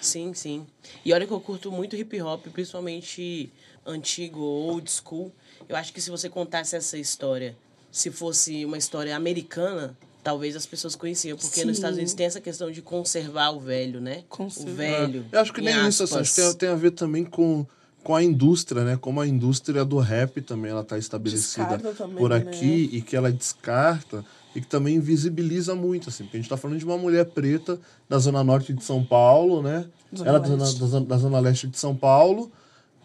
sim, 0.00 0.34
sim. 0.34 0.66
E 1.04 1.12
olha 1.12 1.26
que 1.26 1.32
eu 1.32 1.40
curto 1.40 1.70
muito 1.72 1.96
hip 1.96 2.20
hop, 2.22 2.46
principalmente 2.48 3.52
antigo, 3.84 4.40
old 4.40 4.90
school. 4.90 5.32
Eu 5.68 5.76
acho 5.76 5.92
que 5.92 6.00
se 6.00 6.10
você 6.10 6.28
contasse 6.28 6.76
essa 6.76 6.98
história, 6.98 7.56
se 7.90 8.10
fosse 8.10 8.64
uma 8.64 8.78
história 8.78 9.16
americana, 9.16 9.96
talvez 10.22 10.56
as 10.56 10.66
pessoas 10.66 10.96
conheciam, 10.96 11.36
porque 11.36 11.60
Sim. 11.60 11.66
nos 11.66 11.76
Estados 11.76 11.96
Unidos 11.96 12.14
tem 12.14 12.26
essa 12.26 12.40
questão 12.40 12.70
de 12.70 12.82
conservar 12.82 13.50
o 13.50 13.60
velho, 13.60 14.00
né? 14.00 14.24
Conservar. 14.28 14.72
O 14.72 14.74
velho. 14.74 15.26
É, 15.30 15.36
eu 15.36 15.40
acho 15.40 15.52
que 15.52 15.60
nem 15.60 15.72
aspas. 15.72 15.94
isso, 15.94 16.02
assim, 16.04 16.18
acho 16.18 16.34
que 16.34 16.40
tem, 16.40 16.54
tem, 16.54 16.68
a 16.68 16.74
ver 16.74 16.90
também 16.90 17.24
com, 17.24 17.64
com 18.02 18.14
a 18.14 18.22
indústria, 18.22 18.84
né? 18.84 18.96
Como 19.00 19.20
a 19.20 19.26
indústria 19.26 19.84
do 19.84 19.98
rap 19.98 20.40
também 20.42 20.72
ela 20.72 20.80
está 20.80 20.98
estabelecida 20.98 21.78
também, 21.78 22.16
por 22.16 22.32
aqui 22.32 22.88
né? 22.90 22.98
e 22.98 23.02
que 23.02 23.14
ela 23.14 23.30
descarta 23.30 24.24
e 24.56 24.60
que 24.62 24.66
também 24.66 24.98
visibiliza 24.98 25.74
muito, 25.74 26.08
assim, 26.08 26.24
porque 26.24 26.38
a 26.38 26.40
gente 26.40 26.46
está 26.46 26.56
falando 26.56 26.78
de 26.78 26.84
uma 26.86 26.96
mulher 26.96 27.26
preta 27.26 27.78
da 28.08 28.18
zona 28.18 28.42
norte 28.42 28.72
de 28.72 28.82
São 28.82 29.04
Paulo, 29.04 29.60
né? 29.60 29.86
Zona 30.16 30.30
Ela 30.30 30.38
é 30.38 30.40
da 30.40 30.64
zona, 30.64 31.04
da 31.04 31.18
zona 31.18 31.38
leste 31.40 31.66
de 31.66 31.78
São 31.78 31.94
Paulo, 31.94 32.50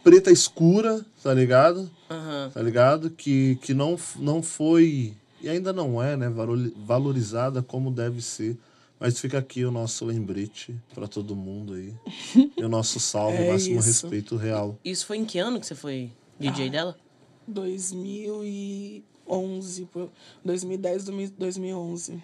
preta 0.01 0.31
escura, 0.31 1.05
tá 1.21 1.33
ligado? 1.33 1.79
Uhum. 2.09 2.49
Tá 2.53 2.61
ligado? 2.61 3.09
Que, 3.09 3.57
que 3.61 3.73
não, 3.73 3.97
não 4.17 4.41
foi, 4.41 5.13
e 5.41 5.49
ainda 5.49 5.73
não 5.73 6.01
é, 6.01 6.15
né, 6.15 6.31
valorizada 6.85 7.61
como 7.61 7.91
deve 7.91 8.21
ser. 8.21 8.57
Mas 8.97 9.19
fica 9.19 9.39
aqui 9.39 9.65
o 9.65 9.71
nosso 9.71 10.05
lembrete 10.05 10.73
para 10.93 11.07
todo 11.07 11.35
mundo 11.35 11.73
aí. 11.73 11.93
e 12.55 12.63
o 12.63 12.69
nosso 12.69 12.97
salve, 12.97 13.43
é 13.43 13.51
máximo 13.51 13.79
isso. 13.79 13.87
respeito 13.87 14.37
real. 14.37 14.79
Isso 14.85 15.05
foi 15.05 15.17
em 15.17 15.25
que 15.25 15.37
ano 15.37 15.59
que 15.59 15.65
você 15.65 15.75
foi 15.75 16.11
DJ 16.39 16.67
ah, 16.67 16.71
dela? 16.71 16.95
2000 17.47 18.45
e 18.45 19.03
11, 19.31 19.87
2010, 20.43 21.31
2011. 21.39 22.21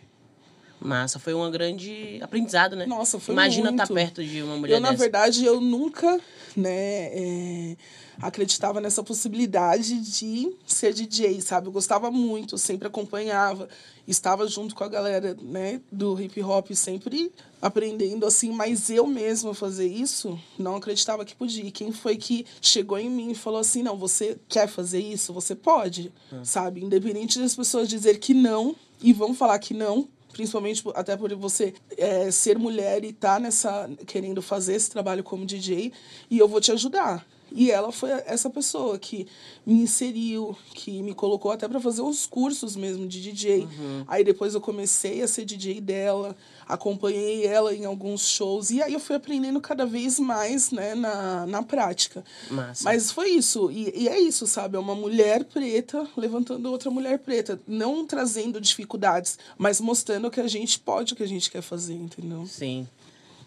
Massa, 0.80 1.20
foi 1.20 1.34
um 1.34 1.50
grande 1.50 2.20
aprendizado, 2.22 2.76
né? 2.76 2.86
Nossa, 2.86 3.20
foi 3.20 3.34
Imagina 3.34 3.70
muito. 3.72 3.82
estar 3.82 3.88
tá 3.88 3.94
perto 3.94 4.24
de 4.24 4.42
uma 4.42 4.58
mulher 4.58 4.76
Eu, 4.76 4.80
dessa. 4.80 4.92
na 4.92 4.98
verdade, 4.98 5.46
eu 5.46 5.60
nunca, 5.60 6.20
né, 6.56 6.70
é, 6.72 7.78
acreditava 8.22 8.80
nessa 8.80 9.04
possibilidade 9.04 10.00
de 10.00 10.52
ser 10.68 10.94
DJ, 10.94 11.42
sabe? 11.42 11.68
Eu 11.68 11.72
gostava 11.72 12.12
muito, 12.12 12.58
sempre 12.58 12.88
acompanhava, 12.88 13.68
estava 14.08 14.48
junto 14.48 14.76
com 14.76 14.84
a 14.84 14.88
galera, 14.88 15.36
né, 15.42 15.82
do 15.92 16.20
hip 16.22 16.42
hop, 16.42 16.72
sempre 16.74 17.32
aprendendo 17.62 18.26
assim, 18.26 18.52
mas 18.52 18.90
eu 18.90 19.08
mesma 19.08 19.54
fazer 19.54 19.88
isso, 19.88 20.40
não 20.60 20.76
acreditava 20.76 21.26
que 21.26 21.36
podia. 21.36 21.66
E 21.66 21.72
quem 21.72 21.92
foi 21.92 22.16
que 22.18 22.46
chegou 22.62 23.00
em 23.00 23.10
mim 23.10 23.32
e 23.32 23.36
falou 23.36 23.60
assim: 23.60 23.82
"Não, 23.82 23.98
você 23.98 24.38
quer 24.48 24.68
fazer 24.68 25.00
isso? 25.00 25.34
Você 25.34 25.56
pode", 25.56 26.12
é. 26.32 26.44
sabe? 26.44 26.84
Independente 26.84 27.40
das 27.40 27.56
pessoas 27.56 27.90
dizer 27.90 28.20
que 28.20 28.34
não 28.34 28.76
e 29.02 29.12
vão 29.12 29.34
falar 29.34 29.60
que 29.60 29.74
não, 29.74 30.08
principalmente 30.38 30.84
até 30.94 31.18
por 31.18 31.34
você 31.36 31.74
é, 31.98 32.30
ser 32.30 32.60
mulher 32.60 33.04
e 33.04 33.10
estar 33.10 33.34
tá 33.34 33.40
nessa 33.40 33.90
querendo 34.06 34.40
fazer 34.42 34.76
esse 34.76 34.90
trabalho 34.90 35.24
como 35.24 35.46
DJ 35.46 35.92
e 36.30 36.38
eu 36.38 36.48
vou 36.48 36.62
te 36.62 36.72
ajudar 36.72 37.26
e 37.58 37.72
ela 37.72 37.92
foi 37.92 38.12
essa 38.28 38.52
pessoa 38.52 39.00
que 39.00 39.26
me 39.66 39.82
inseriu, 39.82 40.56
que 40.76 41.02
me 41.02 41.16
colocou 41.16 41.52
até 41.52 41.68
para 41.68 41.80
fazer 41.80 42.04
os 42.04 42.28
cursos 42.28 42.76
mesmo 42.76 43.08
de 43.08 43.20
DJ. 43.20 43.62
Uhum. 43.62 44.04
Aí 44.08 44.24
depois 44.24 44.54
eu 44.54 44.62
comecei 44.62 45.24
a 45.24 45.28
ser 45.28 45.44
DJ 45.44 45.82
dela, 45.82 46.36
acompanhei 46.68 47.48
ela 47.48 47.74
em 47.74 47.84
alguns 47.84 48.30
shows 48.30 48.70
e 48.70 48.80
aí 48.80 48.94
eu 48.94 49.00
fui 49.00 49.16
aprendendo 49.16 49.60
cada 49.60 49.88
vez 49.88 50.20
mais, 50.20 50.70
né, 50.70 50.94
na, 50.94 51.48
na 51.48 51.64
prática. 51.64 52.24
Massa. 52.52 52.84
Mas 52.84 53.12
foi 53.12 53.30
isso. 53.32 53.72
E, 53.72 54.04
e 54.04 54.08
é 54.08 54.20
isso, 54.20 54.46
sabe? 54.46 54.78
É 54.78 54.80
uma 54.80 54.94
mulher 54.94 55.44
preta 55.44 56.08
levantando 56.16 56.70
outra 56.72 56.92
mulher 56.92 57.18
preta. 57.18 57.60
Não 57.68 58.06
trazendo 58.06 58.62
dificuldades, 58.62 59.40
mas 59.58 59.82
mostrando 59.82 60.30
que 60.30 60.40
a 60.40 60.48
gente 60.48 60.80
pode 60.80 61.14
o 61.14 61.16
que 61.16 61.24
a 61.24 61.28
gente 61.28 61.50
quer 61.50 61.64
fazer, 61.64 61.96
entendeu? 61.96 62.46
Sim. 62.46 62.88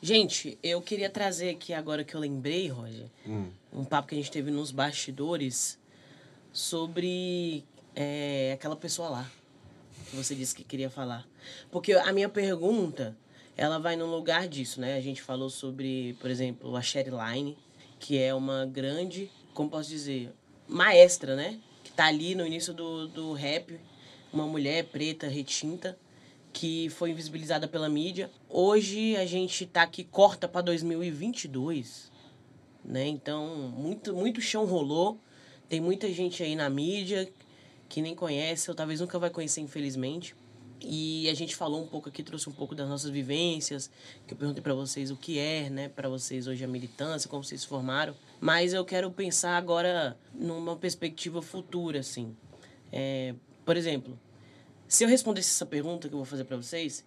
Gente, 0.03 0.59
eu 0.63 0.81
queria 0.81 1.11
trazer 1.11 1.51
aqui 1.51 1.75
agora 1.75 2.03
que 2.03 2.15
eu 2.15 2.21
lembrei, 2.21 2.69
Roger, 2.69 3.07
hum. 3.27 3.51
um 3.73 3.85
papo 3.85 4.09
que 4.09 4.15
a 4.15 4.19
gente 4.19 4.31
teve 4.31 4.51
nos 4.51 4.71
bastidores 4.71 5.79
sobre 6.53 7.65
é, 7.95 8.53
aquela 8.55 8.77
pessoa 8.77 9.09
lá 9.09 9.31
que 10.11 10.17
você 10.17 10.35
disse 10.35 10.55
que 10.55 10.65
queria 10.65 10.91
falar. 10.91 11.27
Porque 11.71 11.93
a 11.93 12.13
minha 12.13 12.29
pergunta, 12.29 13.17
ela 13.57 13.79
vai 13.79 13.95
no 13.97 14.07
lugar 14.07 14.49
disso, 14.49 14.81
né? 14.81 14.97
A 14.97 15.01
gente 15.01 15.23
falou 15.23 15.49
sobre, 15.49 16.15
por 16.21 16.31
exemplo, 16.31 16.77
a 16.77 16.83
Sherry 16.83 17.11
Line, 17.11 17.57
que 17.99 18.19
é 18.19 18.35
uma 18.35 18.67
grande, 18.67 19.31
como 19.55 19.71
posso 19.71 19.89
dizer, 19.89 20.33
maestra, 20.67 21.37
né? 21.37 21.61
Que 21.85 21.93
tá 21.93 22.07
ali 22.07 22.35
no 22.35 22.45
início 22.45 22.75
do, 22.75 23.07
do 23.07 23.33
rap, 23.33 23.79
uma 24.33 24.47
mulher 24.47 24.85
preta, 24.85 25.29
retinta, 25.29 25.97
que 26.53 26.89
foi 26.91 27.11
invisibilizada 27.11 27.69
pela 27.69 27.89
mídia. 27.89 28.31
Hoje 28.49 29.17
a 29.17 29.25
gente 29.25 29.67
tá 29.67 29.83
aqui, 29.83 30.05
corta 30.05 30.49
para 30.49 30.63
2022, 30.63 32.11
né? 32.85 33.07
Então, 33.07 33.73
muito, 33.77 34.15
muito 34.15 34.41
chão 34.41 34.65
rolou. 34.65 35.19
Tem 35.69 35.81
muita 35.81 36.13
gente 36.13 36.43
aí 36.43 36.57
na 36.57 36.69
mídia 36.69 37.33
que 37.89 38.01
nem 38.01 38.15
conhece, 38.15 38.71
ou 38.71 38.75
talvez 38.75 39.01
nunca 39.01 39.19
vai 39.19 39.31
conhecer, 39.31 39.61
infelizmente. 39.61 40.35
E 40.83 41.29
a 41.29 41.35
gente 41.35 41.55
falou 41.55 41.83
um 41.83 41.87
pouco 41.87 42.09
aqui, 42.09 42.23
trouxe 42.23 42.49
um 42.49 42.53
pouco 42.53 42.75
das 42.75 42.89
nossas 42.89 43.11
vivências, 43.11 43.91
que 44.27 44.33
eu 44.33 44.39
perguntei 44.39 44.63
para 44.63 44.73
vocês 44.73 45.11
o 45.11 45.17
que 45.17 45.39
é, 45.39 45.69
né, 45.69 45.89
para 45.89 46.09
vocês 46.09 46.47
hoje 46.47 46.65
a 46.65 46.69
militância, 46.69 47.29
como 47.29 47.45
vocês 47.45 47.61
se 47.61 47.67
formaram. 47.67 48.15
Mas 48.41 48.73
eu 48.73 48.85
quero 48.85 49.11
pensar 49.11 49.57
agora 49.57 50.17
numa 50.33 50.77
perspectiva 50.77 51.43
futura, 51.43 52.01
assim. 52.01 52.35
É, 52.91 53.35
por 53.65 53.77
exemplo, 53.77 54.19
se 54.91 55.05
eu 55.05 55.09
respondesse 55.09 55.51
essa 55.51 55.65
pergunta 55.65 56.09
que 56.09 56.15
eu 56.15 56.19
vou 56.19 56.27
fazer 56.27 56.43
para 56.43 56.57
vocês, 56.57 57.05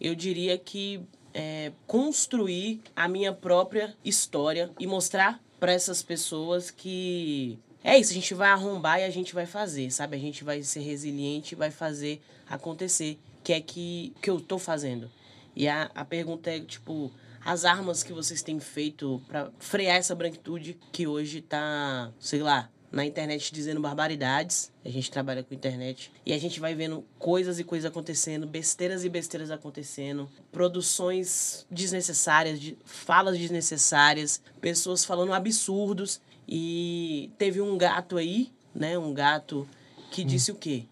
eu 0.00 0.14
diria 0.14 0.56
que 0.56 1.02
é, 1.34 1.70
construir 1.86 2.80
a 2.96 3.06
minha 3.06 3.30
própria 3.30 3.94
história 4.02 4.70
e 4.80 4.86
mostrar 4.86 5.38
para 5.60 5.70
essas 5.70 6.02
pessoas 6.02 6.70
que 6.70 7.58
é 7.84 7.98
isso, 7.98 8.10
a 8.10 8.14
gente 8.14 8.32
vai 8.32 8.48
arrombar 8.48 9.00
e 9.00 9.04
a 9.04 9.10
gente 9.10 9.34
vai 9.34 9.44
fazer, 9.44 9.90
sabe? 9.90 10.16
A 10.16 10.18
gente 10.18 10.42
vai 10.44 10.62
ser 10.62 10.80
resiliente 10.80 11.54
e 11.54 11.58
vai 11.58 11.70
fazer 11.70 12.22
acontecer, 12.48 13.18
que 13.44 13.52
é 13.52 13.60
que, 13.60 14.14
que 14.22 14.30
eu 14.30 14.40
tô 14.40 14.58
fazendo. 14.58 15.10
E 15.54 15.68
a, 15.68 15.90
a 15.94 16.06
pergunta 16.06 16.50
é, 16.50 16.60
tipo, 16.60 17.12
as 17.44 17.66
armas 17.66 18.02
que 18.02 18.14
vocês 18.14 18.40
têm 18.40 18.58
feito 18.58 19.22
para 19.28 19.50
frear 19.58 19.96
essa 19.96 20.14
branquitude 20.14 20.78
que 20.90 21.06
hoje 21.06 21.42
tá, 21.42 22.10
sei 22.18 22.40
lá, 22.40 22.70
na 22.96 23.04
internet 23.04 23.52
dizendo 23.52 23.78
barbaridades. 23.78 24.72
A 24.82 24.88
gente 24.88 25.10
trabalha 25.10 25.42
com 25.44 25.54
internet 25.54 26.10
e 26.24 26.32
a 26.32 26.38
gente 26.38 26.58
vai 26.58 26.74
vendo 26.74 27.04
coisas 27.18 27.58
e 27.58 27.64
coisas 27.64 27.84
acontecendo, 27.90 28.46
besteiras 28.46 29.04
e 29.04 29.08
besteiras 29.10 29.50
acontecendo, 29.50 30.26
produções 30.50 31.66
desnecessárias, 31.70 32.58
de, 32.58 32.76
falas 32.86 33.38
desnecessárias, 33.38 34.40
pessoas 34.62 35.04
falando 35.04 35.34
absurdos. 35.34 36.20
E 36.48 37.30
teve 37.36 37.60
um 37.60 37.76
gato 37.76 38.16
aí, 38.16 38.50
né? 38.74 38.96
Um 38.96 39.12
gato 39.12 39.68
que 40.10 40.22
Hum. 40.22 40.26
disse 40.26 40.50
o 40.50 40.54
quê? 40.54 40.84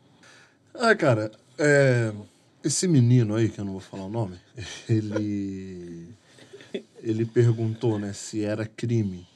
Ah, 0.74 0.94
cara, 0.94 1.30
é, 1.56 2.12
esse 2.62 2.86
menino 2.86 3.34
aí, 3.34 3.48
que 3.48 3.60
eu 3.60 3.64
não 3.64 3.72
vou 3.72 3.80
falar 3.80 4.04
o 4.04 4.10
nome, 4.10 4.38
ele. 4.88 6.08
Ele 7.00 7.24
perguntou, 7.24 7.98
né, 7.98 8.12
se 8.12 8.42
era 8.42 8.66
crime. 8.66 9.26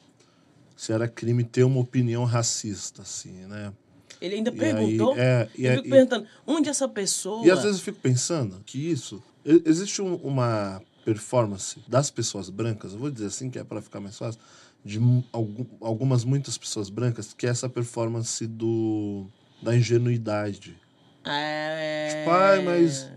Se 0.79 0.93
era 0.93 1.09
crime 1.09 1.43
ter 1.43 1.64
uma 1.64 1.81
opinião 1.81 2.24
racista, 2.24 3.03
assim, 3.03 3.33
né? 3.47 3.72
Ele 4.20 4.37
ainda 4.37 4.51
E 4.51 4.55
perguntou. 4.57 5.14
aí, 5.14 5.18
é, 5.20 5.49
e 5.59 5.64
eu 5.64 5.70
aí- 5.72 5.76
fico 5.79 5.89
perguntando, 5.91 6.26
onde 6.47 6.68
essa 6.68 6.89
pessoa. 6.89 7.45
E 7.45 7.51
às 7.51 7.62
vezes 7.64 7.79
eu 7.79 7.85
fico 7.85 7.99
pensando 8.01 8.61
que 8.64 8.79
isso. 8.79 9.20
e- 9.45 9.61
Existe 9.66 10.01
um- 10.01 10.14
uma 10.16 10.81
performance 11.05 11.81
das 11.89 12.11
pessoas 12.12 12.49
brancas, 12.49 12.93
eu 12.93 12.99
vou 13.01 13.11
dizer 13.11 13.26
assim, 13.26 13.51
que 13.51 13.59
é 13.59 13.64
para 13.64 13.83
ficar 13.83 13.99
mais 13.99 14.16
fácil, 14.16 14.41
de 14.85 15.01
algum- 15.33 15.64
algumas, 15.81 16.22
muitas 16.22 16.57
pessoas 16.57 16.89
brancas, 16.91 17.33
que 17.35 17.45
é 17.47 17.51
essa 17.51 17.68
performance 17.68 18.47
do 18.47 19.26
da 19.61 19.74
ingenuidade. 19.76 20.76
É... 21.24 22.18
Tipo, 22.20 22.31
ai, 22.31 22.62
mas 22.64 23.09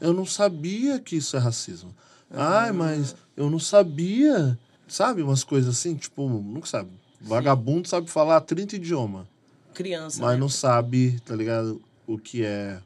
eu 0.00 0.12
não 0.14 0.24
sabia 0.24 0.98
que 0.98 1.16
isso 1.16 1.36
é 1.36 1.40
racismo. 1.40 1.94
Ai, 2.30 2.72
mas 2.72 3.14
eu 3.36 3.50
não 3.50 3.58
sabia. 3.58 4.58
Sabe, 4.86 5.22
umas 5.22 5.44
coisas 5.44 5.76
assim, 5.76 5.94
tipo, 5.94 6.28
nunca 6.28 6.66
sabe. 6.66 6.90
Vagabundo 7.20 7.88
sabe 7.88 8.10
falar 8.10 8.40
30 8.42 8.76
idiomas, 8.76 9.26
Criança. 9.72 10.20
mas 10.20 10.34
né? 10.34 10.38
não 10.38 10.48
sabe, 10.48 11.18
tá 11.24 11.34
ligado? 11.34 11.80
O 12.06 12.18
que 12.18 12.44
é. 12.44 12.80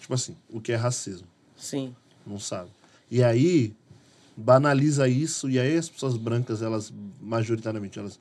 Tipo 0.00 0.14
assim, 0.14 0.36
o 0.48 0.60
que 0.60 0.72
é 0.72 0.76
racismo. 0.76 1.26
Sim. 1.56 1.94
Não 2.26 2.38
sabe. 2.38 2.70
E 3.10 3.22
aí, 3.22 3.74
banaliza 4.36 5.08
isso, 5.08 5.50
e 5.50 5.58
aí 5.58 5.76
as 5.76 5.88
pessoas 5.88 6.16
brancas, 6.16 6.62
elas, 6.62 6.92
majoritariamente, 7.20 7.98
elas 7.98 8.18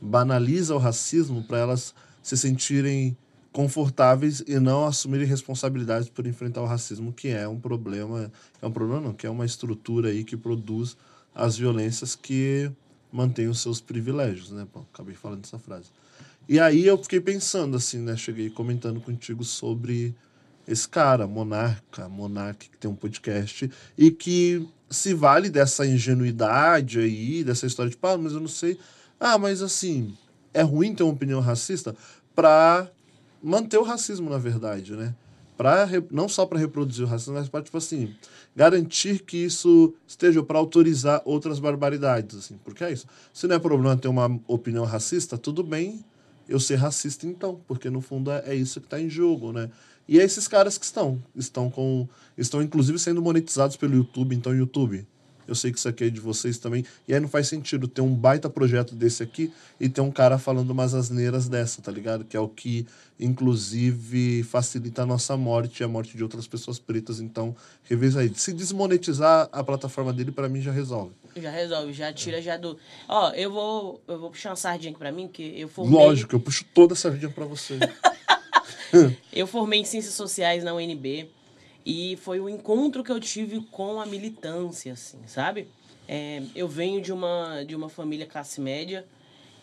banalizam 0.00 0.76
o 0.76 0.80
racismo 0.80 1.44
para 1.44 1.58
elas 1.58 1.94
se 2.22 2.36
sentirem 2.36 3.16
confortáveis 3.52 4.42
e 4.48 4.58
não 4.58 4.84
assumirem 4.84 5.26
responsabilidades 5.26 6.08
por 6.08 6.26
enfrentar 6.26 6.60
o 6.60 6.66
racismo, 6.66 7.12
que 7.12 7.28
é 7.28 7.46
um 7.46 7.60
problema, 7.60 8.32
é 8.60 8.66
um 8.66 8.72
problema 8.72 9.00
não, 9.00 9.12
que 9.14 9.26
é 9.26 9.30
uma 9.30 9.46
estrutura 9.46 10.08
aí 10.08 10.24
que 10.24 10.36
produz 10.36 10.96
as 11.34 11.56
violências 11.56 12.14
que 12.14 12.70
mantém 13.10 13.48
os 13.48 13.60
seus 13.60 13.80
privilégios, 13.80 14.50
né? 14.50 14.66
Bom, 14.72 14.84
acabei 14.92 15.14
falando 15.14 15.44
essa 15.44 15.58
frase. 15.58 15.88
E 16.48 16.60
aí 16.60 16.86
eu 16.86 16.98
fiquei 16.98 17.20
pensando 17.20 17.76
assim, 17.76 17.98
né? 17.98 18.16
Cheguei 18.16 18.50
comentando 18.50 19.00
contigo 19.00 19.42
sobre 19.44 20.14
esse 20.66 20.88
cara, 20.88 21.26
Monarca, 21.26 22.08
Monarca, 22.08 22.66
que 22.70 22.78
tem 22.78 22.90
um 22.90 22.94
podcast, 22.94 23.70
e 23.96 24.10
que 24.10 24.66
se 24.90 25.14
vale 25.14 25.50
dessa 25.50 25.86
ingenuidade 25.86 26.98
aí, 26.98 27.44
dessa 27.44 27.66
história 27.66 27.90
de, 27.90 27.98
ah, 28.02 28.16
mas 28.16 28.32
eu 28.32 28.40
não 28.40 28.48
sei. 28.48 28.78
Ah, 29.18 29.38
mas 29.38 29.62
assim, 29.62 30.16
é 30.52 30.62
ruim 30.62 30.94
ter 30.94 31.02
uma 31.02 31.12
opinião 31.12 31.40
racista 31.40 31.94
pra 32.34 32.90
manter 33.42 33.78
o 33.78 33.82
racismo, 33.82 34.30
na 34.30 34.38
verdade, 34.38 34.92
né? 34.92 35.14
Pra, 35.56 35.84
re- 35.84 36.02
não 36.10 36.28
só 36.28 36.44
para 36.44 36.58
reproduzir 36.58 37.04
o 37.04 37.08
racismo, 37.08 37.34
mas 37.34 37.48
para, 37.48 37.62
tipo 37.62 37.76
assim, 37.78 38.12
garantir 38.56 39.20
que 39.20 39.36
isso 39.36 39.94
esteja 40.06 40.42
para 40.42 40.58
autorizar 40.58 41.22
outras 41.24 41.60
barbaridades, 41.60 42.36
assim. 42.36 42.58
Porque 42.64 42.82
é 42.82 42.92
isso. 42.92 43.06
Se 43.32 43.46
não 43.46 43.54
é 43.54 43.58
problema 43.58 43.96
ter 43.96 44.08
uma 44.08 44.40
opinião 44.48 44.84
racista, 44.84 45.38
tudo 45.38 45.62
bem 45.62 46.04
eu 46.48 46.58
ser 46.60 46.74
racista 46.76 47.26
então, 47.26 47.60
porque 47.66 47.88
no 47.88 48.00
fundo 48.00 48.30
é, 48.30 48.42
é 48.46 48.54
isso 48.54 48.80
que 48.80 48.86
está 48.86 49.00
em 49.00 49.08
jogo, 49.08 49.52
né? 49.52 49.70
E 50.06 50.20
é 50.20 50.24
esses 50.24 50.46
caras 50.46 50.76
que 50.76 50.84
estão, 50.84 51.22
estão 51.34 51.70
com, 51.70 52.06
estão 52.36 52.60
inclusive 52.60 52.98
sendo 52.98 53.22
monetizados 53.22 53.76
pelo 53.76 53.94
YouTube, 53.94 54.34
então 54.34 54.54
YouTube, 54.54 55.06
eu 55.46 55.54
sei 55.54 55.72
que 55.72 55.78
isso 55.78 55.88
aqui 55.88 56.04
é 56.04 56.10
de 56.10 56.20
vocês 56.20 56.58
também, 56.58 56.84
e 57.06 57.14
aí 57.14 57.20
não 57.20 57.28
faz 57.28 57.48
sentido 57.48 57.86
ter 57.88 58.00
um 58.00 58.14
baita 58.14 58.48
projeto 58.48 58.94
desse 58.94 59.22
aqui 59.22 59.52
e 59.80 59.88
ter 59.88 60.00
um 60.00 60.10
cara 60.10 60.38
falando 60.38 60.70
umas 60.70 60.94
asneiras 60.94 61.48
dessa, 61.48 61.82
tá 61.82 61.90
ligado? 61.90 62.24
Que 62.24 62.36
é 62.36 62.40
o 62.40 62.48
que, 62.48 62.86
inclusive, 63.18 64.42
facilita 64.44 65.02
a 65.02 65.06
nossa 65.06 65.36
morte 65.36 65.80
e 65.80 65.84
a 65.84 65.88
morte 65.88 66.16
de 66.16 66.22
outras 66.22 66.46
pessoas 66.46 66.78
pretas, 66.78 67.20
então, 67.20 67.54
revisa 67.84 68.20
aí. 68.20 68.32
Se 68.34 68.52
desmonetizar 68.52 69.48
a 69.52 69.62
plataforma 69.62 70.12
dele, 70.12 70.32
para 70.32 70.48
mim 70.48 70.60
já 70.60 70.72
resolve. 70.72 71.12
Já 71.36 71.50
resolve, 71.50 71.92
já 71.92 72.12
tira 72.12 72.40
já 72.40 72.56
do. 72.56 72.78
Ó, 73.08 73.30
eu 73.30 73.50
vou, 73.50 74.00
eu 74.06 74.18
vou 74.20 74.30
puxar 74.30 74.50
uma 74.50 74.56
sardinha 74.56 74.90
aqui 74.90 74.98
pra 74.98 75.10
mim, 75.10 75.28
que 75.28 75.60
eu 75.60 75.68
formei. 75.68 75.98
Lógico, 75.98 76.34
eu 76.34 76.40
puxo 76.40 76.64
toda 76.72 76.94
essa 76.94 77.10
vida 77.10 77.28
para 77.28 77.44
você. 77.44 77.78
Eu 79.32 79.46
formei 79.48 79.80
em 79.80 79.84
Ciências 79.84 80.14
Sociais 80.14 80.62
na 80.62 80.72
UNB 80.72 81.28
e 81.84 82.16
foi 82.16 82.40
o 82.40 82.48
encontro 82.48 83.04
que 83.04 83.12
eu 83.12 83.20
tive 83.20 83.60
com 83.70 84.00
a 84.00 84.06
militância, 84.06 84.92
assim, 84.92 85.18
sabe? 85.26 85.68
É, 86.08 86.42
eu 86.54 86.66
venho 86.68 87.00
de 87.00 87.12
uma, 87.12 87.62
de 87.64 87.74
uma 87.74 87.88
família 87.88 88.26
classe 88.26 88.60
média, 88.60 89.06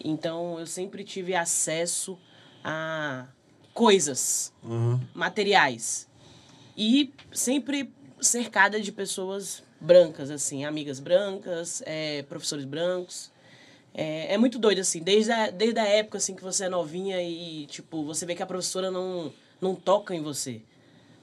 então 0.03 0.59
eu 0.59 0.65
sempre 0.67 1.03
tive 1.03 1.36
acesso 1.36 2.17
a 2.63 3.26
coisas, 3.74 4.53
Uhum. 4.63 4.99
materiais. 5.13 6.07
E 6.78 7.11
sempre 7.32 7.91
cercada 8.19 8.80
de 8.80 8.91
pessoas 8.91 9.63
brancas, 9.80 10.30
assim, 10.30 10.63
amigas 10.63 10.99
brancas, 10.99 11.82
é, 11.86 12.24
professores 12.24 12.65
brancos. 12.65 13.32
É, 13.93 14.34
é 14.34 14.38
muito 14.38 14.57
doido, 14.57 14.80
assim, 14.80 14.99
desde 15.01 15.32
a, 15.32 15.49
desde 15.49 15.80
a 15.80 15.86
época, 15.86 16.17
assim, 16.17 16.36
que 16.36 16.43
você 16.43 16.65
é 16.65 16.69
novinha 16.69 17.22
e, 17.22 17.65
tipo, 17.65 18.03
você 18.05 18.26
vê 18.26 18.36
que 18.36 18.43
a 18.43 18.45
professora 18.45 18.89
não, 18.91 19.34
não 19.59 19.76
toca 19.76 20.15
em 20.15 20.22
você. 20.22 20.61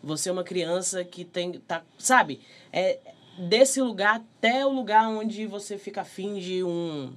Você 0.03 0.29
é 0.29 0.33
uma 0.33 0.45
criança 0.45 1.05
que 1.05 1.25
tem, 1.25 1.53
tá, 1.61 1.83
sabe? 1.99 2.41
É 2.73 2.99
desse 3.39 3.81
lugar 3.81 4.17
até 4.17 4.67
o 4.67 4.71
lugar 4.71 5.09
onde 5.09 5.47
você 5.47 5.79
fica 5.79 6.01
afim 6.01 6.39
de 6.39 6.65
um, 6.65 7.13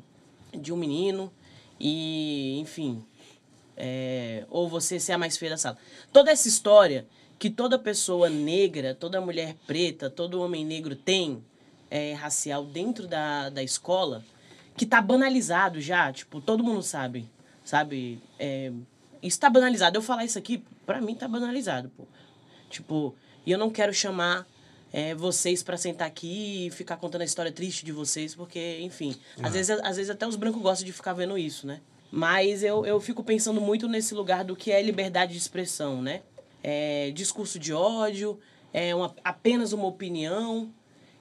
de 0.54 0.72
um 0.72 0.78
menino 0.78 1.32
e, 1.80 2.60
enfim, 2.60 3.04
é, 3.76 4.46
ou 4.50 4.70
você 4.70 5.00
ser 5.00 5.14
a 5.14 5.18
mais 5.18 5.36
feia 5.38 5.52
da 5.52 5.58
sala. 5.58 5.78
Toda 6.14 6.30
essa 6.30 6.48
história 6.48 7.08
que 7.40 7.50
toda 7.50 7.80
pessoa 7.80 8.30
negra, 8.30 8.94
toda 8.94 9.20
mulher 9.20 9.56
preta, 9.66 10.12
todo 10.12 10.40
homem 10.40 10.64
negro 10.64 10.96
tem 10.96 11.44
é, 11.90 12.14
racial 12.14 12.64
dentro 12.64 13.08
da, 13.08 13.50
da 13.50 13.64
escola, 13.64 14.24
que 14.78 14.86
tá 14.86 15.02
banalizado 15.02 15.82
já, 15.82 16.12
tipo, 16.14 16.40
todo 16.40 16.64
mundo 16.64 16.84
sabe, 16.84 17.28
sabe? 17.66 18.22
É, 18.38 18.72
isso 19.24 19.40
tá 19.40 19.50
banalizado. 19.50 19.98
Eu 19.98 20.04
falar 20.04 20.24
isso 20.24 20.38
aqui, 20.38 20.64
pra 20.86 21.02
mim 21.02 21.16
tá 21.16 21.28
banalizado, 21.28 21.90
pô. 21.90 22.06
Tipo, 22.72 23.14
e 23.46 23.52
eu 23.52 23.60
não 23.60 23.70
quero 23.70 23.94
chamar 23.94 24.48
é, 24.92 25.16
vocês 25.16 25.62
pra 25.64 25.78
sentar 25.78 26.08
aqui 26.08 26.68
e 26.68 26.72
ficar 26.72 26.98
contando 26.98 27.22
a 27.22 27.26
história 27.26 27.52
triste 27.52 27.86
de 27.86 27.92
vocês, 27.92 28.36
porque, 28.36 28.80
enfim, 28.82 29.16
às, 29.42 29.54
vezes, 29.54 29.70
às 29.82 29.98
vezes 29.98 30.10
até 30.10 30.28
os 30.28 30.36
brancos 30.36 30.62
gostam 30.62 30.86
de 30.86 30.92
ficar 30.92 31.14
vendo 31.14 31.38
isso, 31.38 31.66
né? 31.66 31.80
Mas 32.12 32.62
eu, 32.62 32.86
eu 32.86 33.00
fico 33.00 33.24
pensando 33.24 33.62
muito 33.62 33.88
nesse 33.88 34.14
lugar 34.14 34.44
do 34.44 34.56
que 34.56 34.72
é 34.72 34.82
liberdade 34.82 35.32
de 35.32 35.38
expressão, 35.38 36.02
né? 36.02 36.22
É, 36.62 37.10
discurso 37.12 37.58
de 37.58 37.74
ódio, 37.74 38.38
é 38.74 38.94
uma, 38.94 39.16
apenas 39.24 39.72
uma 39.72 39.88
opinião. 39.88 40.70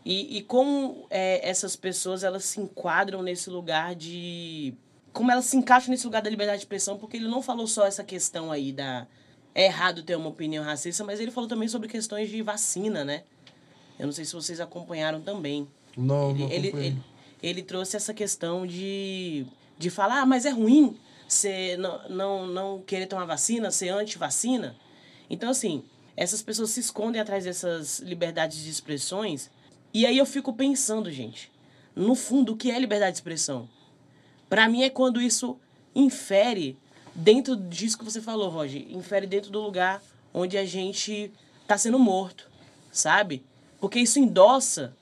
E, 0.05 0.39
e 0.39 0.43
como 0.43 1.07
é, 1.09 1.49
essas 1.49 1.77
pessoas 1.77 2.25
elas 2.25 2.45
se 2.45 2.61
enquadram 2.61 3.23
nesse 3.23 3.49
lugar 3.49 3.95
de. 3.95 4.75
Como 5.13 5.31
elas 5.31 5.45
se 5.45 5.57
encaixam 5.57 5.91
nesse 5.91 6.07
lugar 6.07 6.23
da 6.23 6.31
liberdade 6.31 6.59
de 6.59 6.65
expressão, 6.65 6.97
porque 6.97 7.17
ele 7.17 7.29
não 7.29 7.43
falou 7.43 7.67
só 7.67 7.87
essa 7.87 8.03
questão 8.03 8.51
aí 8.51 8.73
da. 8.73 9.07
É 9.55 9.65
errado 9.65 10.03
ter 10.03 10.17
uma 10.17 10.29
opinião 10.29 10.63
racista, 10.65 11.03
mas 11.05 11.19
ele 11.21 11.31
falou 11.31 11.49
também 11.49 11.69
sobre 11.69 11.89
questões 11.89 12.31
de 12.31 12.41
vacina, 12.43 13.05
né? 13.05 13.25
Eu 13.99 14.07
não 14.07 14.13
sei 14.13 14.25
se 14.25 14.33
vocês 14.33 14.61
acompanharam 14.61 15.21
também. 15.21 15.69
Não, 15.97 16.31
Ele, 16.31 16.41
não 16.41 16.51
ele, 16.51 16.69
ele, 16.69 17.03
ele 17.43 17.63
trouxe 17.63 17.97
essa 17.97 18.15
questão 18.15 18.67
de, 18.67 19.45
de 19.79 19.91
falar, 19.91 20.23
ah, 20.23 20.27
mas 20.27 20.47
é 20.47 20.51
ruim 20.51 20.97
você 21.31 21.77
não, 21.77 22.09
não, 22.09 22.47
não 22.47 22.83
querer 22.83 23.07
tomar 23.07 23.25
vacina, 23.25 23.71
ser 23.71 23.91
anti-vacina. 23.91 24.77
Então, 25.29 25.51
assim, 25.51 25.85
essas 26.17 26.43
pessoas 26.43 26.71
se 26.71 26.81
escondem 26.81 27.21
atrás 27.21 27.45
dessas 27.45 28.01
liberdades 28.01 28.59
de 28.63 28.69
expressões. 28.69 29.49
E 29.95 30.05
aí 30.05 30.19
eu 30.19 30.27
fico 30.27 30.53
pensando, 30.53 31.11
gente, 31.11 31.51
no 31.95 32.15
fundo, 32.15 32.53
o 32.53 32.57
que 32.57 32.71
é 32.71 32.79
liberdade 32.79 33.13
de 33.13 33.19
expressão? 33.19 33.69
Para 34.49 34.69
mim 34.69 34.83
é 34.83 34.91
quando 34.91 35.21
isso 35.21 35.57
infere 35.95 36.77
dentro 37.21 37.57
disso 37.57 37.99
que 37.99 38.05
você 38.05 38.21
falou, 38.21 38.49
Roger, 38.49 38.85
infere 38.91 39.27
dentro 39.27 39.51
do 39.51 39.61
lugar 39.61 40.03
onde 40.33 40.57
a 40.57 40.64
gente 40.64 41.31
tá 41.66 41.77
sendo 41.77 41.99
morto, 41.99 42.51
sabe? 42.91 43.45
Porque 43.81 43.99
isso 43.99 44.18
endossa 44.18 44.95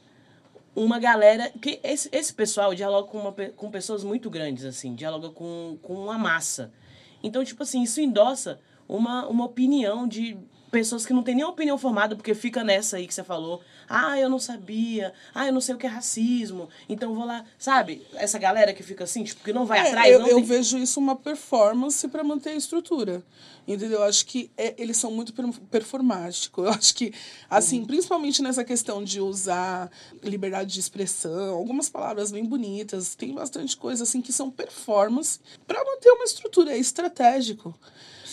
uma 0.74 0.98
galera 0.98 1.50
que 1.50 1.80
esse, 1.82 2.08
esse 2.12 2.32
pessoal 2.32 2.74
dialoga 2.74 3.08
com, 3.08 3.18
uma, 3.18 3.32
com 3.32 3.70
pessoas 3.70 4.04
muito 4.04 4.30
grandes 4.30 4.64
assim 4.64 4.94
dialoga 4.94 5.28
com, 5.30 5.76
com 5.82 5.94
uma 5.94 6.16
massa 6.16 6.72
então 7.20 7.44
tipo 7.44 7.64
assim 7.64 7.82
isso 7.82 8.00
endossa 8.00 8.60
uma, 8.88 9.26
uma 9.26 9.44
opinião 9.44 10.06
de 10.06 10.36
pessoas 10.70 11.06
que 11.06 11.12
não 11.12 11.22
tem 11.22 11.34
nem 11.34 11.44
opinião 11.44 11.78
formada 11.78 12.14
porque 12.16 12.34
fica 12.34 12.62
nessa 12.62 12.96
aí 12.98 13.06
que 13.06 13.14
você 13.14 13.24
falou 13.24 13.60
ah 13.88 14.18
eu 14.18 14.28
não 14.28 14.38
sabia 14.38 15.12
ah 15.34 15.46
eu 15.46 15.52
não 15.52 15.60
sei 15.60 15.74
o 15.74 15.78
que 15.78 15.86
é 15.86 15.88
racismo 15.88 16.68
então 16.88 17.14
vou 17.14 17.24
lá 17.24 17.44
sabe 17.58 18.06
essa 18.14 18.38
galera 18.38 18.72
que 18.74 18.82
fica 18.82 19.04
assim 19.04 19.24
tipo 19.24 19.42
que 19.42 19.52
não 19.52 19.64
vai 19.64 19.78
É, 19.78 19.88
atrás 19.88 20.12
eu, 20.12 20.18
não 20.20 20.28
eu 20.28 20.36
tem- 20.36 20.44
vejo 20.44 20.76
isso 20.78 21.00
uma 21.00 21.16
performance 21.16 22.06
para 22.08 22.22
manter 22.22 22.50
a 22.50 22.54
estrutura. 22.54 23.22
Entendeu? 23.66 23.98
Eu 23.98 24.04
acho 24.04 24.24
que 24.24 24.50
é- 24.56 24.74
eles 24.78 24.96
são 24.96 25.10
muito 25.10 25.34
per- 25.34 25.44
performáticos. 25.70 26.64
Eu 26.64 26.70
acho 26.72 26.94
que, 26.94 27.12
assim, 27.50 27.84
principalmente 27.84 28.40
nessa 28.42 28.64
questão 28.64 29.04
de 29.04 29.20
usar 29.20 29.90
liberdade 30.22 30.72
de 30.72 30.80
expressão, 30.80 31.54
algumas 31.54 31.86
palavras 31.90 32.32
bem 32.32 32.46
bonitas, 32.46 33.14
tem 33.14 33.34
bastante 33.34 33.76
coisa 33.76 34.04
assim 34.04 34.22
que 34.22 34.32
são 34.32 34.50
performance 34.50 35.38
para 35.66 35.84
manter 35.84 36.10
uma 36.12 36.24
estrutura. 36.24 36.72
É 36.72 36.78
estratégico. 36.78 37.78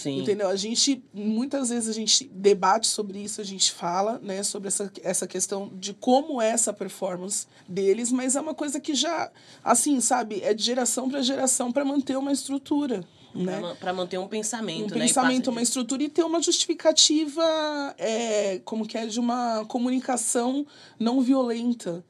Sim. 0.05 0.21
Entendeu? 0.21 0.47
A 0.49 0.55
gente, 0.55 1.03
muitas 1.11 1.69
vezes 1.69 1.89
a 1.89 1.91
gente 1.91 2.29
debate 2.31 2.85
sobre 2.85 3.17
isso, 3.17 3.41
a 3.41 3.43
gente 3.43 3.71
fala, 3.71 4.19
né, 4.21 4.43
sobre 4.43 4.67
essa, 4.67 4.91
essa 5.01 5.25
questão 5.25 5.71
de 5.73 5.95
como 5.95 6.39
é 6.39 6.49
essa 6.49 6.71
performance 6.71 7.47
deles, 7.67 8.11
mas 8.11 8.35
é 8.35 8.41
uma 8.41 8.53
coisa 8.53 8.79
que 8.79 8.93
já, 8.93 9.31
assim, 9.63 9.99
sabe, 9.99 10.41
é 10.43 10.53
de 10.53 10.63
geração 10.63 11.09
para 11.09 11.23
geração 11.23 11.71
para 11.71 11.83
manter 11.83 12.15
uma 12.17 12.31
estrutura. 12.31 13.03
Né? 13.35 13.75
Para 13.79 13.91
manter 13.91 14.17
um 14.17 14.27
pensamento, 14.27 14.93
um 14.93 14.97
né? 14.97 15.05
pensamento, 15.05 15.49
uma 15.49 15.61
de... 15.61 15.67
estrutura 15.67 16.03
e 16.03 16.09
ter 16.09 16.23
uma 16.23 16.41
justificativa, 16.41 17.43
é, 17.97 18.61
como 18.63 18.87
que 18.87 18.97
é, 18.97 19.05
de 19.05 19.19
uma 19.19 19.65
comunicação 19.65 20.65
não 20.97 21.21
violenta. 21.21 22.03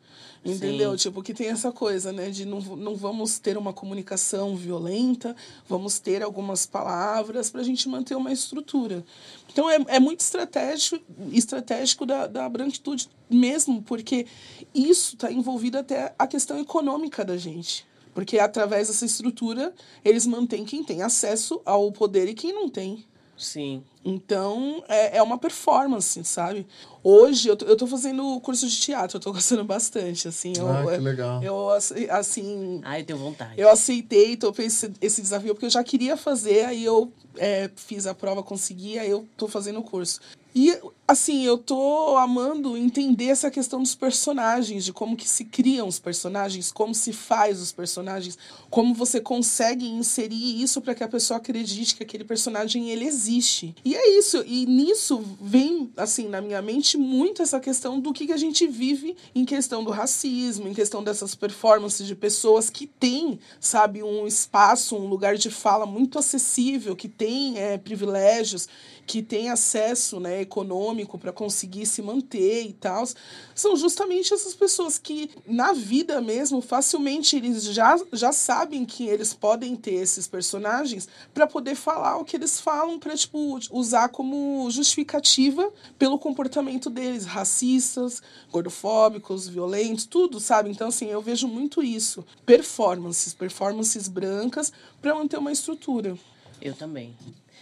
Entendeu? 0.45 0.91
Sim. 0.91 0.97
Tipo, 0.97 1.23
que 1.23 1.33
tem 1.33 1.47
essa 1.47 1.71
coisa, 1.71 2.13
né? 2.13 2.29
De 2.29 2.45
não, 2.45 2.59
não 2.59 2.95
vamos 2.95 3.39
ter 3.39 3.57
uma 3.57 3.73
comunicação 3.73 4.55
violenta, 4.55 5.35
vamos 5.67 5.97
ter 5.97 6.21
algumas 6.21 6.67
palavras 6.67 7.49
para 7.49 7.61
a 7.61 7.63
gente 7.63 7.89
manter 7.89 8.13
uma 8.13 8.31
estrutura. 8.31 9.03
Então, 9.51 9.67
é, 9.67 9.83
é 9.87 9.99
muito 9.99 10.19
estratégico, 10.19 11.03
estratégico 11.31 12.05
da, 12.05 12.27
da 12.27 12.47
branquitude 12.47 13.09
mesmo, 13.27 13.81
porque 13.81 14.27
isso 14.73 15.15
está 15.15 15.31
envolvido 15.31 15.79
até 15.79 16.13
a 16.17 16.27
questão 16.27 16.59
econômica 16.59 17.25
da 17.25 17.37
gente. 17.37 17.83
Porque 18.15 18.39
através 18.39 18.87
dessa 18.87 19.05
estrutura, 19.05 19.73
eles 20.03 20.25
mantêm 20.25 20.63
quem 20.63 20.83
tem 20.83 21.01
acesso 21.03 21.61
ao 21.65 21.91
poder 21.91 22.29
e 22.29 22.33
quem 22.33 22.53
não 22.53 22.69
tem. 22.69 23.05
Sim. 23.37 23.83
Então, 24.05 24.81
é, 24.87 25.17
é 25.17 25.21
uma 25.21 25.37
performance, 25.37 26.23
sabe? 26.23 26.65
Hoje, 27.03 27.49
eu 27.49 27.57
tô, 27.57 27.65
eu 27.65 27.75
tô 27.75 27.85
fazendo 27.85 28.39
curso 28.39 28.65
de 28.65 28.79
teatro, 28.79 29.17
eu 29.17 29.21
tô 29.21 29.33
gostando 29.33 29.65
bastante, 29.65 30.29
assim. 30.29 30.53
Eu, 30.55 30.69
ah, 30.69 30.85
que 30.95 31.01
legal. 31.01 31.43
Eu, 31.43 31.69
assim... 32.09 32.79
Ah, 32.85 32.97
eu 32.97 33.05
tenho 33.05 33.19
vontade. 33.19 33.59
Eu 33.59 33.69
aceitei, 33.69 34.37
topei 34.37 34.67
esse, 34.67 34.89
esse 35.01 35.21
desafio, 35.21 35.53
porque 35.53 35.65
eu 35.65 35.69
já 35.69 35.83
queria 35.83 36.15
fazer, 36.15 36.63
aí 36.63 36.85
eu 36.85 37.11
é, 37.35 37.69
fiz 37.75 38.07
a 38.07 38.13
prova, 38.15 38.41
consegui, 38.41 38.97
aí 38.97 39.09
eu 39.09 39.27
tô 39.35 39.49
fazendo 39.49 39.79
o 39.79 39.83
curso. 39.83 40.21
E, 40.57 40.73
assim, 41.05 41.43
eu 41.43 41.57
tô 41.57 42.15
amando 42.15 42.77
entender 42.77 43.25
essa 43.25 43.51
questão 43.51 43.81
dos 43.83 43.93
personagens, 43.93 44.85
de 44.85 44.93
como 44.93 45.17
que 45.17 45.27
se 45.27 45.43
criam 45.43 45.85
os 45.85 45.99
personagens, 45.99 46.71
como 46.71 46.95
se 46.95 47.11
faz 47.11 47.59
os 47.59 47.73
personagens, 47.73 48.37
como 48.69 48.93
você 48.93 49.19
consegue 49.19 49.85
inserir 49.85 50.61
isso 50.61 50.79
para 50.79 50.95
que 50.95 51.03
a 51.03 51.09
pessoa 51.09 51.39
acredite 51.39 51.93
que 51.93 52.03
aquele 52.03 52.23
personagem 52.23 52.89
ele 52.89 53.03
existe. 53.03 53.75
E 53.83 53.95
é 53.95 54.17
isso, 54.17 54.45
e 54.47 54.65
nisso 54.65 55.21
vem, 55.41 55.91
assim, 55.97 56.29
na 56.29 56.39
minha 56.39 56.61
mente 56.61 56.97
muito 56.97 57.41
essa 57.41 57.59
questão 57.59 57.99
do 57.99 58.13
que, 58.13 58.25
que 58.25 58.33
a 58.33 58.37
gente 58.37 58.65
vive 58.65 59.13
em 59.35 59.43
questão 59.43 59.83
do 59.83 59.91
racismo, 59.91 60.69
em 60.69 60.73
questão 60.73 61.03
dessas 61.03 61.35
performances 61.35 62.07
de 62.07 62.15
pessoas 62.15 62.69
que 62.69 62.87
têm, 62.87 63.41
sabe, 63.59 64.01
um 64.01 64.25
espaço, 64.25 64.95
um 64.95 65.07
lugar 65.07 65.35
de 65.35 65.51
fala 65.51 65.85
muito 65.85 66.17
acessível, 66.17 66.95
que 66.95 67.09
tem 67.09 67.59
é, 67.59 67.77
privilégios 67.77 68.69
que 69.05 69.21
têm 69.21 69.49
acesso 69.49 70.19
né, 70.19 70.41
econômico 70.41 71.17
para 71.17 71.31
conseguir 71.31 71.85
se 71.85 72.01
manter 72.01 72.63
e 72.67 72.73
tal, 72.73 73.05
são 73.53 73.75
justamente 73.75 74.33
essas 74.33 74.55
pessoas 74.55 74.97
que, 74.97 75.29
na 75.45 75.73
vida 75.73 76.19
mesmo, 76.21 76.61
facilmente 76.61 77.35
eles 77.35 77.63
já, 77.63 77.97
já 78.11 78.31
sabem 78.31 78.85
que 78.85 79.07
eles 79.07 79.33
podem 79.33 79.75
ter 79.75 79.95
esses 79.95 80.27
personagens 80.27 81.07
para 81.33 81.45
poder 81.45 81.75
falar 81.75 82.17
o 82.17 82.25
que 82.25 82.35
eles 82.35 82.59
falam, 82.59 82.99
para 82.99 83.15
tipo, 83.15 83.59
usar 83.71 84.09
como 84.09 84.69
justificativa 84.71 85.71
pelo 85.99 86.17
comportamento 86.17 86.89
deles, 86.89 87.25
racistas, 87.25 88.21
gordofóbicos, 88.51 89.47
violentos, 89.47 90.05
tudo, 90.05 90.39
sabe? 90.39 90.69
Então, 90.69 90.87
assim, 90.87 91.07
eu 91.07 91.21
vejo 91.21 91.47
muito 91.47 91.83
isso. 91.83 92.25
Performances, 92.45 93.33
performances 93.33 94.07
brancas 94.07 94.71
para 95.01 95.13
manter 95.13 95.37
uma 95.37 95.51
estrutura. 95.51 96.17
Eu 96.61 96.73
também. 96.73 97.15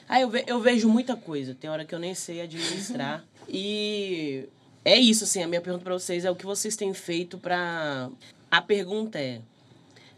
Ah, 0.08 0.20
eu, 0.20 0.30
ve 0.30 0.43
eu 0.47 0.60
vejo 0.60 0.89
muita 0.89 1.16
coisa. 1.16 1.56
Tem 1.56 1.70
hora 1.70 1.86
que 1.86 1.93
eu 1.93 1.99
nem 1.99 2.14
sei 2.14 2.41
administrar. 2.41 3.24
e 3.47 4.47
é 4.84 4.97
isso, 4.97 5.24
assim. 5.24 5.41
A 5.41 5.47
minha 5.47 5.62
pergunta 5.62 5.84
para 5.84 5.93
vocês 5.93 6.26
é 6.26 6.32
o 6.32 6.36
que 6.36 6.45
vocês 6.45 6.76
têm 6.76 6.93
feito 6.93 7.38
para. 7.38 8.10
A 8.51 8.62
pergunta 8.62 9.20
é: 9.20 9.41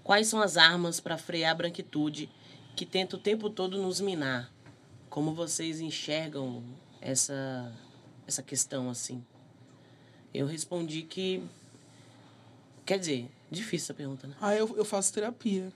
quais 0.04 0.28
são 0.28 0.42
as 0.42 0.58
armas 0.58 1.00
para 1.00 1.18
frear 1.18 1.52
a 1.52 1.56
branquitude 1.56 2.30
que 2.76 2.86
tenta 2.86 3.16
o 3.16 3.20
tempo 3.20 3.50
todo 3.50 3.82
nos 3.82 4.02
minar? 4.02 4.52
Como 5.10 5.34
vocês 5.34 5.80
enxergam 5.80 6.64
essa, 7.00 7.72
essa 8.28 8.44
questão, 8.44 8.90
assim? 8.90 9.24
Eu 10.34 10.46
respondi 10.46 11.04
que. 11.04 11.44
Quer 12.86 13.00
dizer, 13.00 13.32
difícil 13.50 13.86
essa 13.86 13.94
pergunta, 13.94 14.28
né? 14.28 14.36
Ah, 14.42 14.54
eu, 14.56 14.76
eu 14.78 14.86
faço 14.86 15.14
terapia. 15.14 15.72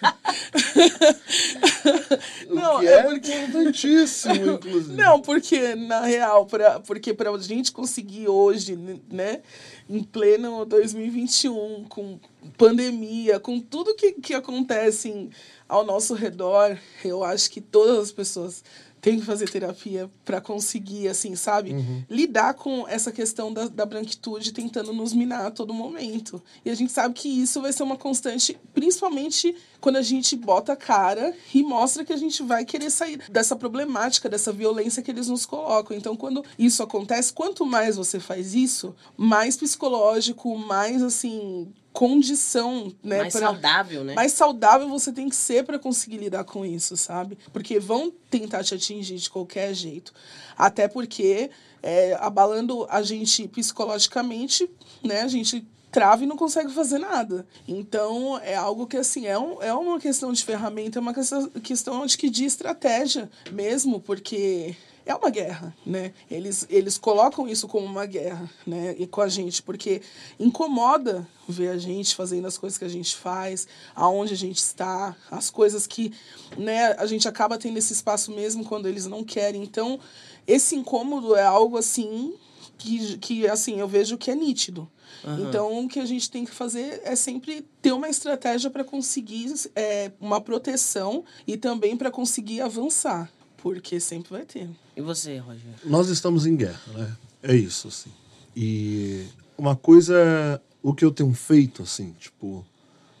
não, 2.48 2.82
é, 2.82 2.86
é 2.86 3.02
porque... 3.02 3.34
importantíssimo, 3.34 4.34
inclusive. 4.52 4.94
Não, 4.94 5.20
porque, 5.20 5.74
na 5.74 6.02
real, 6.02 6.46
pra, 6.46 6.80
porque 6.80 7.14
para 7.14 7.30
a 7.30 7.38
gente 7.38 7.72
conseguir 7.72 8.28
hoje, 8.28 8.76
né, 9.10 9.40
em 9.88 10.02
pleno 10.02 10.64
2021, 10.64 11.84
com 11.88 12.18
pandemia, 12.56 13.40
com 13.40 13.60
tudo 13.60 13.94
que, 13.94 14.12
que 14.12 14.34
acontece 14.34 15.30
ao 15.68 15.84
nosso 15.84 16.14
redor, 16.14 16.78
eu 17.04 17.24
acho 17.24 17.50
que 17.50 17.60
todas 17.60 17.98
as 17.98 18.12
pessoas 18.12 18.62
tem 19.06 19.20
que 19.20 19.24
fazer 19.24 19.48
terapia 19.48 20.10
para 20.24 20.40
conseguir, 20.40 21.06
assim, 21.06 21.36
sabe? 21.36 21.70
Uhum. 21.70 22.02
Lidar 22.10 22.54
com 22.54 22.88
essa 22.88 23.12
questão 23.12 23.52
da, 23.52 23.68
da 23.68 23.86
branquitude 23.86 24.50
tentando 24.50 24.92
nos 24.92 25.12
minar 25.12 25.46
a 25.46 25.50
todo 25.52 25.72
momento. 25.72 26.42
E 26.64 26.70
a 26.70 26.74
gente 26.74 26.90
sabe 26.90 27.14
que 27.14 27.28
isso 27.28 27.62
vai 27.62 27.72
ser 27.72 27.84
uma 27.84 27.96
constante, 27.96 28.58
principalmente 28.74 29.54
quando 29.80 29.94
a 29.94 30.02
gente 30.02 30.34
bota 30.34 30.72
a 30.72 30.76
cara 30.76 31.32
e 31.54 31.62
mostra 31.62 32.04
que 32.04 32.12
a 32.12 32.16
gente 32.16 32.42
vai 32.42 32.64
querer 32.64 32.90
sair 32.90 33.20
dessa 33.30 33.54
problemática, 33.54 34.28
dessa 34.28 34.52
violência 34.52 35.00
que 35.00 35.12
eles 35.12 35.28
nos 35.28 35.46
colocam. 35.46 35.96
Então, 35.96 36.16
quando 36.16 36.44
isso 36.58 36.82
acontece, 36.82 37.32
quanto 37.32 37.64
mais 37.64 37.94
você 37.94 38.18
faz 38.18 38.56
isso, 38.56 38.92
mais 39.16 39.56
psicológico, 39.56 40.58
mais 40.58 41.00
assim 41.00 41.72
condição, 41.96 42.92
né, 43.02 43.20
mais 43.20 43.32
pra, 43.32 43.46
saudável, 43.46 44.04
né? 44.04 44.12
Mais 44.12 44.32
saudável 44.32 44.86
você 44.86 45.10
tem 45.10 45.30
que 45.30 45.34
ser 45.34 45.64
para 45.64 45.78
conseguir 45.78 46.18
lidar 46.18 46.44
com 46.44 46.62
isso, 46.62 46.94
sabe? 46.94 47.38
Porque 47.54 47.80
vão 47.80 48.12
tentar 48.30 48.62
te 48.62 48.74
atingir 48.74 49.16
de 49.16 49.30
qualquer 49.30 49.72
jeito. 49.72 50.12
Até 50.58 50.88
porque 50.88 51.50
é, 51.82 52.12
abalando 52.20 52.86
a 52.90 53.00
gente 53.00 53.48
psicologicamente, 53.48 54.68
né, 55.02 55.22
a 55.22 55.28
gente 55.28 55.66
trava 55.90 56.22
e 56.22 56.26
não 56.26 56.36
consegue 56.36 56.70
fazer 56.70 56.98
nada. 56.98 57.46
Então, 57.66 58.38
é 58.44 58.54
algo 58.54 58.86
que, 58.86 58.98
assim, 58.98 59.26
é, 59.26 59.38
um, 59.38 59.62
é 59.62 59.72
uma 59.72 59.98
questão 59.98 60.30
de 60.34 60.44
ferramenta, 60.44 60.98
é 60.98 61.00
uma 61.00 61.14
questão, 61.14 61.48
questão 61.48 62.02
acho 62.02 62.18
que 62.18 62.28
de 62.28 62.44
estratégia 62.44 63.30
mesmo, 63.50 63.98
porque 63.98 64.76
é 65.06 65.14
uma 65.14 65.30
guerra, 65.30 65.74
né? 65.86 66.12
Eles, 66.28 66.66
eles 66.68 66.98
colocam 66.98 67.48
isso 67.48 67.68
como 67.68 67.86
uma 67.86 68.04
guerra, 68.04 68.50
né? 68.66 68.94
E 68.98 69.06
com 69.06 69.20
a 69.20 69.28
gente, 69.28 69.62
porque 69.62 70.02
incomoda 70.38 71.26
ver 71.48 71.68
a 71.68 71.78
gente 71.78 72.16
fazendo 72.16 72.46
as 72.46 72.58
coisas 72.58 72.76
que 72.76 72.84
a 72.84 72.88
gente 72.88 73.14
faz, 73.14 73.68
aonde 73.94 74.34
a 74.34 74.36
gente 74.36 74.58
está, 74.58 75.14
as 75.30 75.48
coisas 75.48 75.86
que, 75.86 76.12
né, 76.58 76.92
a 76.98 77.06
gente 77.06 77.28
acaba 77.28 77.56
tendo 77.56 77.78
esse 77.78 77.92
espaço 77.92 78.32
mesmo 78.32 78.64
quando 78.64 78.88
eles 78.88 79.06
não 79.06 79.22
querem. 79.22 79.62
Então, 79.62 80.00
esse 80.44 80.74
incômodo 80.74 81.36
é 81.36 81.44
algo 81.44 81.78
assim 81.78 82.34
que, 82.76 83.16
que 83.18 83.48
assim, 83.48 83.78
eu 83.78 83.86
vejo 83.86 84.18
que 84.18 84.30
é 84.30 84.34
nítido. 84.34 84.90
Uhum. 85.24 85.48
Então, 85.48 85.84
o 85.84 85.88
que 85.88 86.00
a 86.00 86.04
gente 86.04 86.28
tem 86.28 86.44
que 86.44 86.50
fazer 86.50 87.00
é 87.04 87.14
sempre 87.14 87.64
ter 87.80 87.92
uma 87.92 88.08
estratégia 88.08 88.70
para 88.70 88.82
conseguir 88.82 89.54
é, 89.76 90.10
uma 90.20 90.40
proteção 90.40 91.24
e 91.46 91.56
também 91.56 91.96
para 91.96 92.10
conseguir 92.10 92.60
avançar. 92.60 93.30
Porque 93.58 93.98
sempre 93.98 94.30
vai 94.30 94.44
ter. 94.44 94.68
E 94.96 95.00
você, 95.00 95.38
Roger? 95.38 95.62
Nós 95.84 96.08
estamos 96.08 96.46
em 96.46 96.56
guerra, 96.56 96.80
né? 96.94 97.16
É 97.42 97.54
isso, 97.54 97.88
assim. 97.88 98.10
E 98.54 99.26
uma 99.56 99.76
coisa, 99.76 100.60
o 100.82 100.94
que 100.94 101.04
eu 101.04 101.10
tenho 101.10 101.32
feito, 101.32 101.82
assim, 101.82 102.12
tipo, 102.18 102.64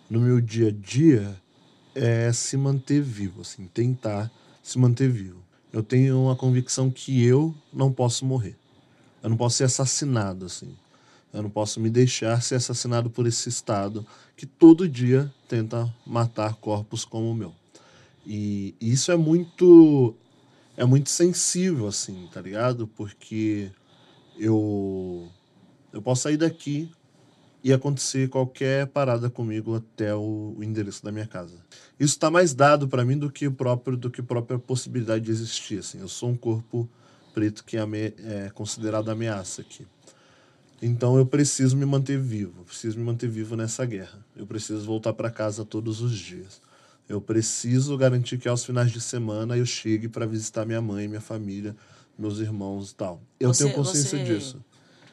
no 0.08 0.20
meu 0.20 0.40
dia 0.40 0.68
a 0.68 0.72
dia, 0.72 1.36
é 1.94 2.32
se 2.32 2.56
manter 2.56 3.00
vivo, 3.00 3.40
assim, 3.40 3.66
tentar 3.66 4.30
se 4.62 4.78
manter 4.78 5.10
vivo. 5.10 5.42
Eu 5.72 5.82
tenho 5.82 6.20
uma 6.20 6.36
convicção 6.36 6.90
que 6.90 7.24
eu 7.24 7.54
não 7.72 7.92
posso 7.92 8.24
morrer. 8.24 8.56
Eu 9.22 9.30
não 9.30 9.36
posso 9.36 9.56
ser 9.56 9.64
assassinado, 9.64 10.46
assim. 10.46 10.74
Eu 11.32 11.42
não 11.42 11.50
posso 11.50 11.80
me 11.80 11.90
deixar 11.90 12.40
ser 12.42 12.54
assassinado 12.54 13.10
por 13.10 13.26
esse 13.26 13.48
Estado 13.48 14.06
que 14.36 14.46
todo 14.46 14.88
dia 14.88 15.32
tenta 15.48 15.92
matar 16.06 16.54
corpos 16.54 17.04
como 17.04 17.30
o 17.30 17.34
meu. 17.34 17.54
E 18.26 18.74
isso 18.80 19.12
é 19.12 19.16
muito 19.16 20.14
é 20.76 20.84
muito 20.84 21.10
sensível, 21.10 21.86
assim, 21.86 22.28
tá 22.32 22.40
ligado? 22.40 22.86
Porque 22.86 23.70
eu, 24.38 25.28
eu 25.92 26.02
posso 26.02 26.22
sair 26.22 26.36
daqui 26.36 26.90
e 27.64 27.72
acontecer 27.72 28.28
qualquer 28.28 28.86
parada 28.86 29.28
comigo 29.28 29.74
até 29.74 30.14
o, 30.14 30.54
o 30.56 30.62
endereço 30.62 31.02
da 31.02 31.10
minha 31.10 31.26
casa. 31.26 31.56
Isso 31.98 32.14
está 32.14 32.30
mais 32.30 32.54
dado 32.54 32.86
para 32.86 33.04
mim 33.04 33.18
do 33.18 33.30
que 33.30 33.46
o 33.46 33.52
próprio 33.52 33.96
do 33.96 34.10
que 34.10 34.20
a 34.20 34.24
própria 34.24 34.58
possibilidade 34.58 35.24
de 35.24 35.30
existir. 35.30 35.80
Assim. 35.80 35.98
Eu 35.98 36.08
sou 36.08 36.30
um 36.30 36.36
corpo 36.36 36.88
preto 37.34 37.64
que 37.64 37.76
é, 37.76 38.50
considerado 38.54 39.10
ameaça 39.10 39.62
aqui. 39.62 39.86
Então 40.80 41.16
eu 41.16 41.26
preciso 41.26 41.76
me 41.76 41.86
manter 41.86 42.18
vivo, 42.18 42.62
preciso 42.64 42.98
me 42.98 43.04
manter 43.04 43.28
vivo 43.28 43.56
nessa 43.56 43.84
guerra. 43.84 44.24
Eu 44.36 44.46
preciso 44.46 44.84
voltar 44.84 45.12
para 45.14 45.30
casa 45.30 45.64
todos 45.64 46.00
os 46.00 46.16
dias. 46.16 46.60
Eu 47.08 47.20
preciso 47.20 47.96
garantir 47.96 48.38
que 48.38 48.48
aos 48.48 48.64
finais 48.64 48.90
de 48.90 49.00
semana 49.00 49.56
eu 49.56 49.64
chegue 49.64 50.08
para 50.08 50.26
visitar 50.26 50.64
minha 50.66 50.80
mãe, 50.80 51.06
minha 51.06 51.20
família, 51.20 51.76
meus 52.18 52.38
irmãos 52.38 52.90
e 52.90 52.94
tal. 52.96 53.22
Eu 53.38 53.52
Você- 53.54 53.64
tenho 53.64 53.76
consciência 53.76 54.18
você- 54.18 54.24
disso. 54.24 54.64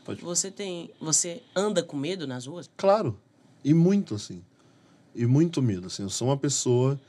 Pode 0.03 0.21
Você 0.21 0.51
tem. 0.51 0.89
Você 0.99 1.41
anda 1.55 1.81
com 1.83 1.95
medo 1.95 2.25
nas 2.27 2.45
ruas? 2.45 2.69
Claro. 2.75 3.17
E 3.63 3.73
muito, 3.73 4.15
assim. 4.15 4.41
E 5.15 5.25
muito 5.25 5.61
medo, 5.61 5.87
assim. 5.87 6.03
Eu 6.03 6.09
sou 6.09 6.27
uma 6.27 6.37
pessoa 6.37 6.99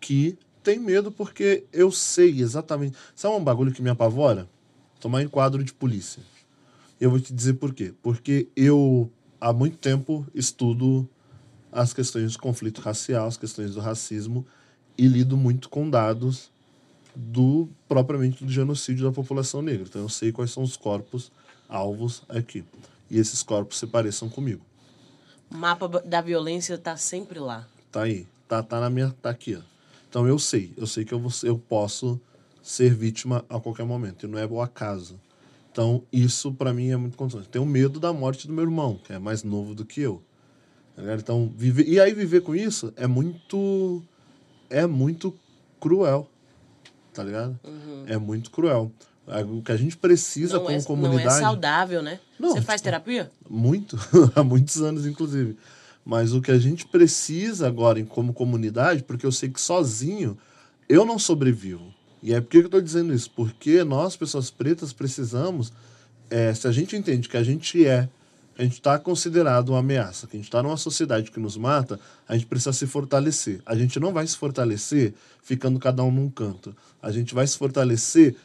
que 0.00 0.36
tem 0.62 0.78
medo 0.78 1.12
porque 1.12 1.64
eu 1.72 1.92
sei 1.92 2.40
exatamente... 2.40 2.96
Sabe 3.14 3.34
um 3.36 3.44
bagulho 3.44 3.72
que 3.72 3.80
me 3.82 3.90
apavora? 3.90 4.48
Tomar 4.98 5.22
enquadro 5.22 5.62
de 5.62 5.72
polícia. 5.72 6.22
Eu 7.00 7.10
vou 7.10 7.20
te 7.20 7.32
dizer 7.32 7.54
por 7.54 7.72
quê. 7.72 7.94
Porque 8.02 8.48
eu, 8.56 9.10
há 9.40 9.52
muito 9.52 9.76
tempo, 9.78 10.26
estudo 10.34 11.08
as 11.72 11.92
questões 11.92 12.32
de 12.32 12.38
conflito 12.38 12.80
racial, 12.80 13.26
as 13.26 13.36
questões 13.36 13.74
do 13.74 13.80
racismo, 13.80 14.46
e 14.96 15.06
lido 15.06 15.36
muito 15.36 15.68
com 15.68 15.88
dados 15.88 16.50
do 17.14 17.68
propriamente 17.88 18.44
do 18.44 18.52
genocídio 18.52 19.04
da 19.04 19.12
população 19.12 19.62
negra. 19.62 19.86
Então 19.88 20.02
eu 20.02 20.08
sei 20.08 20.32
quais 20.32 20.50
são 20.50 20.62
os 20.62 20.76
corpos 20.76 21.32
alvos 21.68 22.22
aqui. 22.28 22.64
E 23.10 23.18
esses 23.18 23.42
corpos 23.42 23.78
se 23.78 23.86
pareçam 23.86 24.28
comigo. 24.28 24.62
O 25.50 25.56
mapa 25.56 25.88
da 25.88 26.20
violência 26.20 26.78
tá 26.78 26.96
sempre 26.96 27.38
lá. 27.38 27.66
Tá 27.90 28.02
aí. 28.02 28.26
Tá, 28.46 28.62
tá 28.62 28.80
na 28.80 28.88
minha. 28.88 29.10
Tá 29.22 29.30
aqui, 29.30 29.56
ó. 29.56 29.60
Então 30.08 30.26
eu 30.26 30.38
sei. 30.38 30.72
Eu 30.76 30.86
sei 30.86 31.04
que 31.04 31.12
eu, 31.12 31.18
vou, 31.18 31.32
eu 31.42 31.58
posso 31.58 32.20
ser 32.62 32.94
vítima 32.94 33.44
a 33.48 33.58
qualquer 33.58 33.84
momento. 33.84 34.26
E 34.26 34.28
não 34.28 34.38
é 34.38 34.46
o 34.46 34.60
acaso. 34.60 35.18
Então, 35.72 36.02
isso 36.12 36.52
para 36.52 36.72
mim 36.72 36.90
é 36.90 36.96
muito 36.96 37.16
constante. 37.16 37.48
Tenho 37.48 37.64
medo 37.64 38.00
da 38.00 38.12
morte 38.12 38.46
do 38.46 38.52
meu 38.52 38.64
irmão, 38.64 38.98
que 39.02 39.12
é 39.12 39.18
mais 39.18 39.42
novo 39.44 39.74
do 39.74 39.84
que 39.84 40.00
eu. 40.00 40.22
Tá? 41.04 41.14
Então, 41.14 41.52
viver, 41.56 41.86
e 41.88 41.98
aí 42.00 42.12
viver 42.14 42.40
com 42.42 42.54
isso 42.54 42.92
é 42.96 43.06
muito. 43.06 44.02
É 44.68 44.86
muito 44.86 45.34
cruel. 45.80 46.28
Tá 47.12 47.24
ligado? 47.24 47.58
É 48.06 48.16
muito 48.16 48.50
cruel. 48.50 48.92
O 49.48 49.62
que 49.62 49.72
a 49.72 49.76
gente 49.76 49.96
precisa 49.96 50.54
Não 50.54 50.60
como 50.64 50.72
é, 50.72 50.78
não 50.78 50.84
comunidade. 50.86 51.36
é 51.36 51.40
saudável, 51.40 52.02
né? 52.02 52.18
Não, 52.38 52.52
Você 52.52 52.62
faz 52.62 52.80
terapia? 52.80 53.30
muito, 53.48 53.96
há 54.34 54.42
muitos 54.42 54.80
anos, 54.82 55.06
inclusive. 55.06 55.56
Mas 56.04 56.32
o 56.32 56.40
que 56.40 56.50
a 56.50 56.58
gente 56.58 56.86
precisa 56.86 57.66
agora, 57.68 58.02
como 58.04 58.32
comunidade, 58.32 59.02
porque 59.02 59.26
eu 59.26 59.30
sei 59.32 59.48
que 59.48 59.60
sozinho 59.60 60.36
eu 60.88 61.04
não 61.04 61.18
sobrevivo. 61.18 61.92
E 62.22 62.32
é 62.34 62.40
por 62.40 62.48
que 62.50 62.56
eu 62.58 62.64
estou 62.64 62.80
dizendo 62.80 63.12
isso? 63.14 63.30
Porque 63.30 63.84
nós, 63.84 64.16
pessoas 64.16 64.50
pretas, 64.50 64.92
precisamos. 64.92 65.72
é, 66.28 66.52
se 66.54 66.66
a 66.66 66.72
gente 66.72 66.96
entende 66.96 67.28
que 67.28 67.36
a 67.36 67.42
gente 67.42 67.86
é, 67.86 68.08
a 68.60 68.62
gente 68.62 68.74
está 68.74 68.98
considerado 68.98 69.70
uma 69.70 69.78
ameaça, 69.78 70.26
que 70.26 70.36
a 70.36 70.38
gente 70.38 70.48
está 70.48 70.62
numa 70.62 70.76
sociedade 70.76 71.30
que 71.30 71.40
nos 71.40 71.56
mata, 71.56 71.98
a 72.28 72.34
gente 72.34 72.44
precisa 72.44 72.74
se 72.74 72.86
fortalecer. 72.86 73.62
A 73.64 73.74
gente 73.74 73.98
não 73.98 74.12
vai 74.12 74.26
se 74.26 74.36
fortalecer 74.36 75.14
ficando 75.42 75.78
cada 75.78 76.04
um 76.04 76.10
num 76.10 76.28
canto. 76.28 76.76
A 77.00 77.10
gente 77.10 77.34
vai 77.34 77.46
se 77.46 77.56
fortalecer 77.56 78.36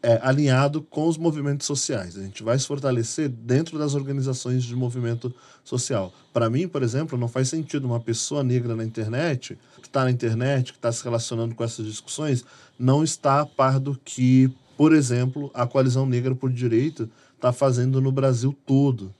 é, 0.00 0.20
alinhado 0.22 0.80
com 0.80 1.08
os 1.08 1.18
movimentos 1.18 1.66
sociais. 1.66 2.16
A 2.16 2.22
gente 2.22 2.40
vai 2.40 2.56
se 2.56 2.68
fortalecer 2.68 3.28
dentro 3.28 3.76
das 3.76 3.96
organizações 3.96 4.62
de 4.62 4.76
movimento 4.76 5.34
social. 5.64 6.14
Para 6.32 6.48
mim, 6.48 6.68
por 6.68 6.84
exemplo, 6.84 7.18
não 7.18 7.26
faz 7.26 7.48
sentido 7.48 7.84
uma 7.84 7.98
pessoa 7.98 8.44
negra 8.44 8.76
na 8.76 8.84
internet, 8.84 9.58
que 9.82 9.88
está 9.88 10.04
na 10.04 10.10
internet, 10.12 10.70
que 10.72 10.78
está 10.78 10.92
se 10.92 11.02
relacionando 11.02 11.52
com 11.52 11.64
essas 11.64 11.84
discussões, 11.84 12.44
não 12.78 13.02
estar 13.02 13.40
a 13.40 13.46
par 13.46 13.80
do 13.80 13.98
que, 14.04 14.48
por 14.76 14.94
exemplo, 14.94 15.50
a 15.52 15.66
Coalizão 15.66 16.06
Negra 16.06 16.32
por 16.32 16.52
Direito 16.52 17.10
está 17.34 17.52
fazendo 17.52 18.00
no 18.00 18.12
Brasil 18.12 18.56
todo. 18.64 19.12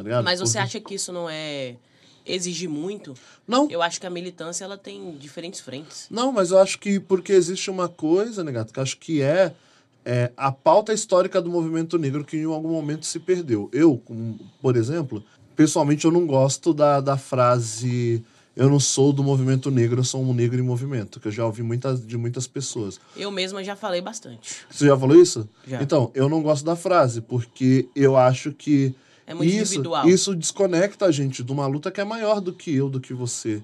Tá 0.00 0.04
ligado? 0.04 0.24
Mas 0.24 0.40
você 0.40 0.58
Porque- 0.58 0.58
acha 0.58 0.80
que 0.80 0.94
isso 0.94 1.12
não 1.12 1.28
é 1.28 1.76
exigir 2.24 2.68
muito? 2.68 3.14
Não, 3.46 3.68
Eu 3.70 3.82
acho 3.82 4.00
que 4.00 4.06
a 4.06 4.10
militância 4.10 4.64
ela 4.64 4.78
tem 4.78 5.16
diferentes 5.18 5.60
frentes. 5.60 6.06
Não, 6.10 6.32
mas 6.32 6.50
eu 6.50 6.58
acho 6.58 6.78
que 6.78 6.98
porque 6.98 7.32
existe 7.32 7.70
uma 7.70 7.88
coisa, 7.88 8.42
Negato, 8.42 8.72
que 8.72 8.78
eu 8.78 8.82
acho 8.82 8.96
que 8.98 9.20
é, 9.20 9.52
é 10.04 10.30
a 10.36 10.50
pauta 10.50 10.92
histórica 10.92 11.40
do 11.42 11.50
movimento 11.50 11.98
negro 11.98 12.24
que 12.24 12.36
em 12.38 12.44
algum 12.44 12.70
momento 12.70 13.04
se 13.04 13.18
perdeu. 13.18 13.68
Eu, 13.72 14.02
por 14.62 14.76
exemplo, 14.76 15.22
pessoalmente 15.54 16.04
eu 16.04 16.10
não 16.10 16.26
gosto 16.26 16.72
da, 16.72 17.00
da 17.00 17.16
frase 17.18 18.24
eu 18.56 18.68
não 18.68 18.80
sou 18.80 19.12
do 19.12 19.22
movimento 19.22 19.70
negro, 19.70 20.00
eu 20.00 20.04
sou 20.04 20.22
um 20.22 20.34
negro 20.34 20.58
em 20.58 20.62
movimento, 20.62 21.20
que 21.20 21.28
eu 21.28 21.32
já 21.32 21.46
ouvi 21.46 21.62
muitas, 21.62 22.04
de 22.06 22.16
muitas 22.18 22.46
pessoas. 22.46 23.00
Eu 23.16 23.30
mesma 23.30 23.62
já 23.62 23.76
falei 23.76 24.00
bastante. 24.00 24.66
Você 24.68 24.86
já 24.86 24.98
falou 24.98 25.16
isso? 25.16 25.48
Já. 25.66 25.80
Então, 25.82 26.10
eu 26.14 26.28
não 26.28 26.42
gosto 26.42 26.64
da 26.64 26.76
frase, 26.76 27.20
porque 27.20 27.88
eu 27.94 28.16
acho 28.16 28.52
que 28.52 28.94
É 29.30 29.34
muito 29.34 29.48
isso, 29.48 29.74
individual. 29.74 30.08
isso 30.08 30.34
desconecta 30.34 31.06
a 31.06 31.12
gente 31.12 31.44
de 31.44 31.52
uma 31.52 31.64
luta 31.64 31.88
que 31.88 32.00
é 32.00 32.04
maior 32.04 32.40
do 32.40 32.52
que 32.52 32.74
eu, 32.74 32.90
do 32.90 32.98
que 32.98 33.14
você. 33.14 33.62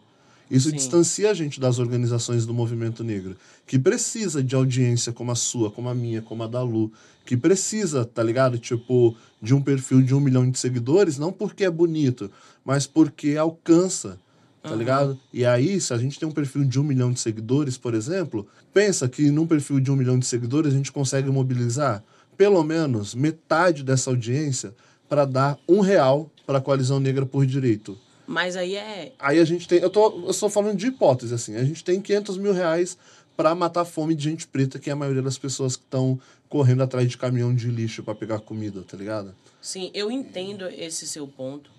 Isso 0.48 0.70
Sim. 0.70 0.76
distancia 0.76 1.28
a 1.28 1.34
gente 1.34 1.58
das 1.58 1.80
organizações 1.80 2.46
do 2.46 2.54
movimento 2.54 3.02
negro, 3.02 3.36
que 3.66 3.76
precisa 3.76 4.44
de 4.44 4.54
audiência 4.54 5.12
como 5.12 5.32
a 5.32 5.34
sua, 5.34 5.68
como 5.68 5.88
a 5.88 5.94
minha, 5.94 6.22
como 6.22 6.44
a 6.44 6.46
da 6.46 6.62
Lu, 6.62 6.92
que 7.24 7.36
precisa, 7.36 8.04
tá 8.04 8.22
ligado? 8.22 8.60
Tipo, 8.60 9.16
de 9.42 9.52
um 9.56 9.60
perfil 9.60 10.00
de 10.02 10.14
um 10.14 10.20
milhão 10.20 10.48
de 10.48 10.56
seguidores, 10.56 11.18
não 11.18 11.32
porque 11.32 11.64
é 11.64 11.70
bonito, 11.70 12.30
mas 12.64 12.86
porque 12.86 13.36
alcança, 13.36 14.20
tá 14.62 14.72
ligado? 14.72 15.18
E 15.32 15.44
aí, 15.44 15.80
se 15.80 15.92
a 15.92 15.98
gente 15.98 16.16
tem 16.16 16.28
um 16.28 16.32
perfil 16.32 16.64
de 16.64 16.78
um 16.78 16.84
milhão 16.84 17.10
de 17.10 17.18
seguidores, 17.18 17.76
por 17.76 17.92
exemplo, 17.92 18.46
pensa 18.72 19.08
que 19.08 19.32
num 19.32 19.48
perfil 19.48 19.80
de 19.80 19.90
um 19.90 19.96
milhão 19.96 20.16
de 20.16 20.26
seguidores 20.26 20.72
a 20.72 20.76
gente 20.76 20.92
consegue 20.92 21.28
mobilizar 21.28 22.04
pelo 22.36 22.62
menos 22.62 23.16
metade 23.16 23.82
dessa 23.82 24.10
audiência 24.10 24.72
para 25.08 25.24
dar 25.24 25.58
um 25.68 25.80
real 25.80 26.30
para 26.46 26.58
a 26.58 26.60
coalizão 26.60 27.00
negra 27.00 27.26
por 27.26 27.44
direito. 27.44 27.98
Mas 28.26 28.56
aí 28.56 28.74
é. 28.74 29.12
Aí 29.18 29.38
a 29.38 29.44
gente 29.44 29.68
tem. 29.68 29.78
Eu 29.78 29.90
tô, 29.90 30.24
eu 30.24 30.30
estou 30.30 30.50
falando 30.50 30.76
de 30.76 30.88
hipótese, 30.88 31.32
assim. 31.32 31.56
A 31.56 31.64
gente 31.64 31.84
tem 31.84 32.00
500 32.00 32.38
mil 32.38 32.52
reais 32.52 32.98
para 33.36 33.54
matar 33.54 33.82
a 33.82 33.84
fome 33.84 34.14
de 34.14 34.24
gente 34.24 34.46
preta, 34.46 34.78
que 34.78 34.90
é 34.90 34.92
a 34.92 34.96
maioria 34.96 35.22
das 35.22 35.38
pessoas 35.38 35.76
que 35.76 35.84
estão 35.84 36.18
correndo 36.48 36.82
atrás 36.82 37.08
de 37.08 37.18
caminhão 37.18 37.54
de 37.54 37.68
lixo 37.68 38.02
para 38.02 38.14
pegar 38.14 38.40
comida, 38.40 38.82
tá 38.82 38.96
ligado? 38.96 39.34
Sim, 39.60 39.90
eu 39.92 40.10
entendo 40.10 40.66
esse 40.68 41.06
seu 41.06 41.26
ponto, 41.26 41.70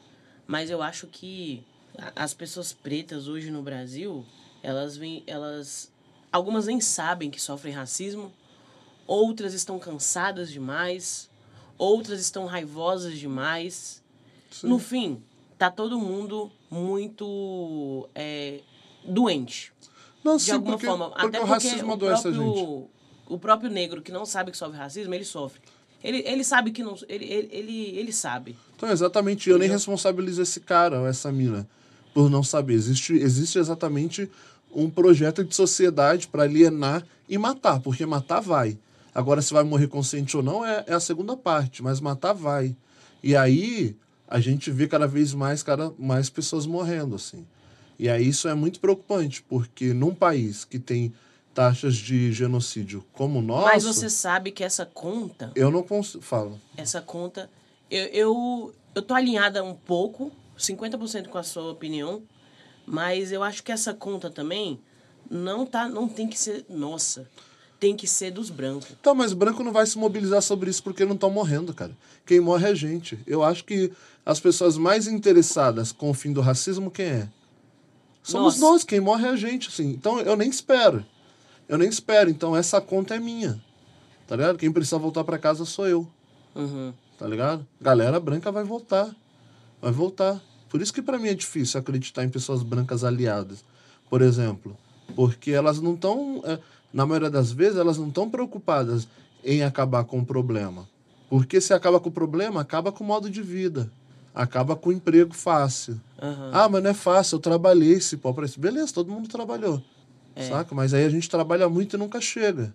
mas 0.45 0.69
eu 0.69 0.82
acho 0.82 1.07
que 1.07 1.63
as 2.15 2.34
pessoas 2.34 2.73
pretas 2.73 3.28
hoje 3.28 3.49
no 3.49 3.63
Brasil, 3.63 4.25
elas 4.61 4.95
vêm, 4.95 5.23
elas 5.25 5.91
algumas 6.32 6.67
nem 6.67 6.80
sabem 6.80 7.32
que 7.32 7.41
sofrem 7.41 7.73
racismo, 7.73 8.32
outras 9.07 9.53
estão 9.53 9.80
cansadas 9.80 10.51
demais, 10.51 11.30
outras 11.78 12.19
estão 12.19 12.45
raivosas 12.45 13.17
demais. 13.17 14.03
No 14.63 14.80
fim, 14.80 15.21
tá 15.57 15.69
todo 15.69 15.99
mundo 15.99 16.51
muito 16.69 18.07
é, 18.15 18.61
doente 19.05 19.71
Não, 20.23 20.38
de 20.38 20.43
sim, 20.43 20.51
alguma 20.51 20.73
porque, 20.73 20.86
forma. 20.86 21.09
porque 21.09 21.28
Até 21.28 21.38
o 21.38 21.47
porque 21.47 21.53
racismo 21.53 21.89
o 21.89 21.93
adoece 21.93 22.28
a 22.28 22.32
gente. 22.32 22.43
próprio, 22.43 22.89
o 23.28 23.39
próprio 23.39 23.69
negro 23.69 24.01
que 24.01 24.11
não 24.11 24.25
sabe 24.25 24.51
que 24.51 24.57
sofre 24.57 24.78
racismo, 24.78 25.13
ele 25.13 25.25
sofre. 25.25 25.61
Ele, 26.03 26.23
ele 26.25 26.43
sabe 26.43 26.71
que 26.71 26.84
não. 26.84 26.95
Ele, 27.09 27.25
ele, 27.25 27.97
ele, 27.97 28.13
sabe. 28.13 28.55
Então, 28.75 28.89
exatamente, 28.89 29.49
eu 29.49 29.55
nem 29.57 29.65
Entendeu? 29.65 29.78
responsabilizo 29.78 30.41
esse 30.41 30.59
cara 30.59 30.99
ou 31.01 31.07
essa 31.07 31.32
mina 31.32 31.67
por 32.13 32.30
não 32.30 32.43
saber. 32.43 32.73
Existe, 32.73 33.13
existe 33.13 33.57
exatamente 33.57 34.30
um 34.73 34.89
projeto 34.89 35.43
de 35.43 35.55
sociedade 35.55 36.28
para 36.28 36.43
alienar 36.43 37.05
e 37.28 37.38
matar, 37.38 37.80
porque 37.80 38.05
matar 38.05 38.39
vai. 38.39 38.78
Agora, 39.18 39.41
se 39.41 39.51
vai 39.51 39.63
morrer 39.63 39.88
consciente 39.88 40.38
ou 40.38 40.43
não 40.43 40.63
é, 40.63 40.84
é 40.86 40.93
a 40.93 40.99
segunda 40.99 41.36
parte, 41.36 41.82
mas 41.82 41.99
matar 41.99 42.34
vai. 42.34 42.76
E 43.24 43.36
aí, 43.36 43.97
a 44.28 44.39
gente 44.39 44.70
vê 44.70 44.88
cada 44.88 45.07
vez 45.07 45.34
mais, 45.34 45.63
cara, 45.63 45.91
mais 45.97 46.30
pessoas 46.30 46.68
morrendo, 46.68 47.15
assim. 47.15 47.43
E 47.97 48.07
aí 48.07 48.28
isso 48.28 48.47
é 48.47 48.53
muito 48.53 48.80
preocupante, 48.80 49.41
porque 49.41 49.91
num 49.91 50.13
país 50.13 50.63
que 50.63 50.78
tem 50.78 51.11
taxas 51.51 51.95
de 51.95 52.32
genocídio 52.32 53.03
como 53.11 53.39
o 53.39 53.41
nosso, 53.41 53.65
Mas 53.65 53.86
você 53.86 54.07
sabe 54.07 54.51
que 54.51 54.63
essa 54.63 54.86
conta, 54.86 55.51
eu 55.55 55.72
não 55.72 55.82
consigo... 55.82 56.24
Fala. 56.24 56.55
essa 56.78 57.01
conta, 57.01 57.49
eu, 57.89 58.05
eu, 58.09 58.76
eu 58.93 59.01
tô 59.01 59.15
alinhada 59.15 59.63
um 59.63 59.74
pouco, 59.74 60.32
50% 60.59 61.30
com 61.30 61.39
a 61.39 61.43
sua 61.43 61.72
opinião, 61.72 62.22
mas 62.86 63.32
eu 63.32 63.41
acho 63.41 63.63
que 63.63 63.72
essa 63.72 63.95
conta 63.95 64.30
também 64.30 64.80
não 65.28 65.65
tá, 65.65 65.89
não 65.89 66.07
tem 66.07 66.28
que 66.28 66.38
ser 66.38 66.63
nossa, 66.70 67.28
tem 67.80 67.95
que 67.95 68.07
ser 68.07 68.32
dos 68.32 68.49
brancos. 68.49 68.88
Tá, 69.01 69.13
mas 69.13 69.34
branco 69.34 69.63
não 69.63 69.71
vai 69.71 69.86
se 69.86 69.97
mobilizar 69.97 70.41
sobre 70.41 70.69
isso 70.69 70.84
porque 70.84 71.05
não 71.05 71.15
estão 71.15 71.30
morrendo, 71.30 71.73
cara. 71.73 71.95
Quem 72.25 72.39
morre 72.39 72.67
é 72.67 72.71
a 72.71 72.75
gente. 72.75 73.19
Eu 73.25 73.43
acho 73.43 73.63
que 73.63 73.91
as 74.25 74.39
pessoas 74.39 74.78
mais 74.78 75.07
interessadas 75.07 75.91
com 75.91 76.09
o 76.09 76.13
fim 76.13 76.34
do 76.34 76.41
racismo, 76.41 76.91
quem 76.91 77.05
é? 77.05 77.30
Somos 78.23 78.59
Nós. 78.59 78.71
nós, 78.71 78.84
quem 78.84 78.99
morre 78.99 79.25
é 79.25 79.30
a 79.30 79.36
gente, 79.36 79.69
assim. 79.69 79.89
Então 79.89 80.19
eu 80.19 80.36
nem 80.36 80.49
espero. 80.49 81.05
Eu 81.69 81.78
nem 81.78 81.88
espero. 81.88 82.30
Então 82.30 82.55
essa 82.55 82.82
conta 82.82 83.15
é 83.15 83.19
minha. 83.19 83.61
Tá 84.28 84.36
ligado? 84.36 84.57
Quem 84.57 84.71
precisa 84.71 84.97
voltar 84.97 85.23
para 85.23 85.38
casa 85.38 85.63
sou 85.63 85.88
eu. 85.88 86.07
Uhum. 86.53 86.93
Tá 87.17 87.25
ligado? 87.25 87.65
Galera 87.80 88.19
branca 88.19 88.51
vai 88.51 88.63
voltar. 88.63 89.15
Vai 89.82 89.91
voltar. 89.91 90.41
Por 90.67 90.82
isso 90.82 90.93
que 90.93 91.01
para 91.01 91.17
mim 91.17 91.30
é 91.30 91.34
difícil 91.34 91.80
acreditar 91.80 92.23
em 92.25 92.30
pessoas 92.30 92.63
brancas 92.63 93.03
aliadas. 93.03 93.63
Por 94.09 94.21
exemplo. 94.21 94.78
Porque 95.15 95.51
elas 95.51 95.80
não 95.80 95.93
estão. 95.93 96.43
Na 96.94 97.06
maioria 97.06 97.30
das 97.30 97.52
vezes, 97.52 97.78
elas 97.78 97.98
não 97.98 98.08
estão 98.08 98.30
preocupadas 98.30 99.08
em 99.44 99.64
acabar 99.64 100.04
com 100.04 100.20
o 100.20 100.26
problema. 100.26 100.88
Porque 101.30 101.60
se 101.60 101.74
acaba 101.74 102.00
com 102.00 102.10
o 102.10 102.12
problema, 102.12 102.62
acaba 102.62 102.92
com 102.92 103.04
o 103.04 103.08
modo 103.08 103.30
de 103.30 103.42
vida. 103.42 103.92
Acaba 104.34 104.76
com 104.76 104.90
o 104.90 104.94
emprego 104.94 105.34
fácil. 105.34 106.00
Aham. 106.22 106.52
Ah, 106.54 106.70
mas 106.70 106.84
não 106.84 106.90
é 106.92 106.94
fácil, 106.94 107.36
eu 107.36 107.40
trabalhei 107.40 107.94
esse 107.94 108.16
pau 108.18 108.34
para 108.34 108.46
isso. 108.46 108.60
Beleza, 108.60 108.94
todo 108.94 109.12
mundo 109.12 109.28
trabalhou. 109.28 109.82
saca? 110.50 110.76
Mas 110.76 110.94
aí 110.94 111.04
a 111.04 111.10
gente 111.10 111.28
trabalha 111.30 111.68
muito 111.68 111.96
e 111.96 112.00
nunca 112.00 112.22
chega. 112.22 112.72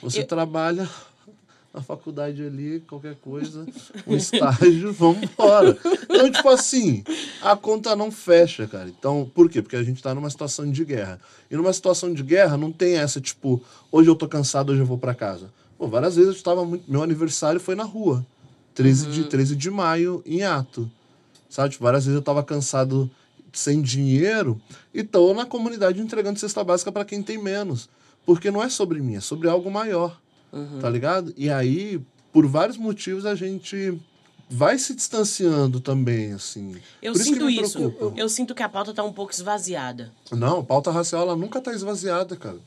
Você 0.00 0.20
Eu- 0.20 0.26
trabalha 0.26 0.88
na 1.74 1.82
faculdade 1.82 2.40
ali, 2.40 2.78
qualquer 2.88 3.16
coisa, 3.16 3.66
um 4.06 4.14
estágio, 4.14 4.92
vamos 4.92 5.24
embora. 5.24 5.76
Então, 6.04 6.30
tipo 6.30 6.48
assim, 6.48 7.02
a 7.42 7.56
conta 7.56 7.96
não 7.96 8.12
fecha, 8.12 8.68
cara. 8.68 8.88
Então, 8.88 9.28
por 9.34 9.50
quê? 9.50 9.60
Porque 9.60 9.74
a 9.74 9.82
gente 9.82 10.00
tá 10.00 10.14
numa 10.14 10.30
situação 10.30 10.70
de 10.70 10.84
guerra. 10.84 11.20
E 11.50 11.56
numa 11.56 11.72
situação 11.72 12.14
de 12.14 12.22
guerra 12.22 12.56
não 12.56 12.70
tem 12.70 12.96
essa, 12.96 13.20
tipo, 13.20 13.60
hoje 13.90 14.08
eu 14.08 14.14
tô 14.14 14.28
cansado, 14.28 14.70
hoje 14.70 14.82
eu 14.82 14.86
vou 14.86 14.96
para 14.96 15.14
casa. 15.14 15.50
Pô, 15.76 15.88
várias 15.88 16.14
vezes 16.14 16.30
eu 16.30 16.36
estava 16.36 16.64
muito. 16.64 16.88
Meu 16.88 17.02
aniversário 17.02 17.58
foi 17.58 17.74
na 17.74 17.82
rua. 17.82 18.24
13 18.74 19.06
de, 19.08 19.24
13 19.24 19.56
de 19.56 19.70
maio, 19.70 20.22
em 20.24 20.44
ato. 20.44 20.88
Sabe? 21.50 21.70
Tipo, 21.70 21.82
várias 21.82 22.04
vezes 22.04 22.16
eu 22.16 22.22
tava 22.22 22.42
cansado 22.44 23.10
sem 23.52 23.82
dinheiro 23.82 24.60
e 24.92 25.02
tô 25.02 25.34
na 25.34 25.44
comunidade 25.44 26.00
entregando 26.00 26.38
cesta 26.38 26.62
básica 26.62 26.92
para 26.92 27.04
quem 27.04 27.20
tem 27.20 27.36
menos. 27.36 27.88
Porque 28.24 28.50
não 28.50 28.62
é 28.62 28.68
sobre 28.68 29.00
mim, 29.00 29.16
é 29.16 29.20
sobre 29.20 29.48
algo 29.48 29.70
maior. 29.70 30.20
Tá 30.80 30.88
ligado? 30.88 31.32
E 31.36 31.50
aí, 31.50 32.00
por 32.32 32.46
vários 32.46 32.76
motivos, 32.76 33.26
a 33.26 33.34
gente 33.34 33.98
vai 34.48 34.78
se 34.78 34.94
distanciando 34.94 35.80
também, 35.80 36.32
assim. 36.32 36.76
Eu 37.02 37.12
Por 37.12 37.22
sinto 37.22 37.50
isso. 37.50 37.78
preocupa. 37.78 38.20
Eu 38.20 38.28
sinto 38.28 38.54
que 38.54 38.62
a 38.62 38.68
pauta 38.68 38.92
tá 38.92 39.02
um 39.02 39.12
pouco 39.12 39.32
esvaziada. 39.32 40.12
Não, 40.30 40.60
a 40.60 40.64
pauta 40.64 40.90
racial 40.90 41.22
ela 41.22 41.36
nunca 41.36 41.60
tá 41.60 41.72
esvaziada, 41.72 42.36
cara. 42.36 42.58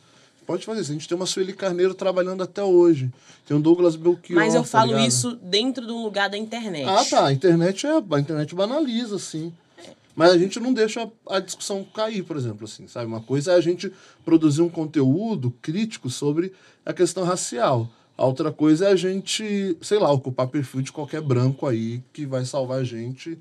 Pode 0.46 0.66
fazer 0.66 0.82
isso. 0.82 0.92
A 0.92 0.94
gente 0.94 1.08
tem 1.08 1.16
uma 1.16 1.26
Sueli 1.26 1.52
Carneiro 1.52 1.94
trabalhando 1.94 2.42
até 2.42 2.64
hoje. 2.64 3.12
Tem 3.46 3.56
o 3.56 3.60
Douglas 3.60 3.98
Belchior. 3.98 4.40
Mas 4.40 4.56
eu 4.56 4.62
tá 4.62 4.68
falo 4.68 4.94
ligado? 4.94 5.08
isso 5.08 5.38
dentro 5.42 5.86
de 5.86 5.92
um 5.92 6.02
lugar 6.02 6.30
da 6.30 6.38
internet. 6.38 6.88
Ah, 6.88 7.04
tá. 7.04 7.28
A 7.28 7.34
internet, 7.34 7.86
é, 7.86 7.90
a 7.90 8.20
internet 8.20 8.56
banaliza, 8.56 9.18
assim. 9.18 9.54
Mas 10.18 10.32
a 10.32 10.38
gente 10.40 10.60
não 10.60 10.74
deixa 10.74 11.08
a 11.30 11.40
discussão 11.40 11.84
cair, 11.84 12.24
por 12.24 12.36
exemplo, 12.36 12.66
assim, 12.66 12.88
sabe? 12.88 13.06
Uma 13.06 13.22
coisa 13.22 13.52
é 13.52 13.56
a 13.56 13.62
gente 13.62 13.94
produzir 14.26 14.64
um 14.64 14.70
conteúdo 14.70 15.54
crítico 15.62 16.10
sobre 16.10 16.52
a 16.84 16.92
questão 16.92 17.24
racial. 17.24 17.88
A 18.18 18.26
outra 18.26 18.52
coisa 18.52 18.88
é 18.88 18.92
a 18.94 18.96
gente, 18.96 19.78
sei 19.80 20.00
lá, 20.00 20.12
ocupar 20.12 20.48
perfil 20.48 20.82
de 20.82 20.92
qualquer 20.92 21.22
branco 21.22 21.68
aí 21.68 22.02
que 22.12 22.26
vai 22.26 22.44
salvar 22.46 22.80
a 22.80 22.84
gente 22.84 23.38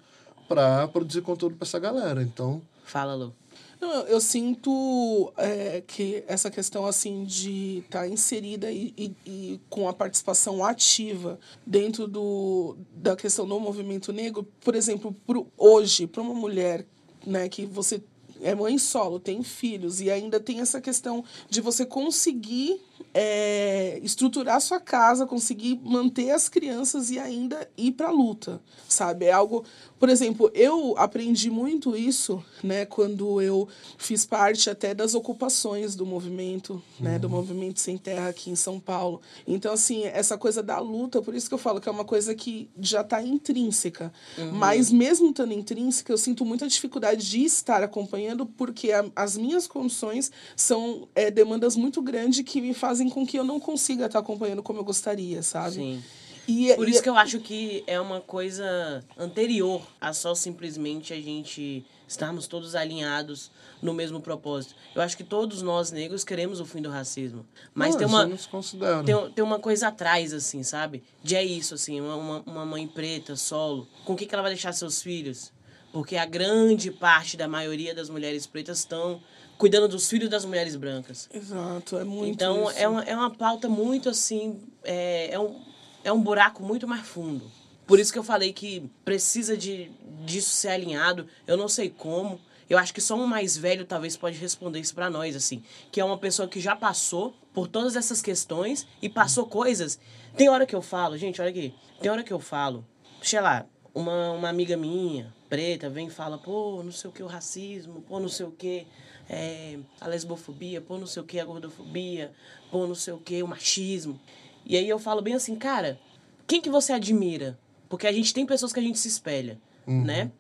pra 0.47 0.87
produzir 0.89 1.23
conteúdo 1.23 1.57
pra 1.57 1.65
essa 1.67 1.79
galera. 1.79 2.23
Então, 2.23 2.61
Fala, 2.85 3.15
Lu. 3.15 3.33
Não, 3.81 4.03
eu, 4.03 4.21
sinto 4.21 5.33
é, 5.37 5.83
que 5.87 6.25
essa 6.27 6.51
questão 6.51 6.87
assim 6.87 7.25
de 7.25 7.79
estar 7.85 8.09
inserida 8.09 8.71
e, 8.71 8.95
e, 8.97 9.13
e 9.27 9.61
com 9.69 9.89
a 9.89 9.93
participação 9.93 10.65
ativa 10.65 11.39
dentro 11.67 12.09
do, 12.09 12.77
da 12.95 13.15
questão 13.15 13.47
do 13.47 13.61
movimento 13.61 14.13
negro, 14.13 14.47
por 14.61 14.75
exemplo, 14.75 15.15
pro, 15.27 15.47
hoje, 15.59 16.07
para 16.07 16.23
uma 16.23 16.35
mulher 16.35 16.87
né, 17.27 17.49
que 17.49 17.67
você 17.67 18.03
é 18.43 18.55
mãe 18.55 18.79
solo, 18.79 19.19
tem 19.19 19.43
filhos 19.43 20.01
e 20.01 20.11
ainda 20.11 20.41
tem 20.41 20.61
essa 20.61 20.81
questão 20.81 21.25
de 21.49 21.61
você 21.61 21.85
conseguir 21.85 22.81
é, 23.15 23.99
estruturar 24.03 24.61
sua 24.61 24.79
casa, 24.81 25.27
conseguir 25.27 25.81
manter 25.83 26.31
as 26.31 26.49
crianças 26.49 27.11
e 27.11 27.19
ainda 27.19 27.69
ir 27.77 27.93
para 27.93 28.09
a 28.09 28.11
luta, 28.13 28.61
sabe? 28.89 29.25
É 29.27 29.33
algo, 29.33 29.65
por 29.99 30.09
exemplo, 30.09 30.51
eu 30.55 30.95
aprendi 30.99 31.51
muito 31.51 31.97
isso, 31.97 32.45
né, 32.63 32.85
quando 32.85 33.41
eu 33.41 33.67
fiz 33.97 34.25
parte 34.27 34.69
até 34.69 34.95
das 34.95 35.15
ocupações 35.15 35.95
do 35.97 36.05
movimento, 36.05 36.83
né, 37.01 37.19
do 37.19 37.29
movimento 37.29 37.81
sem 37.81 37.97
terra 37.97 38.29
aqui 38.29 38.51
em 38.51 38.57
São 38.57 38.79
Paulo. 38.79 39.21
Então, 39.47 39.73
assim, 39.73 40.05
essa 40.05 40.37
coisa 40.37 40.63
da 40.63 40.79
luta, 40.79 41.23
por 41.23 41.35
isso 41.35 41.49
que 41.49 41.55
eu 41.55 41.59
falo 41.59 41.81
que 41.81 41.89
é 41.89 41.93
uma 41.93 42.05
coisa 42.05 42.35
que 42.35 42.69
já 42.79 43.01
está 43.01 43.23
intrínseca. 43.23 44.13
Mas 44.53 44.91
mesmo 44.93 45.31
estando 45.31 45.53
intrínseca, 45.53 46.13
eu 46.13 46.19
sinto 46.19 46.45
muita 46.45 46.67
dificuldade 46.69 47.29
de 47.29 47.43
estar 47.45 47.83
acompanhando 47.83 48.45
porque 48.47 48.93
a- 48.93 49.05
as 49.15 49.37
minhas 49.37 49.67
condições 49.67 50.31
são 50.55 51.09
é, 51.15 51.31
demandas 51.31 51.77
muito 51.77 52.03
grandes 52.03 52.43
que 52.45 52.61
me 52.61 52.75
fazem 52.75 52.86
com 53.11 53.27
que 53.27 53.39
eu 53.39 53.45
não 53.45 53.59
consiga 53.61 54.07
estar 54.07 54.19
acompanhando 54.19 54.63
como 54.63 54.81
eu 54.81 54.85
gostaria, 54.85 55.43
sabe? 55.43 55.75
Sim. 55.75 56.03
E, 56.49 56.73
Por 56.77 56.89
e- 56.89 56.93
isso 56.93 57.03
que 57.03 57.09
eu 57.09 57.17
acho 57.17 57.41
que 57.41 57.83
é 57.87 58.01
uma 58.01 58.21
coisa 58.21 59.05
anterior 59.19 59.83
a 60.01 60.13
só 60.13 60.35
simplesmente 60.35 61.13
a 61.13 61.21
gente 61.21 61.85
estarmos 62.07 62.47
todos 62.47 62.77
alinhados 62.77 63.51
no 63.83 63.93
mesmo 63.93 64.21
propósito. 64.21 64.77
Eu 64.95 65.03
acho 65.03 65.17
que 65.17 65.25
todos 65.25 65.61
nós 65.61 65.91
negros 65.91 66.23
queremos 66.23 66.61
o 66.61 66.65
fim 66.65 66.81
do 66.81 66.89
racismo. 66.89 67.45
Mas 67.75 67.91
não, 67.95 67.99
tem 67.99 68.07
uma 68.07 68.27
não 68.27 69.05
tem, 69.05 69.31
tem 69.33 69.45
uma 69.45 69.59
coisa 69.59 69.89
atrás, 69.89 70.33
assim, 70.33 70.63
sabe? 70.63 71.03
De 71.21 71.35
é 71.35 71.45
isso, 71.45 71.75
assim, 71.75 72.01
uma, 72.01 72.15
uma, 72.15 72.43
uma 72.47 72.65
mãe 72.65 72.87
preta, 72.87 73.35
solo. 73.35 73.89
Com 74.05 74.13
o 74.13 74.17
que, 74.17 74.25
que 74.25 74.33
ela 74.33 74.43
vai 74.43 74.53
deixar 74.53 74.73
seus 74.73 75.03
filhos? 75.03 75.53
Porque 75.93 76.17
a 76.17 76.27
grande 76.27 76.91
parte 76.91 77.37
da 77.37 77.49
maioria 77.49 77.95
das 77.95 78.09
mulheres 78.09 78.47
pretas 78.47 78.79
estão 78.79 79.21
cuidando 79.59 79.89
dos 79.89 80.09
filhos 80.09 80.29
das 80.29 80.45
mulheres 80.45 80.77
brancas. 80.77 81.29
Exato, 81.33 81.97
é 81.99 82.05
muito 82.05 82.29
Então, 82.35 82.71
isso. 82.71 82.79
é 82.79 82.89
uma, 82.89 83.03
é 83.05 83.15
uma 83.17 83.31
pauta 83.31 83.69
muito 83.69 84.09
assim. 84.09 84.61
É, 84.85 85.31
é, 85.33 85.39
um, 85.39 85.61
é 86.05 86.13
um 86.13 86.21
buraco 86.21 86.63
muito 86.63 86.87
mais 86.87 87.07
fundo. 87.07 87.51
Por 87.87 88.01
isso 88.01 88.13
que 88.13 88.19
eu 88.19 88.25
falei 88.25 88.53
que 88.53 88.91
precisa 89.05 89.57
de, 89.57 89.91
disso 90.25 90.51
ser 90.51 90.69
alinhado. 90.69 91.27
Eu 91.47 91.57
não 91.57 91.69
sei 91.69 91.89
como. 91.89 92.41
Eu 92.69 92.79
acho 92.79 92.93
que 92.93 93.01
só 93.01 93.15
um 93.15 93.27
mais 93.29 93.57
velho 93.57 93.85
talvez 93.85 94.17
pode 94.17 94.37
responder 94.39 94.81
isso 94.81 94.93
pra 94.95 95.09
nós, 95.09 95.37
assim. 95.37 95.63
Que 95.93 96.01
é 96.01 96.05
uma 96.05 96.19
pessoa 96.19 96.49
que 96.49 96.61
já 96.61 96.75
passou 96.75 97.33
por 97.55 97.69
todas 97.69 97.95
essas 97.95 98.21
questões 98.21 98.87
e 99.01 99.09
passou 99.09 99.47
coisas. 99.47 100.01
Tem 100.37 100.49
hora 100.49 100.67
que 100.67 100.75
eu 100.75 100.83
falo, 100.83 101.17
gente, 101.17 101.41
olha 101.41 101.51
aqui. 101.51 101.73
Tem 102.01 102.11
hora 102.11 102.25
que 102.25 102.33
eu 102.33 102.41
falo, 102.41 102.85
sei 103.23 103.41
lá, 103.41 103.65
uma, 103.95 104.33
uma 104.33 104.49
amiga 104.49 104.77
minha, 104.77 105.33
preta, 105.49 105.89
vem 105.89 106.09
e 106.09 106.11
fala, 106.11 106.37
pô, 106.39 106.83
não 106.83 106.91
sei 106.93 107.09
o 107.09 107.13
que 107.13 107.23
o 107.23 107.27
racismo, 107.27 108.03
pô, 108.03 108.19
não 108.19 108.29
sei 108.29 108.45
o 108.45 108.51
que 108.51 108.85
é, 109.29 109.79
a 110.01 110.07
lesbofobia, 110.09 110.81
pô, 110.81 110.99
não 110.99 111.07
sei 111.07 111.23
o 111.23 111.27
que 111.27 111.39
a 111.41 111.45
gordofobia, 111.45 112.33
pô, 112.71 112.87
não 112.87 112.95
sei 112.95 113.13
o 113.15 113.19
que 113.19 113.43
o 113.43 113.49
machismo. 113.49 114.21
E 114.65 114.77
aí 114.77 114.89
eu 114.89 114.99
falo 114.99 115.23
bem 115.23 115.35
assim, 115.35 115.57
cara, 115.57 115.99
quem 116.47 116.61
que 116.61 116.71
você 116.71 116.93
admira? 116.93 117.59
Porque 117.89 118.07
a 118.07 118.13
gente 118.13 118.35
tem 118.35 118.45
pessoas 118.47 118.73
que 118.73 118.81
a 118.81 118.83
gente 118.83 118.99
se 118.99 119.09
espelha, 119.09 119.59
né? 119.87 120.31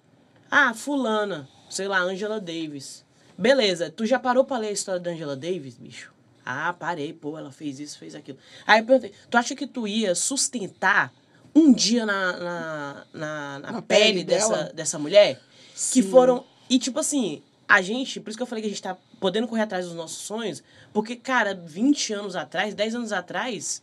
Ah, 0.51 0.75
fulana, 0.75 1.49
sei 1.71 1.87
lá, 1.89 2.01
Angela 2.01 2.41
Davis. 2.41 3.05
Beleza, 3.39 3.91
tu 3.91 4.07
já 4.07 4.19
parou 4.19 4.45
pra 4.45 4.59
ler 4.59 4.69
a 4.69 4.73
história 4.73 5.01
da 5.01 5.11
Angela 5.11 5.37
Davis, 5.37 5.77
bicho? 5.77 6.13
Ah, 6.45 6.73
parei, 6.73 7.13
pô, 7.13 7.37
ela 7.37 7.51
fez 7.51 7.79
isso, 7.81 7.99
fez 7.99 8.15
aquilo. 8.15 8.39
Aí 8.67 8.81
eu 8.81 8.87
perguntei, 8.87 9.13
tu 9.29 9.37
acha 9.37 9.55
que 9.55 9.67
tu 9.67 9.87
ia 9.87 10.15
sustentar 10.15 11.13
um 11.55 11.73
dia 11.73 12.07
na, 12.07 12.33
na, 12.37 13.07
na, 13.13 13.59
na 13.59 13.73
Na 13.73 13.83
pele, 13.83 14.05
pele 14.05 14.25
dessa, 14.25 14.49
dela? 14.49 14.73
dessa 14.73 14.99
mulher? 14.99 15.41
Que 15.73 16.03
Sim. 16.03 16.03
foram. 16.03 16.45
E 16.69 16.79
tipo 16.79 16.99
assim, 16.99 17.43
a 17.69 17.83
gente, 17.83 18.21
por 18.21 18.31
isso 18.31 18.39
que 18.39 18.43
eu 18.43 18.47
falei 18.47 18.63
que 18.63 18.69
a 18.69 18.71
gente 18.71 18.83
tá 18.83 18.97
podendo 19.19 19.49
correr 19.49 19.63
atrás 19.63 19.87
dos 19.87 19.95
nossos 19.95 20.19
sonhos, 20.19 20.63
porque, 20.93 21.17
cara, 21.17 21.55
20 21.55 22.13
anos 22.13 22.37
atrás, 22.37 22.75
10 22.75 22.95
anos 22.95 23.13
atrás, 23.13 23.83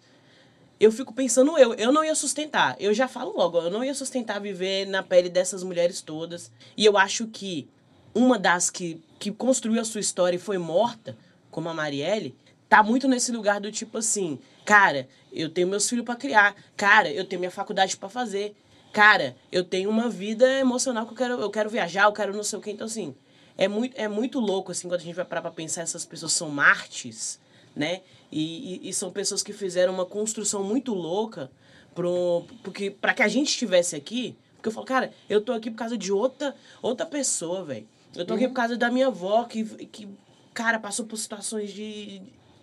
eu 0.80 0.92
fico 0.92 1.14
pensando 1.14 1.58
eu, 1.58 1.74
eu 1.76 1.92
não 1.92 2.04
ia 2.04 2.16
sustentar. 2.16 2.76
Eu 2.80 2.94
já 2.94 3.08
falo 3.08 3.36
logo, 3.36 3.58
eu 3.60 3.72
não 3.72 3.84
ia 3.84 3.94
sustentar 3.94 4.40
viver 4.40 4.86
na 4.86 5.04
pele 5.04 5.30
dessas 5.30 5.64
mulheres 5.64 6.02
todas. 6.02 6.52
E 6.76 6.86
eu 6.86 6.98
acho 6.98 7.28
que 7.28 7.68
uma 8.14 8.38
das 8.38 8.70
que, 8.70 9.02
que 9.20 9.32
construiu 9.32 9.82
a 9.82 9.86
sua 9.86 10.02
história 10.02 10.36
e 10.38 10.40
foi 10.40 10.58
morta, 10.58 11.18
como 11.50 11.70
a 11.70 11.74
Marielle, 11.74 12.36
tá 12.70 12.82
muito 12.82 13.08
nesse 13.08 13.32
lugar 13.32 13.60
do 13.60 13.72
tipo 13.72 13.98
assim, 13.98 14.40
cara, 14.66 15.08
eu 15.32 15.50
tenho 15.50 15.68
meus 15.68 15.88
filhos 15.88 16.06
para 16.06 16.16
criar, 16.16 16.56
cara, 16.76 17.10
eu 17.12 17.26
tenho 17.26 17.40
minha 17.40 17.52
faculdade 17.52 17.96
para 17.98 18.10
fazer, 18.10 18.56
cara, 18.92 19.36
eu 19.52 19.64
tenho 19.64 19.90
uma 19.90 20.10
vida 20.10 20.48
emocional 20.60 21.06
que 21.06 21.14
eu 21.14 21.18
quero, 21.18 21.34
eu 21.40 21.50
quero 21.50 21.70
viajar, 21.70 22.06
eu 22.06 22.14
quero 22.14 22.36
não 22.36 22.44
sei 22.44 22.60
o 22.60 22.62
que, 22.62 22.72
então 22.72 22.88
assim, 22.88 23.16
é 23.58 23.68
muito, 23.68 23.96
é 23.98 24.08
muito 24.08 24.40
louco 24.40 24.72
assim 24.72 24.88
quando 24.88 25.02
a 25.02 25.04
gente 25.04 25.16
vai 25.16 25.26
parar 25.26 25.42
pra 25.42 25.52
pensar 25.52 25.82
essas 25.82 26.06
pessoas 26.06 26.34
são 26.34 26.50
mártires, 26.50 27.40
né? 27.76 28.02
E, 28.32 28.82
e, 28.86 28.90
e 28.90 28.94
são 28.94 29.12
pessoas 29.12 29.44
que 29.44 29.54
fizeram 29.54 29.94
uma 29.94 30.06
construção 30.06 30.64
muito 30.64 30.94
louca 30.94 31.52
pro, 31.94 32.46
porque 32.64 32.90
para 32.90 33.14
que 33.14 33.24
a 33.24 33.28
gente 33.28 33.50
estivesse 33.50 33.96
aqui, 33.96 34.36
porque 34.56 34.70
eu 34.70 34.72
falo, 34.72 34.86
cara, 34.86 35.14
eu 35.30 35.42
tô 35.42 35.54
aqui 35.54 35.70
por 35.70 35.78
causa 35.78 35.98
de 35.98 36.12
outra 36.12 36.56
outra 36.82 37.06
pessoa, 37.06 37.64
velho. 37.64 37.88
Eu 38.16 38.26
tô 38.26 38.36
aqui 38.36 38.48
por 38.48 38.54
causa 38.54 38.78
da 38.78 38.92
minha 38.92 39.08
avó 39.08 39.44
que 39.44 39.64
que 39.88 40.08
cara 40.54 40.80
passou 40.80 41.06
por 41.06 41.18
situações 41.18 41.74
de 41.74 42.22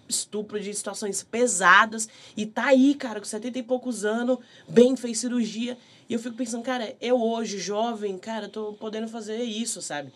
estupro, 0.08 0.60
de 0.60 0.72
situações 0.74 1.22
pesadas 1.22 2.08
e 2.36 2.46
tá 2.46 2.66
aí, 2.66 2.94
cara, 2.94 3.20
com 3.20 3.26
70 3.26 3.58
e 3.58 3.62
poucos 3.62 4.04
anos, 4.04 4.38
bem, 4.68 4.96
fez 4.96 5.18
cirurgia. 5.18 5.78
E 6.08 6.12
eu 6.12 6.18
fico 6.18 6.36
pensando, 6.36 6.62
cara, 6.62 6.96
eu 7.00 7.20
hoje, 7.20 7.58
jovem, 7.58 8.18
cara, 8.18 8.48
tô 8.48 8.72
podendo 8.72 9.06
fazer 9.06 9.42
isso, 9.42 9.80
sabe? 9.80 10.12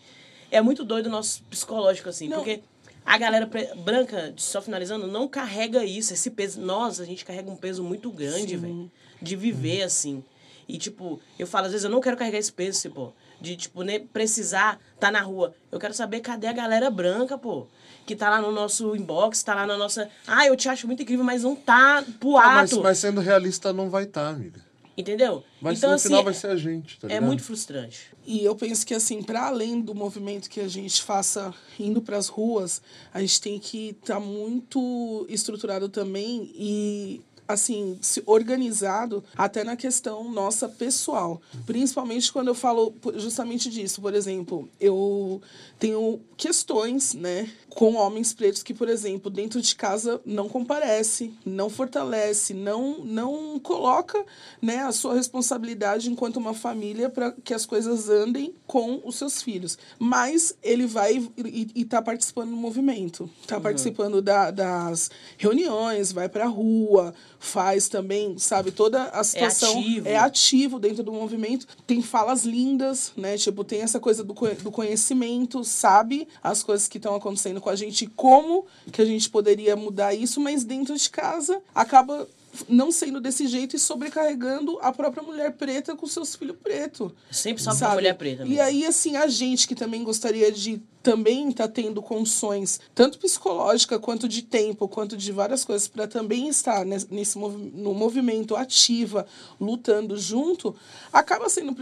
É 0.51 0.61
muito 0.61 0.83
doido 0.83 1.07
o 1.07 1.09
nosso 1.09 1.41
psicológico, 1.43 2.09
assim, 2.09 2.27
Não. 2.27 2.37
porque 2.37 2.61
a 3.05 3.17
galera 3.17 3.49
branca, 3.83 4.33
só 4.37 4.61
finalizando, 4.61 5.07
não 5.07 5.27
carrega 5.27 5.83
isso, 5.83 6.13
esse 6.13 6.29
peso. 6.31 6.59
Nós, 6.61 6.99
a 6.99 7.05
gente 7.05 7.23
carrega 7.25 7.49
um 7.49 7.55
peso 7.55 7.83
muito 7.83 8.09
grande, 8.11 8.55
velho, 8.57 8.91
de 9.21 9.35
viver 9.35 9.83
assim. 9.83 10.23
E, 10.67 10.77
tipo, 10.79 11.19
eu 11.37 11.45
falo, 11.45 11.65
às 11.67 11.71
vezes, 11.73 11.85
eu 11.85 11.91
não 11.91 12.01
quero 12.01 12.17
carregar 12.17 12.39
esse 12.39 12.51
peso, 12.51 12.79
assim, 12.79 12.89
pô. 12.89 13.11
De, 13.39 13.55
tipo, 13.55 13.83
né, 13.83 13.99
precisar 13.99 14.79
tá 14.99 15.11
na 15.11 15.21
rua. 15.21 15.53
Eu 15.71 15.79
quero 15.79 15.93
saber 15.93 16.21
cadê 16.21 16.47
a 16.47 16.53
galera 16.53 16.89
branca, 16.89 17.37
pô. 17.37 17.67
Que 18.05 18.15
tá 18.15 18.29
lá 18.29 18.41
no 18.41 18.51
nosso 18.51 18.95
inbox, 18.95 19.43
tá 19.43 19.53
lá 19.53 19.67
na 19.67 19.77
nossa. 19.77 20.09
Ah, 20.25 20.47
eu 20.47 20.55
te 20.55 20.67
acho 20.69 20.87
muito 20.87 21.03
incrível, 21.03 21.23
mas 21.25 21.43
não 21.43 21.55
tá 21.55 22.03
pro 22.19 22.37
Ah, 22.37 22.55
mas, 22.55 22.71
ato. 22.73 22.81
mas 22.81 22.97
sendo 22.97 23.21
realista, 23.21 23.71
não 23.73 23.89
vai 23.89 24.05
estar, 24.05 24.29
amiga. 24.29 24.64
Entendeu? 24.97 25.43
Mas 25.59 25.79
então, 25.79 25.89
no 25.89 25.95
assim, 25.95 26.07
final 26.07 26.23
vai 26.23 26.33
ser 26.33 26.47
a 26.47 26.55
gente, 26.55 26.97
tá 26.99 27.07
É 27.11 27.19
muito 27.19 27.43
frustrante. 27.43 28.07
E 28.25 28.45
eu 28.45 28.55
penso 28.55 28.85
que, 28.85 28.93
assim, 28.93 29.21
para 29.21 29.47
além 29.47 29.81
do 29.81 29.93
movimento 29.93 30.49
que 30.49 30.61
a 30.61 30.67
gente 30.67 31.03
faça 31.03 31.53
indo 31.77 32.01
para 32.01 32.17
as 32.17 32.27
ruas, 32.27 32.81
a 33.13 33.19
gente 33.19 33.41
tem 33.41 33.59
que 33.59 33.89
estar 33.89 34.15
tá 34.15 34.19
muito 34.19 35.25
estruturado 35.29 35.89
também 35.89 36.49
e 36.55 37.21
assim, 37.47 37.97
se 38.01 38.23
organizado 38.25 39.23
até 39.35 39.63
na 39.63 39.75
questão 39.75 40.31
nossa 40.31 40.67
pessoal. 40.67 41.41
Principalmente 41.65 42.31
quando 42.31 42.47
eu 42.47 42.55
falo 42.55 42.93
justamente 43.15 43.69
disso. 43.69 44.01
Por 44.01 44.13
exemplo, 44.13 44.69
eu 44.79 45.41
tenho 45.79 46.19
questões, 46.37 47.13
né, 47.13 47.49
com 47.69 47.95
homens 47.95 48.33
pretos 48.33 48.63
que, 48.63 48.73
por 48.73 48.87
exemplo, 48.87 49.29
dentro 49.29 49.61
de 49.61 49.75
casa 49.75 50.21
não 50.25 50.47
comparece, 50.47 51.33
não 51.45 51.69
fortalece, 51.69 52.53
não 52.53 53.03
não 53.03 53.59
coloca, 53.59 54.23
né, 54.61 54.79
a 54.79 54.91
sua 54.91 55.13
responsabilidade 55.13 56.09
enquanto 56.09 56.37
uma 56.37 56.53
família 56.53 57.09
para 57.09 57.31
que 57.31 57.53
as 57.53 57.65
coisas 57.65 58.09
andem 58.09 58.53
com 58.65 59.01
os 59.03 59.15
seus 59.15 59.41
filhos. 59.41 59.77
Mas 59.99 60.55
ele 60.63 60.85
vai 60.85 61.29
e 61.37 61.67
está 61.75 62.01
participando 62.01 62.51
do 62.51 62.57
movimento, 62.57 63.29
está 63.41 63.57
uhum. 63.57 63.61
participando 63.61 64.21
da, 64.21 64.51
das 64.51 65.11
reuniões, 65.37 66.11
vai 66.11 66.29
para 66.29 66.45
a 66.45 66.49
rua, 66.49 67.13
faz 67.39 67.87
também, 67.87 68.37
sabe, 68.37 68.71
toda 68.71 69.09
a 69.13 69.19
é 69.19 69.23
situação 69.23 69.69
é 69.69 69.79
ativo. 69.79 70.07
é 70.09 70.17
ativo 70.17 70.79
dentro 70.79 71.03
do 71.03 71.11
movimento, 71.11 71.67
tem 71.85 72.01
falas 72.01 72.43
lindas, 72.43 73.11
né? 73.15 73.37
Tipo, 73.37 73.63
tem 73.63 73.81
essa 73.81 73.99
coisa 73.99 74.23
do, 74.23 74.33
do 74.33 74.71
conhecimento, 74.71 75.63
sabe 75.63 76.27
as 76.43 76.63
coisas 76.63 76.87
que 76.87 76.97
estão 76.97 77.15
acontecendo 77.15 77.61
com 77.61 77.69
a 77.69 77.75
gente, 77.75 78.07
como 78.07 78.65
que 78.91 79.01
a 79.01 79.05
gente 79.05 79.29
poderia 79.29 79.75
mudar 79.75 80.13
isso, 80.13 80.39
mas 80.39 80.63
dentro 80.63 80.95
de 80.95 81.09
casa 81.09 81.61
acaba 81.73 82.27
não 82.67 82.91
sendo 82.91 83.19
desse 83.19 83.47
jeito 83.47 83.75
e 83.75 83.79
sobrecarregando 83.79 84.77
a 84.81 84.91
própria 84.91 85.23
mulher 85.23 85.53
preta 85.53 85.95
com 85.95 86.07
seus 86.07 86.35
filhos 86.35 86.57
pretos. 86.61 87.11
Sempre 87.31 87.61
só 87.61 87.71
a 87.71 87.93
mulher 87.93 88.15
preta. 88.15 88.43
Mesmo. 88.43 88.55
E 88.55 88.59
aí, 88.59 88.85
assim, 88.85 89.15
a 89.15 89.27
gente 89.27 89.67
que 89.67 89.75
também 89.75 90.03
gostaria 90.03 90.51
de 90.51 90.81
também 91.05 91.49
está 91.49 91.67
tendo 91.67 92.01
condições, 92.01 92.79
tanto 92.95 93.19
psicológica 93.19 93.99
quanto 93.99 94.27
de 94.27 94.41
tempo, 94.41 94.87
quanto 94.87 95.15
de 95.15 95.31
várias 95.31 95.63
coisas, 95.63 95.87
para 95.87 96.07
também 96.07 96.47
estar 96.47 96.83
nesse 96.83 97.37
no 97.37 97.93
movimento 97.93 98.55
ativa, 98.55 99.27
lutando 99.61 100.17
junto, 100.17 100.75
acaba 101.13 101.47
sendo 101.47 101.75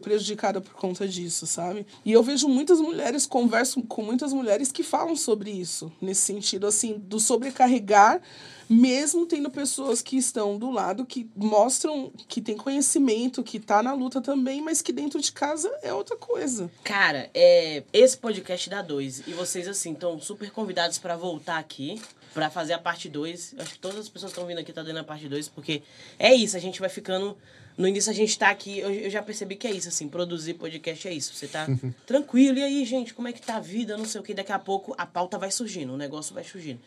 prejudicada 0.00 0.60
por 0.60 0.74
conta 0.74 1.06
disso, 1.06 1.46
sabe? 1.46 1.86
E 2.04 2.10
eu 2.10 2.24
vejo 2.24 2.48
muitas 2.48 2.80
mulheres, 2.80 3.24
converso 3.24 3.80
com 3.84 4.02
muitas 4.02 4.32
mulheres 4.32 4.72
que 4.72 4.82
falam 4.82 5.14
sobre 5.14 5.52
isso, 5.52 5.92
nesse 6.00 6.22
sentido, 6.22 6.66
assim, 6.66 6.98
do 6.98 7.20
sobrecarregar 7.20 8.20
mesmo 8.68 9.26
tendo 9.26 9.50
pessoas 9.50 10.02
que 10.02 10.16
estão 10.16 10.58
do 10.58 10.70
lado 10.70 11.04
que 11.04 11.28
mostram 11.36 12.12
que 12.28 12.40
tem 12.40 12.56
conhecimento, 12.56 13.42
que 13.42 13.60
tá 13.60 13.82
na 13.82 13.92
luta 13.92 14.20
também, 14.20 14.60
mas 14.60 14.82
que 14.82 14.92
dentro 14.92 15.20
de 15.20 15.32
casa 15.32 15.70
é 15.82 15.92
outra 15.92 16.16
coisa. 16.16 16.70
Cara, 16.82 17.30
é, 17.34 17.84
esse 17.92 18.16
podcast 18.16 18.68
dá 18.68 18.82
dois. 18.82 19.26
E 19.26 19.32
vocês, 19.32 19.68
assim, 19.68 19.92
estão 19.92 20.20
super 20.20 20.50
convidados 20.50 20.98
para 20.98 21.16
voltar 21.16 21.58
aqui 21.58 22.00
para 22.36 22.50
fazer 22.50 22.74
a 22.74 22.78
parte 22.78 23.08
2. 23.08 23.54
Acho 23.58 23.72
que 23.72 23.78
todas 23.78 24.00
as 24.00 24.08
pessoas 24.10 24.30
que 24.30 24.38
estão 24.38 24.46
vindo 24.46 24.58
aqui 24.58 24.70
estão 24.70 24.84
tá 24.84 24.88
dando 24.88 25.00
a 25.00 25.04
parte 25.04 25.26
2, 25.26 25.48
porque 25.48 25.82
é 26.18 26.34
isso, 26.34 26.54
a 26.54 26.60
gente 26.60 26.80
vai 26.80 26.90
ficando. 26.90 27.34
No 27.78 27.88
início 27.88 28.10
a 28.10 28.14
gente 28.14 28.38
tá 28.38 28.50
aqui, 28.50 28.78
eu, 28.78 28.90
eu 28.90 29.10
já 29.10 29.22
percebi 29.22 29.56
que 29.56 29.66
é 29.66 29.70
isso, 29.70 29.88
assim, 29.88 30.06
produzir 30.06 30.54
podcast 30.54 31.08
é 31.08 31.14
isso. 31.14 31.34
Você 31.34 31.46
tá 31.46 31.66
tranquilo, 32.06 32.58
e 32.58 32.62
aí, 32.62 32.84
gente, 32.84 33.14
como 33.14 33.26
é 33.26 33.32
que 33.32 33.40
tá 33.40 33.56
a 33.56 33.60
vida? 33.60 33.96
Não 33.96 34.04
sei 34.04 34.20
o 34.20 34.24
que, 34.24 34.34
daqui 34.34 34.52
a 34.52 34.58
pouco 34.58 34.94
a 34.98 35.06
pauta 35.06 35.38
vai 35.38 35.50
surgindo, 35.50 35.94
o 35.94 35.96
negócio 35.96 36.34
vai 36.34 36.44
surgindo. 36.44 36.80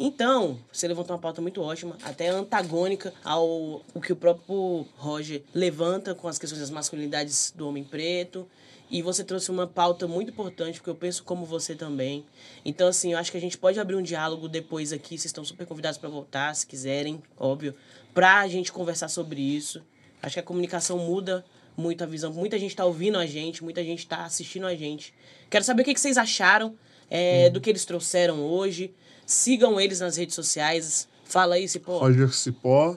Então, 0.00 0.56
você 0.72 0.86
levantou 0.86 1.16
uma 1.16 1.20
pauta 1.20 1.42
muito 1.42 1.60
ótima, 1.60 1.98
até 2.04 2.28
antagônica 2.28 3.12
ao 3.24 3.82
o 3.92 4.00
que 4.00 4.12
o 4.12 4.16
próprio 4.16 4.86
Roger 4.96 5.42
levanta 5.52 6.14
com 6.14 6.28
as 6.28 6.38
questões 6.38 6.60
das 6.60 6.70
masculinidades 6.70 7.52
do 7.56 7.66
homem 7.68 7.82
preto. 7.82 8.48
E 8.88 9.02
você 9.02 9.24
trouxe 9.24 9.50
uma 9.50 9.66
pauta 9.66 10.06
muito 10.06 10.30
importante, 10.30 10.78
porque 10.78 10.88
eu 10.88 10.94
penso 10.94 11.24
como 11.24 11.44
você 11.44 11.74
também. 11.74 12.24
Então, 12.64 12.86
assim, 12.86 13.12
eu 13.12 13.18
acho 13.18 13.32
que 13.32 13.36
a 13.36 13.40
gente 13.40 13.58
pode 13.58 13.80
abrir 13.80 13.96
um 13.96 14.02
diálogo 14.02 14.48
depois 14.48 14.92
aqui. 14.92 15.18
Vocês 15.18 15.26
estão 15.26 15.44
super 15.44 15.66
convidados 15.66 15.98
para 15.98 16.08
voltar, 16.08 16.54
se 16.54 16.64
quiserem, 16.64 17.20
óbvio, 17.36 17.74
para 18.14 18.38
a 18.38 18.46
gente 18.46 18.72
conversar 18.72 19.08
sobre 19.08 19.40
isso. 19.40 19.82
Acho 20.22 20.34
que 20.34 20.40
a 20.40 20.44
comunicação 20.44 20.96
muda 20.96 21.44
muito 21.76 22.04
a 22.04 22.06
visão. 22.06 22.32
Muita 22.32 22.56
gente 22.56 22.70
está 22.70 22.84
ouvindo 22.84 23.18
a 23.18 23.26
gente, 23.26 23.64
muita 23.64 23.82
gente 23.82 23.98
está 23.98 24.24
assistindo 24.24 24.66
a 24.66 24.76
gente. 24.76 25.12
Quero 25.50 25.64
saber 25.64 25.82
o 25.82 25.84
que, 25.84 25.98
vocês 25.98 26.16
acharam 26.16 26.74
é, 27.10 27.48
hum. 27.48 27.52
do 27.52 27.60
que 27.60 27.68
eles 27.68 27.84
trouxeram 27.84 28.40
hoje. 28.40 28.94
Sigam 29.28 29.78
eles 29.78 30.00
nas 30.00 30.16
redes 30.16 30.34
sociais. 30.34 31.06
Fala 31.22 31.56
aí, 31.56 31.68
Cipó. 31.68 31.98
Roger 31.98 32.32
Cipó. 32.32 32.96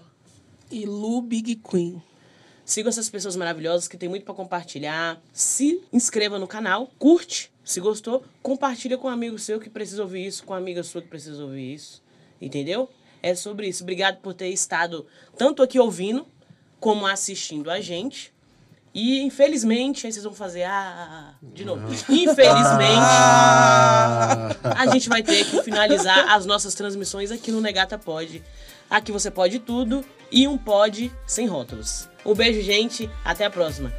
E 0.71 0.85
Lu 0.85 1.21
Big 1.21 1.57
Queen. 1.57 2.01
Sigam 2.63 2.87
essas 2.87 3.09
pessoas 3.09 3.35
maravilhosas 3.35 3.85
que 3.85 3.97
tem 3.97 4.07
muito 4.07 4.23
para 4.23 4.33
compartilhar. 4.33 5.21
Se 5.33 5.83
inscreva 5.91 6.39
no 6.39 6.47
canal, 6.47 6.89
curte. 6.97 7.51
Se 7.65 7.81
gostou, 7.81 8.23
compartilha 8.41 8.97
com 8.97 9.09
um 9.09 9.11
amigo 9.11 9.37
seu 9.37 9.59
que 9.59 9.69
precisa 9.69 10.03
ouvir 10.03 10.25
isso, 10.25 10.45
com 10.45 10.53
uma 10.53 10.59
amiga 10.59 10.81
sua 10.83 11.01
que 11.01 11.09
precisa 11.09 11.43
ouvir 11.43 11.73
isso. 11.73 12.01
Entendeu? 12.39 12.89
É 13.21 13.35
sobre 13.35 13.67
isso. 13.67 13.83
Obrigado 13.83 14.21
por 14.21 14.33
ter 14.33 14.47
estado 14.47 15.05
tanto 15.37 15.61
aqui 15.61 15.77
ouvindo 15.77 16.25
como 16.79 17.05
assistindo 17.05 17.69
a 17.69 17.81
gente. 17.81 18.33
E 18.93 19.21
infelizmente, 19.21 20.05
aí 20.05 20.11
vocês 20.11 20.25
vão 20.25 20.33
fazer, 20.33 20.63
ah, 20.63 21.33
de 21.41 21.63
novo. 21.63 21.87
Infelizmente, 22.09 22.99
ah. 22.99 24.49
a 24.63 24.87
gente 24.87 25.07
vai 25.07 25.23
ter 25.23 25.45
que 25.45 25.63
finalizar 25.63 26.29
as 26.33 26.45
nossas 26.45 26.73
transmissões 26.73 27.31
aqui 27.31 27.51
no 27.51 27.61
Negata 27.61 27.97
Pod. 27.97 28.43
Aqui 28.89 29.11
você 29.11 29.31
pode 29.31 29.59
tudo 29.59 30.03
e 30.29 30.45
um 30.47 30.57
pod 30.57 31.11
sem 31.25 31.47
rótulos. 31.47 32.09
Um 32.25 32.35
beijo, 32.35 32.61
gente. 32.61 33.09
Até 33.23 33.45
a 33.45 33.49
próxima. 33.49 33.93